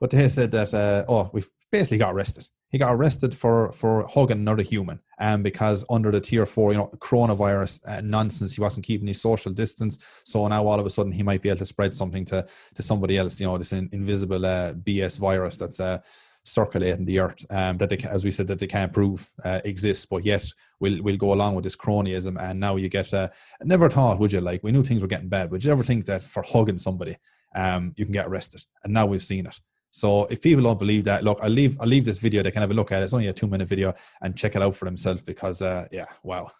but 0.00 0.10
they 0.10 0.28
said 0.28 0.50
that 0.52 0.72
uh, 0.72 1.04
oh 1.08 1.30
we've 1.34 1.50
basically 1.70 1.98
got 1.98 2.14
arrested 2.14 2.48
he 2.72 2.78
got 2.78 2.94
arrested 2.94 3.34
for 3.34 3.70
for 3.72 4.04
hugging 4.08 4.38
another 4.38 4.62
human 4.62 4.98
um, 5.20 5.42
because 5.42 5.84
under 5.90 6.10
the 6.10 6.20
tier 6.20 6.46
four, 6.46 6.72
you 6.72 6.78
know, 6.78 6.88
coronavirus 6.98 7.86
uh, 7.86 8.00
nonsense, 8.02 8.54
he 8.54 8.62
wasn't 8.62 8.86
keeping 8.86 9.06
his 9.06 9.20
social 9.20 9.52
distance. 9.52 10.22
So 10.24 10.48
now 10.48 10.66
all 10.66 10.80
of 10.80 10.86
a 10.86 10.90
sudden 10.90 11.12
he 11.12 11.22
might 11.22 11.42
be 11.42 11.50
able 11.50 11.58
to 11.58 11.66
spread 11.66 11.94
something 11.94 12.24
to 12.26 12.44
to 12.74 12.82
somebody 12.82 13.18
else. 13.18 13.38
You 13.38 13.46
know, 13.46 13.58
this 13.58 13.72
in, 13.72 13.88
invisible 13.92 14.44
uh, 14.44 14.72
BS 14.72 15.20
virus 15.20 15.58
that's 15.58 15.80
uh, 15.80 15.98
circulating 16.44 17.04
the 17.04 17.20
earth 17.20 17.44
um, 17.50 17.76
that 17.76 17.90
they, 17.90 17.98
as 18.08 18.24
we 18.24 18.30
said, 18.30 18.48
that 18.48 18.58
they 18.58 18.66
can't 18.66 18.92
prove 18.92 19.30
uh, 19.44 19.60
exists, 19.66 20.06
but 20.06 20.24
yet 20.24 20.44
we'll 20.80 21.02
we'll 21.02 21.18
go 21.18 21.34
along 21.34 21.54
with 21.54 21.64
this 21.64 21.76
cronyism. 21.76 22.40
And 22.40 22.58
now 22.58 22.76
you 22.76 22.88
get 22.88 23.12
uh, 23.12 23.28
never 23.62 23.90
thought, 23.90 24.18
would 24.18 24.32
you? 24.32 24.40
Like 24.40 24.62
we 24.62 24.72
knew 24.72 24.82
things 24.82 25.02
were 25.02 25.08
getting 25.08 25.28
bad, 25.28 25.50
but 25.50 25.62
you 25.62 25.70
ever 25.70 25.84
think 25.84 26.06
that 26.06 26.22
for 26.22 26.42
hugging 26.42 26.78
somebody, 26.78 27.16
um, 27.54 27.92
you 27.96 28.06
can 28.06 28.12
get 28.12 28.28
arrested? 28.28 28.64
And 28.82 28.94
now 28.94 29.04
we've 29.04 29.22
seen 29.22 29.44
it. 29.44 29.60
So 29.92 30.24
if 30.30 30.40
people 30.40 30.64
don't 30.64 30.78
believe 30.78 31.04
that, 31.04 31.22
look, 31.22 31.38
I'll 31.42 31.50
leave 31.50 31.76
I'll 31.80 31.86
leave 31.86 32.04
this 32.04 32.18
video. 32.18 32.42
They 32.42 32.50
can 32.50 32.62
have 32.62 32.70
a 32.70 32.74
look 32.74 32.92
at 32.92 33.02
it. 33.02 33.04
It's 33.04 33.12
only 33.12 33.28
a 33.28 33.32
two 33.32 33.46
minute 33.46 33.68
video 33.68 33.92
and 34.22 34.36
check 34.36 34.56
it 34.56 34.62
out 34.62 34.74
for 34.74 34.86
themselves 34.86 35.22
because 35.22 35.60
uh, 35.62 35.86
yeah, 35.92 36.06
wow. 36.22 36.50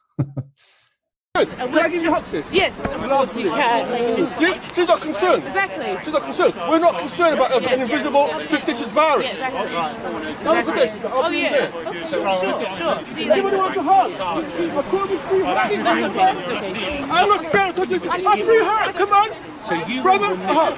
Can 1.34 1.78
I 1.78 1.88
give 1.88 2.02
you 2.02 2.12
hugs, 2.12 2.28
sis? 2.28 2.46
Yes, 2.52 2.78
of 2.84 3.08
course 3.08 3.38
you 3.38 3.48
can. 3.48 4.28
See? 4.36 4.74
She's 4.74 4.86
not 4.86 5.00
concerned. 5.00 5.46
Exactly. 5.46 5.96
She's 6.04 6.12
not 6.12 6.24
concerned. 6.24 6.54
We're 6.68 6.78
not 6.78 6.98
concerned 6.98 7.38
about 7.38 7.56
an 7.56 7.80
invisible, 7.80 8.28
fictitious 8.48 8.92
virus. 8.92 9.24
Yeah, 9.24 9.48
exactly. 9.48 10.44
Have 10.44 10.68
a 10.68 10.70
good 10.70 10.76
day, 10.76 11.00
Oh 11.04 11.28
yeah. 11.30 11.70
Okay, 11.86 12.06
sure, 12.06 12.76
sure. 12.76 13.06
See 13.06 13.24
you 13.24 13.32
Anybody 13.32 13.56
want 13.56 13.76
a 13.78 13.82
hug? 13.82 14.12
I 14.12 14.82
promise 14.82 15.20
free 15.22 15.40
hug. 15.40 15.70
That's 15.70 16.04
okay. 16.10 17.02
I'm 17.04 17.28
not 17.28 17.46
scared 17.48 17.76
to 17.76 17.86
this. 17.86 18.04
A 18.04 18.08
free 18.10 18.62
hug. 18.62 18.94
Come 18.94 19.12
on. 19.14 19.51
Brother, 19.68 20.34
a 20.34 20.54
hug. 20.54 20.74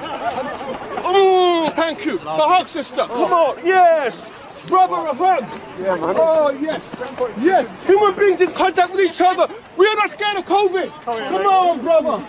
Oh, 1.05 1.73
thank 1.75 2.05
you. 2.05 2.19
A 2.19 2.49
hug, 2.49 2.67
sister. 2.67 2.97
Come 3.07 3.33
on. 3.33 3.65
Yes. 3.65 4.31
Brother, 4.69 4.95
a 5.09 5.15
hug. 5.15 5.43
Yeah, 5.81 5.97
man. 5.97 6.15
Oh, 6.19 6.51
yes. 6.51 6.83
Yes. 7.41 7.87
Human 7.87 8.15
beings 8.17 8.41
in 8.41 8.51
contact 8.53 8.93
with 8.93 9.01
each 9.01 9.21
other. 9.21 9.53
We 9.77 9.87
are 9.87 9.97
not 9.97 10.11
scared 10.11 10.39
of 10.39 10.45
COVID. 10.45 10.91
Oh, 11.07 11.29
Come 11.29 11.47
on, 11.47 11.81
brother. 11.81 12.25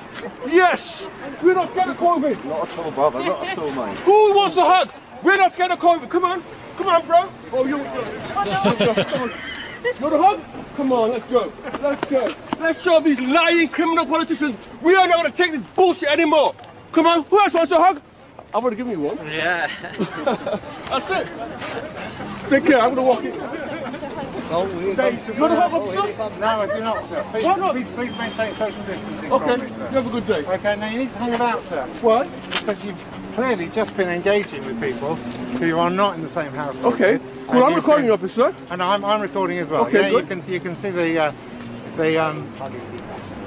Yes. 0.47 1.09
We're 1.43 1.53
not 1.55 1.69
scared 1.71 1.89
of 1.89 1.97
COVID. 1.97 2.45
Not 2.45 2.69
at 2.69 2.77
all, 2.79 2.91
brother. 2.91 3.19
Not 3.23 3.45
at 3.45 3.57
all, 3.57 3.71
mate. 3.71 3.97
Who 3.99 4.35
wants 4.35 4.57
a 4.57 4.63
hug? 4.63 4.91
We're 5.23 5.37
not 5.37 5.53
scared 5.53 5.71
of 5.71 5.79
COVID. 5.79 6.09
Come 6.09 6.25
on. 6.25 6.43
Come 6.77 6.87
on, 6.87 7.05
bro. 7.05 7.29
Oh, 7.53 7.65
you. 7.65 7.77
Come 7.83 9.21
on. 9.21 9.29
You 9.85 9.91
want 10.01 10.15
a 10.15 10.17
hug? 10.17 10.41
Come 10.75 10.91
on, 10.91 11.11
let's 11.11 11.27
go. 11.27 11.51
Let's 11.81 12.09
go. 12.09 12.33
Let's 12.59 12.81
show 12.81 12.99
these 12.99 13.21
lying 13.21 13.67
criminal 13.69 14.05
politicians 14.05 14.57
we 14.81 14.95
are 14.95 15.07
not 15.07 15.17
going 15.21 15.31
to 15.31 15.37
take 15.37 15.51
this 15.51 15.61
bullshit 15.75 16.09
anymore. 16.09 16.55
Come 16.91 17.05
on. 17.05 17.23
Who 17.25 17.39
else 17.39 17.53
wants 17.53 17.71
a 17.71 17.77
hug? 17.81 18.01
I've 18.53 18.63
already 18.63 18.77
given 18.77 18.93
you 18.93 19.01
one. 19.01 19.17
Yeah. 19.27 19.69
That's 20.89 21.09
it. 21.11 22.49
Take 22.49 22.65
care. 22.65 22.79
I'm 22.79 22.95
going 22.95 22.95
to 22.95 23.01
walk 23.01 23.23
in. 23.23 23.33
You 24.45 25.41
want 25.41 25.53
a 25.53 25.55
hug, 25.59 25.73
officer? 25.73 26.39
No, 26.39 26.47
I 26.47 26.67
do 26.67 26.79
not, 26.79 27.03
sir. 27.05 27.23
Please, 27.31 27.43
Why 27.45 27.55
not? 27.57 27.71
please, 27.73 27.89
please 27.91 28.17
maintain 28.17 28.53
social 28.53 28.83
distancing 28.83 29.31
Okay. 29.31 29.55
from 29.55 29.61
me, 29.65 29.71
sir. 29.71 29.81
You 29.89 29.95
have 29.95 30.05
a 30.07 30.09
good 30.09 30.27
day. 30.27 30.45
Okay, 30.45 30.75
now 30.77 30.87
you 30.89 30.99
need 30.99 31.11
to 31.11 31.17
hang 31.17 31.33
about, 31.33 31.59
sir, 31.61 31.83
What? 32.01 32.29
because 32.51 32.85
you've 32.85 33.31
clearly 33.35 33.67
just 33.69 33.97
been 33.97 34.07
engaging 34.09 34.63
with 34.65 34.79
people 34.79 35.15
who 35.15 35.77
are 35.77 35.89
not 35.89 36.15
in 36.15 36.21
the 36.21 36.29
same 36.29 36.51
household. 36.53 36.93
Okay. 36.93 37.15
And 37.15 37.47
Well, 37.49 37.63
I'm 37.63 37.69
you've 37.71 37.77
recording 37.77 38.03
been- 38.03 38.07
you, 38.07 38.13
officer. 38.13 38.55
And 38.69 38.81
I'm, 38.81 39.03
I'm 39.03 39.19
recording 39.21 39.57
as 39.57 39.69
well. 39.71 39.85
Okay, 39.87 40.03
yeah, 40.03 40.09
good. 40.11 40.23
you 40.23 40.27
can 40.41 40.53
you 40.53 40.59
can 40.59 40.75
see 40.75 40.91
the 40.91 41.19
uh, 41.19 41.31
the 41.97 42.17
um, 42.23 42.45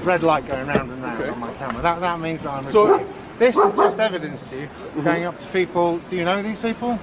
red 0.05 0.23
light 0.23 0.47
going 0.47 0.67
round 0.67 0.91
and 0.91 1.03
round 1.03 1.23
on 1.23 1.41
my 1.41 1.53
camera. 1.55 1.83
That 1.83 2.01
that 2.01 2.21
means 2.21 2.43
that 2.43 2.55
I'm 2.55 2.71
So- 2.73 3.05
this 3.39 3.57
is 3.57 3.73
just 3.75 4.01
evidence 4.01 4.43
to 4.51 4.61
you 4.63 4.69
going 5.05 5.25
up 5.25 5.39
to 5.39 5.47
people. 5.49 5.99
Do 6.11 6.17
you 6.17 6.25
know 6.25 6.43
these 6.43 6.59
people? 6.59 6.99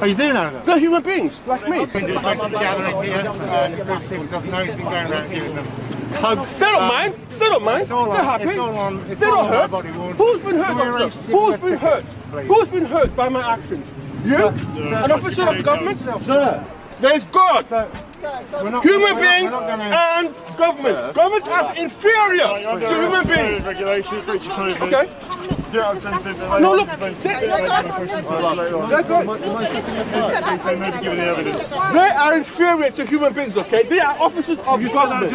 Oh, 0.00 0.04
you 0.06 0.14
do 0.14 0.32
know 0.32 0.50
them. 0.50 0.62
They're 0.64 0.78
human 0.78 1.02
beings, 1.02 1.34
like 1.46 1.68
me. 1.68 1.84
Been 1.84 2.06
to 2.06 2.18
a 2.18 2.22
gathering 2.50 3.02
here, 3.04 3.16
and 3.18 3.74
this 3.74 3.82
group 3.82 4.00
people 4.08 4.24
doesn't 4.24 4.50
know 4.50 4.58
he's 4.64 4.74
been 4.74 4.84
going 4.84 5.12
around 5.12 5.30
giving 5.30 5.54
them 5.54 5.66
hugs. 6.14 6.58
They 6.58 6.64
don't 6.64 6.82
um, 6.82 6.88
mind. 6.88 7.14
They 7.14 7.38
don't 7.46 7.62
mind. 7.64 7.82
It's 7.82 7.90
all 7.90 8.04
They're 8.06 8.18
on- 8.20 8.24
happy. 8.24 8.44
it's 8.44 8.58
all 8.58 8.78
on- 8.78 8.98
it's 9.00 9.20
they 9.20 9.26
all 9.26 9.32
don't 9.32 9.44
on 9.46 9.52
hurt. 9.52 9.70
body 9.70 9.90
worn. 9.90 10.16
Who's 10.16 10.38
been 10.38 10.56
hurt, 10.56 10.66
Can 10.66 10.76
we 10.76 10.82
arrange 10.82 11.02
officer? 11.02 11.20
to 11.20 11.28
give 11.28 11.38
Who's 11.40 11.56
been 11.56 11.60
ticket, 11.60 11.80
hurt? 11.80 12.04
please? 12.30 12.46
Who's 12.48 12.68
been 12.68 12.84
hurt 12.86 13.16
by 13.16 13.28
my 13.28 13.52
actions? 13.52 13.86
You? 14.24 14.46
An 14.48 15.12
officer 15.12 15.42
of 15.48 15.56
the 15.58 15.62
government? 15.62 15.98
Sir. 16.22 16.64
There's 17.00 17.24
God. 17.26 17.66
So, 17.66 17.88
Human 18.82 19.16
beings 19.16 19.50
we're 19.50 19.60
not 19.60 19.80
and 19.80 20.34
government. 20.58 21.14
Government 21.14 21.46
is 21.46 21.82
inferior 21.82 22.46
to 22.46 22.94
human 23.00 23.26
beings. 23.26 23.64
Regulations, 23.64 24.24
breach 24.26 24.46
of 24.46 24.52
COVID. 24.52 24.80
Okay? 24.82 25.06
Yeah, 25.72 25.88
I've 25.88 26.00
sent 26.00 26.26
it. 26.26 26.36
No, 26.60 26.74
look. 26.74 26.88
They, 26.98 27.14
Maybe 30.76 30.98
give 31.00 31.16
the 31.16 31.24
evidence. 31.24 31.68
they 31.68 32.10
are 32.10 32.36
inferior 32.36 32.90
to 32.90 33.06
human 33.06 33.32
beings, 33.32 33.56
okay? 33.56 33.84
They 33.84 34.00
are 34.00 34.18
officers 34.20 34.58
of 34.58 34.64
government. 34.92 35.32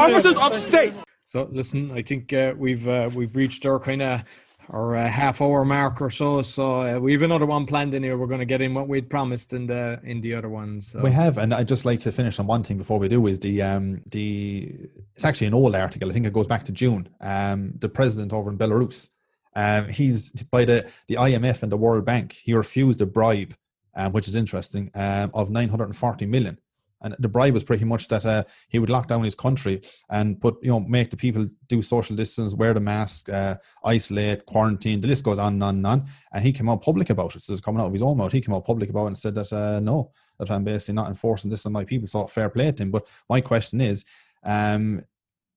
Officers 0.00 0.36
of 0.36 0.54
state. 0.54 0.94
So 1.24 1.48
listen, 1.50 1.90
I 1.90 2.02
think 2.02 2.32
uh, 2.32 2.54
we've 2.56 2.86
uh, 2.86 3.10
we've 3.14 3.34
reached 3.34 3.66
our 3.66 3.80
kind 3.80 4.02
of 4.02 4.22
our 4.70 4.94
a 4.94 5.08
half 5.08 5.40
hour 5.40 5.64
mark 5.64 6.00
or 6.00 6.10
so. 6.10 6.42
So 6.42 6.80
uh, 6.80 6.98
we 6.98 7.12
have 7.12 7.22
another 7.22 7.46
one 7.46 7.66
planned 7.66 7.94
in 7.94 8.02
here. 8.02 8.16
We're 8.16 8.26
going 8.26 8.40
to 8.40 8.46
get 8.46 8.62
in 8.62 8.74
what 8.74 8.88
we'd 8.88 9.08
promised 9.08 9.52
in 9.52 9.66
the 9.66 10.00
in 10.04 10.20
the 10.20 10.34
other 10.34 10.48
ones. 10.48 10.88
So. 10.88 11.00
We 11.00 11.10
have, 11.10 11.38
and 11.38 11.52
I'd 11.52 11.68
just 11.68 11.84
like 11.84 12.00
to 12.00 12.12
finish 12.12 12.38
on 12.38 12.46
one 12.46 12.62
thing 12.62 12.78
before 12.78 12.98
we 12.98 13.08
do 13.08 13.26
is 13.26 13.38
the 13.40 13.62
um 13.62 14.00
the 14.10 14.68
it's 15.14 15.24
actually 15.24 15.48
an 15.48 15.54
old 15.54 15.74
article. 15.74 16.10
I 16.10 16.12
think 16.12 16.26
it 16.26 16.32
goes 16.32 16.48
back 16.48 16.64
to 16.64 16.72
June. 16.72 17.08
Um, 17.20 17.74
the 17.78 17.88
president 17.88 18.32
over 18.32 18.50
in 18.50 18.58
Belarus, 18.58 19.10
um, 19.56 19.88
he's 19.88 20.30
by 20.44 20.64
the 20.64 20.90
the 21.08 21.16
IMF 21.16 21.62
and 21.62 21.70
the 21.70 21.76
World 21.76 22.04
Bank. 22.04 22.32
He 22.32 22.54
refused 22.54 23.00
a 23.00 23.06
bribe, 23.06 23.54
um, 23.94 24.12
which 24.12 24.28
is 24.28 24.36
interesting, 24.36 24.90
um, 24.94 25.30
of 25.34 25.50
940 25.50 26.26
million. 26.26 26.58
And 27.04 27.14
the 27.18 27.28
bribe 27.28 27.52
was 27.52 27.62
pretty 27.62 27.84
much 27.84 28.08
that 28.08 28.24
uh, 28.24 28.42
he 28.68 28.78
would 28.78 28.90
lock 28.90 29.06
down 29.06 29.22
his 29.22 29.34
country 29.34 29.80
and 30.10 30.40
put, 30.40 30.56
you 30.62 30.70
know, 30.70 30.80
make 30.80 31.10
the 31.10 31.16
people 31.16 31.46
do 31.68 31.82
social 31.82 32.16
distance, 32.16 32.54
wear 32.54 32.74
the 32.74 32.80
mask, 32.80 33.28
uh, 33.28 33.54
isolate, 33.84 34.46
quarantine. 34.46 35.00
The 35.00 35.08
list 35.08 35.24
goes 35.24 35.38
on 35.38 35.52
and 35.52 35.62
on 35.62 35.76
and 35.76 35.86
on. 35.86 36.04
And 36.32 36.42
he 36.42 36.52
came 36.52 36.68
out 36.68 36.82
public 36.82 37.10
about 37.10 37.36
it. 37.36 37.42
So 37.42 37.52
it's 37.52 37.60
coming 37.60 37.80
out 37.80 37.88
of 37.88 37.92
his 37.92 38.02
own 38.02 38.16
mouth. 38.16 38.32
He 38.32 38.40
came 38.40 38.54
out 38.54 38.64
public 38.64 38.90
about 38.90 39.04
it 39.04 39.08
and 39.08 39.18
said 39.18 39.34
that 39.34 39.52
uh, 39.52 39.80
no, 39.80 40.10
that 40.38 40.50
I'm 40.50 40.64
basically 40.64 40.94
not 40.94 41.08
enforcing 41.08 41.50
this 41.50 41.66
on 41.66 41.72
my 41.72 41.84
people. 41.84 42.06
So 42.06 42.26
fair 42.26 42.48
play 42.48 42.72
to 42.72 42.82
him. 42.82 42.90
But 42.90 43.06
my 43.28 43.40
question 43.40 43.80
is, 43.80 44.04
um, 44.44 45.02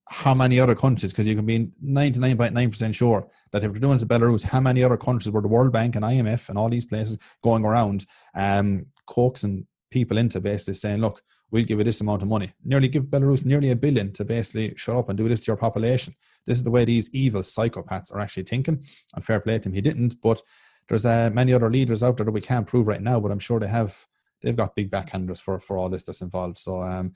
how 0.09 0.33
many 0.33 0.59
other 0.59 0.75
countries? 0.75 1.11
Because 1.11 1.27
you 1.27 1.35
can 1.35 1.45
be 1.45 1.67
99.9% 1.83 2.95
sure 2.95 3.27
that 3.51 3.63
if 3.63 3.71
they're 3.71 3.81
doing 3.81 3.97
it 3.97 3.99
to 3.99 4.05
Belarus, 4.05 4.43
how 4.43 4.59
many 4.59 4.83
other 4.83 4.97
countries 4.97 5.31
were 5.31 5.41
the 5.41 5.47
World 5.47 5.73
Bank 5.73 5.95
and 5.95 6.05
IMF 6.05 6.49
and 6.49 6.57
all 6.57 6.69
these 6.69 6.85
places 6.85 7.17
going 7.43 7.65
around 7.65 8.05
um, 8.35 8.85
coaxing 9.05 9.67
people 9.91 10.17
into 10.17 10.39
basically 10.39 10.75
saying, 10.75 11.01
look, 11.01 11.21
we'll 11.51 11.65
give 11.65 11.79
you 11.79 11.83
this 11.83 12.01
amount 12.01 12.21
of 12.21 12.27
money. 12.27 12.49
Nearly 12.63 12.87
give 12.87 13.05
Belarus 13.05 13.45
nearly 13.45 13.71
a 13.71 13.75
billion 13.75 14.11
to 14.13 14.25
basically 14.25 14.73
shut 14.75 14.95
up 14.95 15.09
and 15.09 15.17
do 15.17 15.27
this 15.27 15.41
to 15.41 15.51
your 15.51 15.57
population. 15.57 16.13
This 16.45 16.57
is 16.57 16.63
the 16.63 16.71
way 16.71 16.85
these 16.85 17.09
evil 17.13 17.41
psychopaths 17.41 18.13
are 18.13 18.19
actually 18.19 18.43
thinking. 18.43 18.83
And 19.15 19.23
fair 19.23 19.39
play 19.39 19.59
to 19.59 19.69
him, 19.69 19.75
he 19.75 19.81
didn't. 19.81 20.15
But 20.21 20.41
there's 20.87 21.05
uh, 21.05 21.29
many 21.33 21.53
other 21.53 21.69
leaders 21.69 22.03
out 22.03 22.17
there 22.17 22.25
that 22.25 22.31
we 22.31 22.41
can't 22.41 22.67
prove 22.67 22.87
right 22.87 23.01
now, 23.01 23.19
but 23.19 23.31
I'm 23.31 23.39
sure 23.39 23.59
they 23.59 23.67
have. 23.67 23.95
They've 24.43 24.55
got 24.55 24.75
big 24.75 24.91
backhanders 24.91 25.41
for 25.41 25.59
for 25.59 25.77
all 25.77 25.89
this 25.89 26.03
that's 26.03 26.21
involved. 26.21 26.57
So 26.57 26.81
um, 26.81 27.13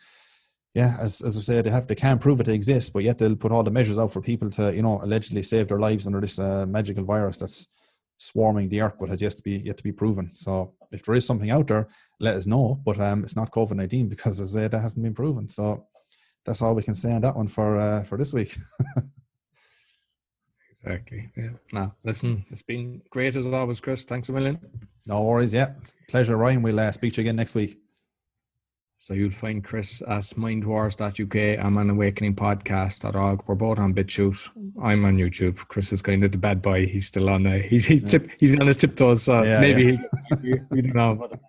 yeah, 0.73 0.95
as, 0.99 1.21
as 1.21 1.37
I 1.37 1.41
say, 1.41 1.61
they 1.61 1.69
have 1.69 1.87
they 1.87 1.95
can't 1.95 2.19
prove 2.19 2.39
it 2.39 2.45
to 2.45 2.53
exist, 2.53 2.93
but 2.93 3.03
yet 3.03 3.19
they'll 3.19 3.35
put 3.35 3.51
all 3.51 3.63
the 3.63 3.71
measures 3.71 3.97
out 3.97 4.11
for 4.11 4.21
people 4.21 4.49
to 4.51 4.73
you 4.73 4.81
know 4.81 4.99
allegedly 5.03 5.43
save 5.43 5.67
their 5.67 5.79
lives 5.79 6.07
under 6.07 6.19
this 6.21 6.39
uh, 6.39 6.65
magical 6.67 7.03
virus 7.03 7.37
that's 7.37 7.71
swarming 8.17 8.69
the 8.69 8.81
earth, 8.81 8.95
but 8.99 9.09
has 9.09 9.21
yet 9.21 9.33
to 9.33 9.43
be 9.43 9.57
yet 9.57 9.77
to 9.77 9.83
be 9.83 9.91
proven. 9.91 10.31
So 10.31 10.73
if 10.91 11.03
there 11.03 11.15
is 11.15 11.25
something 11.25 11.51
out 11.51 11.67
there, 11.67 11.87
let 12.19 12.35
us 12.35 12.47
know. 12.47 12.79
But 12.85 12.99
um, 12.99 13.23
it's 13.23 13.35
not 13.35 13.51
COVID 13.51 13.73
nineteen 13.75 14.09
because 14.09 14.39
as 14.39 14.55
I 14.55 14.61
say, 14.61 14.67
that 14.67 14.79
hasn't 14.79 15.03
been 15.03 15.13
proven. 15.13 15.47
So 15.47 15.87
that's 16.45 16.61
all 16.61 16.75
we 16.75 16.83
can 16.83 16.95
say 16.95 17.11
on 17.13 17.21
that 17.21 17.35
one 17.35 17.47
for 17.47 17.77
uh, 17.77 18.03
for 18.03 18.17
this 18.17 18.33
week. 18.33 18.55
Exactly. 20.83 21.29
Yeah. 21.37 21.49
No, 21.73 21.93
listen, 22.03 22.43
it's 22.49 22.63
been 22.63 23.01
great 23.11 23.35
as 23.35 23.45
always, 23.45 23.79
Chris. 23.79 24.03
Thanks 24.03 24.29
a 24.29 24.33
million. 24.33 24.59
no 25.05 25.21
worries. 25.21 25.53
Yeah, 25.53 25.69
pleasure, 26.09 26.37
Ryan. 26.37 26.63
We'll 26.63 26.79
uh, 26.79 26.91
speak 26.91 27.13
to 27.13 27.21
you 27.21 27.25
again 27.27 27.35
next 27.35 27.53
week. 27.53 27.77
So 29.01 29.15
you'll 29.15 29.31
find 29.31 29.63
Chris 29.63 30.03
at 30.03 30.25
mindwars.uk. 30.37 31.65
I'm 31.65 31.77
on 31.79 31.87
awakeningpodcast.org. 31.89 33.43
We're 33.47 33.55
both 33.55 33.79
on 33.79 33.95
BitChute. 33.95 34.51
I'm 34.79 35.05
on 35.05 35.17
YouTube. 35.17 35.57
Chris 35.69 35.91
is 35.91 36.03
kind 36.03 36.23
of 36.23 36.31
the 36.31 36.37
bad 36.37 36.61
boy. 36.61 36.85
He's 36.85 37.07
still 37.07 37.27
on 37.31 37.41
there. 37.41 37.57
he's 37.63 37.87
he's 37.87 38.03
tip 38.03 38.27
he's 38.39 38.59
on 38.59 38.67
his 38.67 38.77
tiptoes. 38.77 39.23
So 39.23 39.41
Yeah, 39.41 39.59
maybe 39.59 39.83
yeah. 39.83 39.97
he 40.43 40.53
we 40.69 40.81
don't 40.83 40.93
know. 40.93 41.15
But 41.15 41.39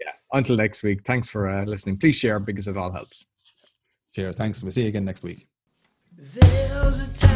yeah. 0.00 0.12
Until 0.32 0.54
next 0.54 0.84
week. 0.84 1.04
Thanks 1.04 1.28
for 1.28 1.48
uh, 1.48 1.64
listening. 1.64 1.96
Please 1.96 2.14
share 2.14 2.38
because 2.38 2.68
it 2.68 2.76
all 2.76 2.92
helps. 2.92 3.26
Cheers. 4.14 4.36
Thanks. 4.36 4.62
We'll 4.62 4.70
see 4.70 4.82
you 4.82 4.88
again 4.88 5.04
next 5.04 5.24
week. 5.24 5.48
There's 6.16 7.00
a 7.00 7.08
time 7.18 7.29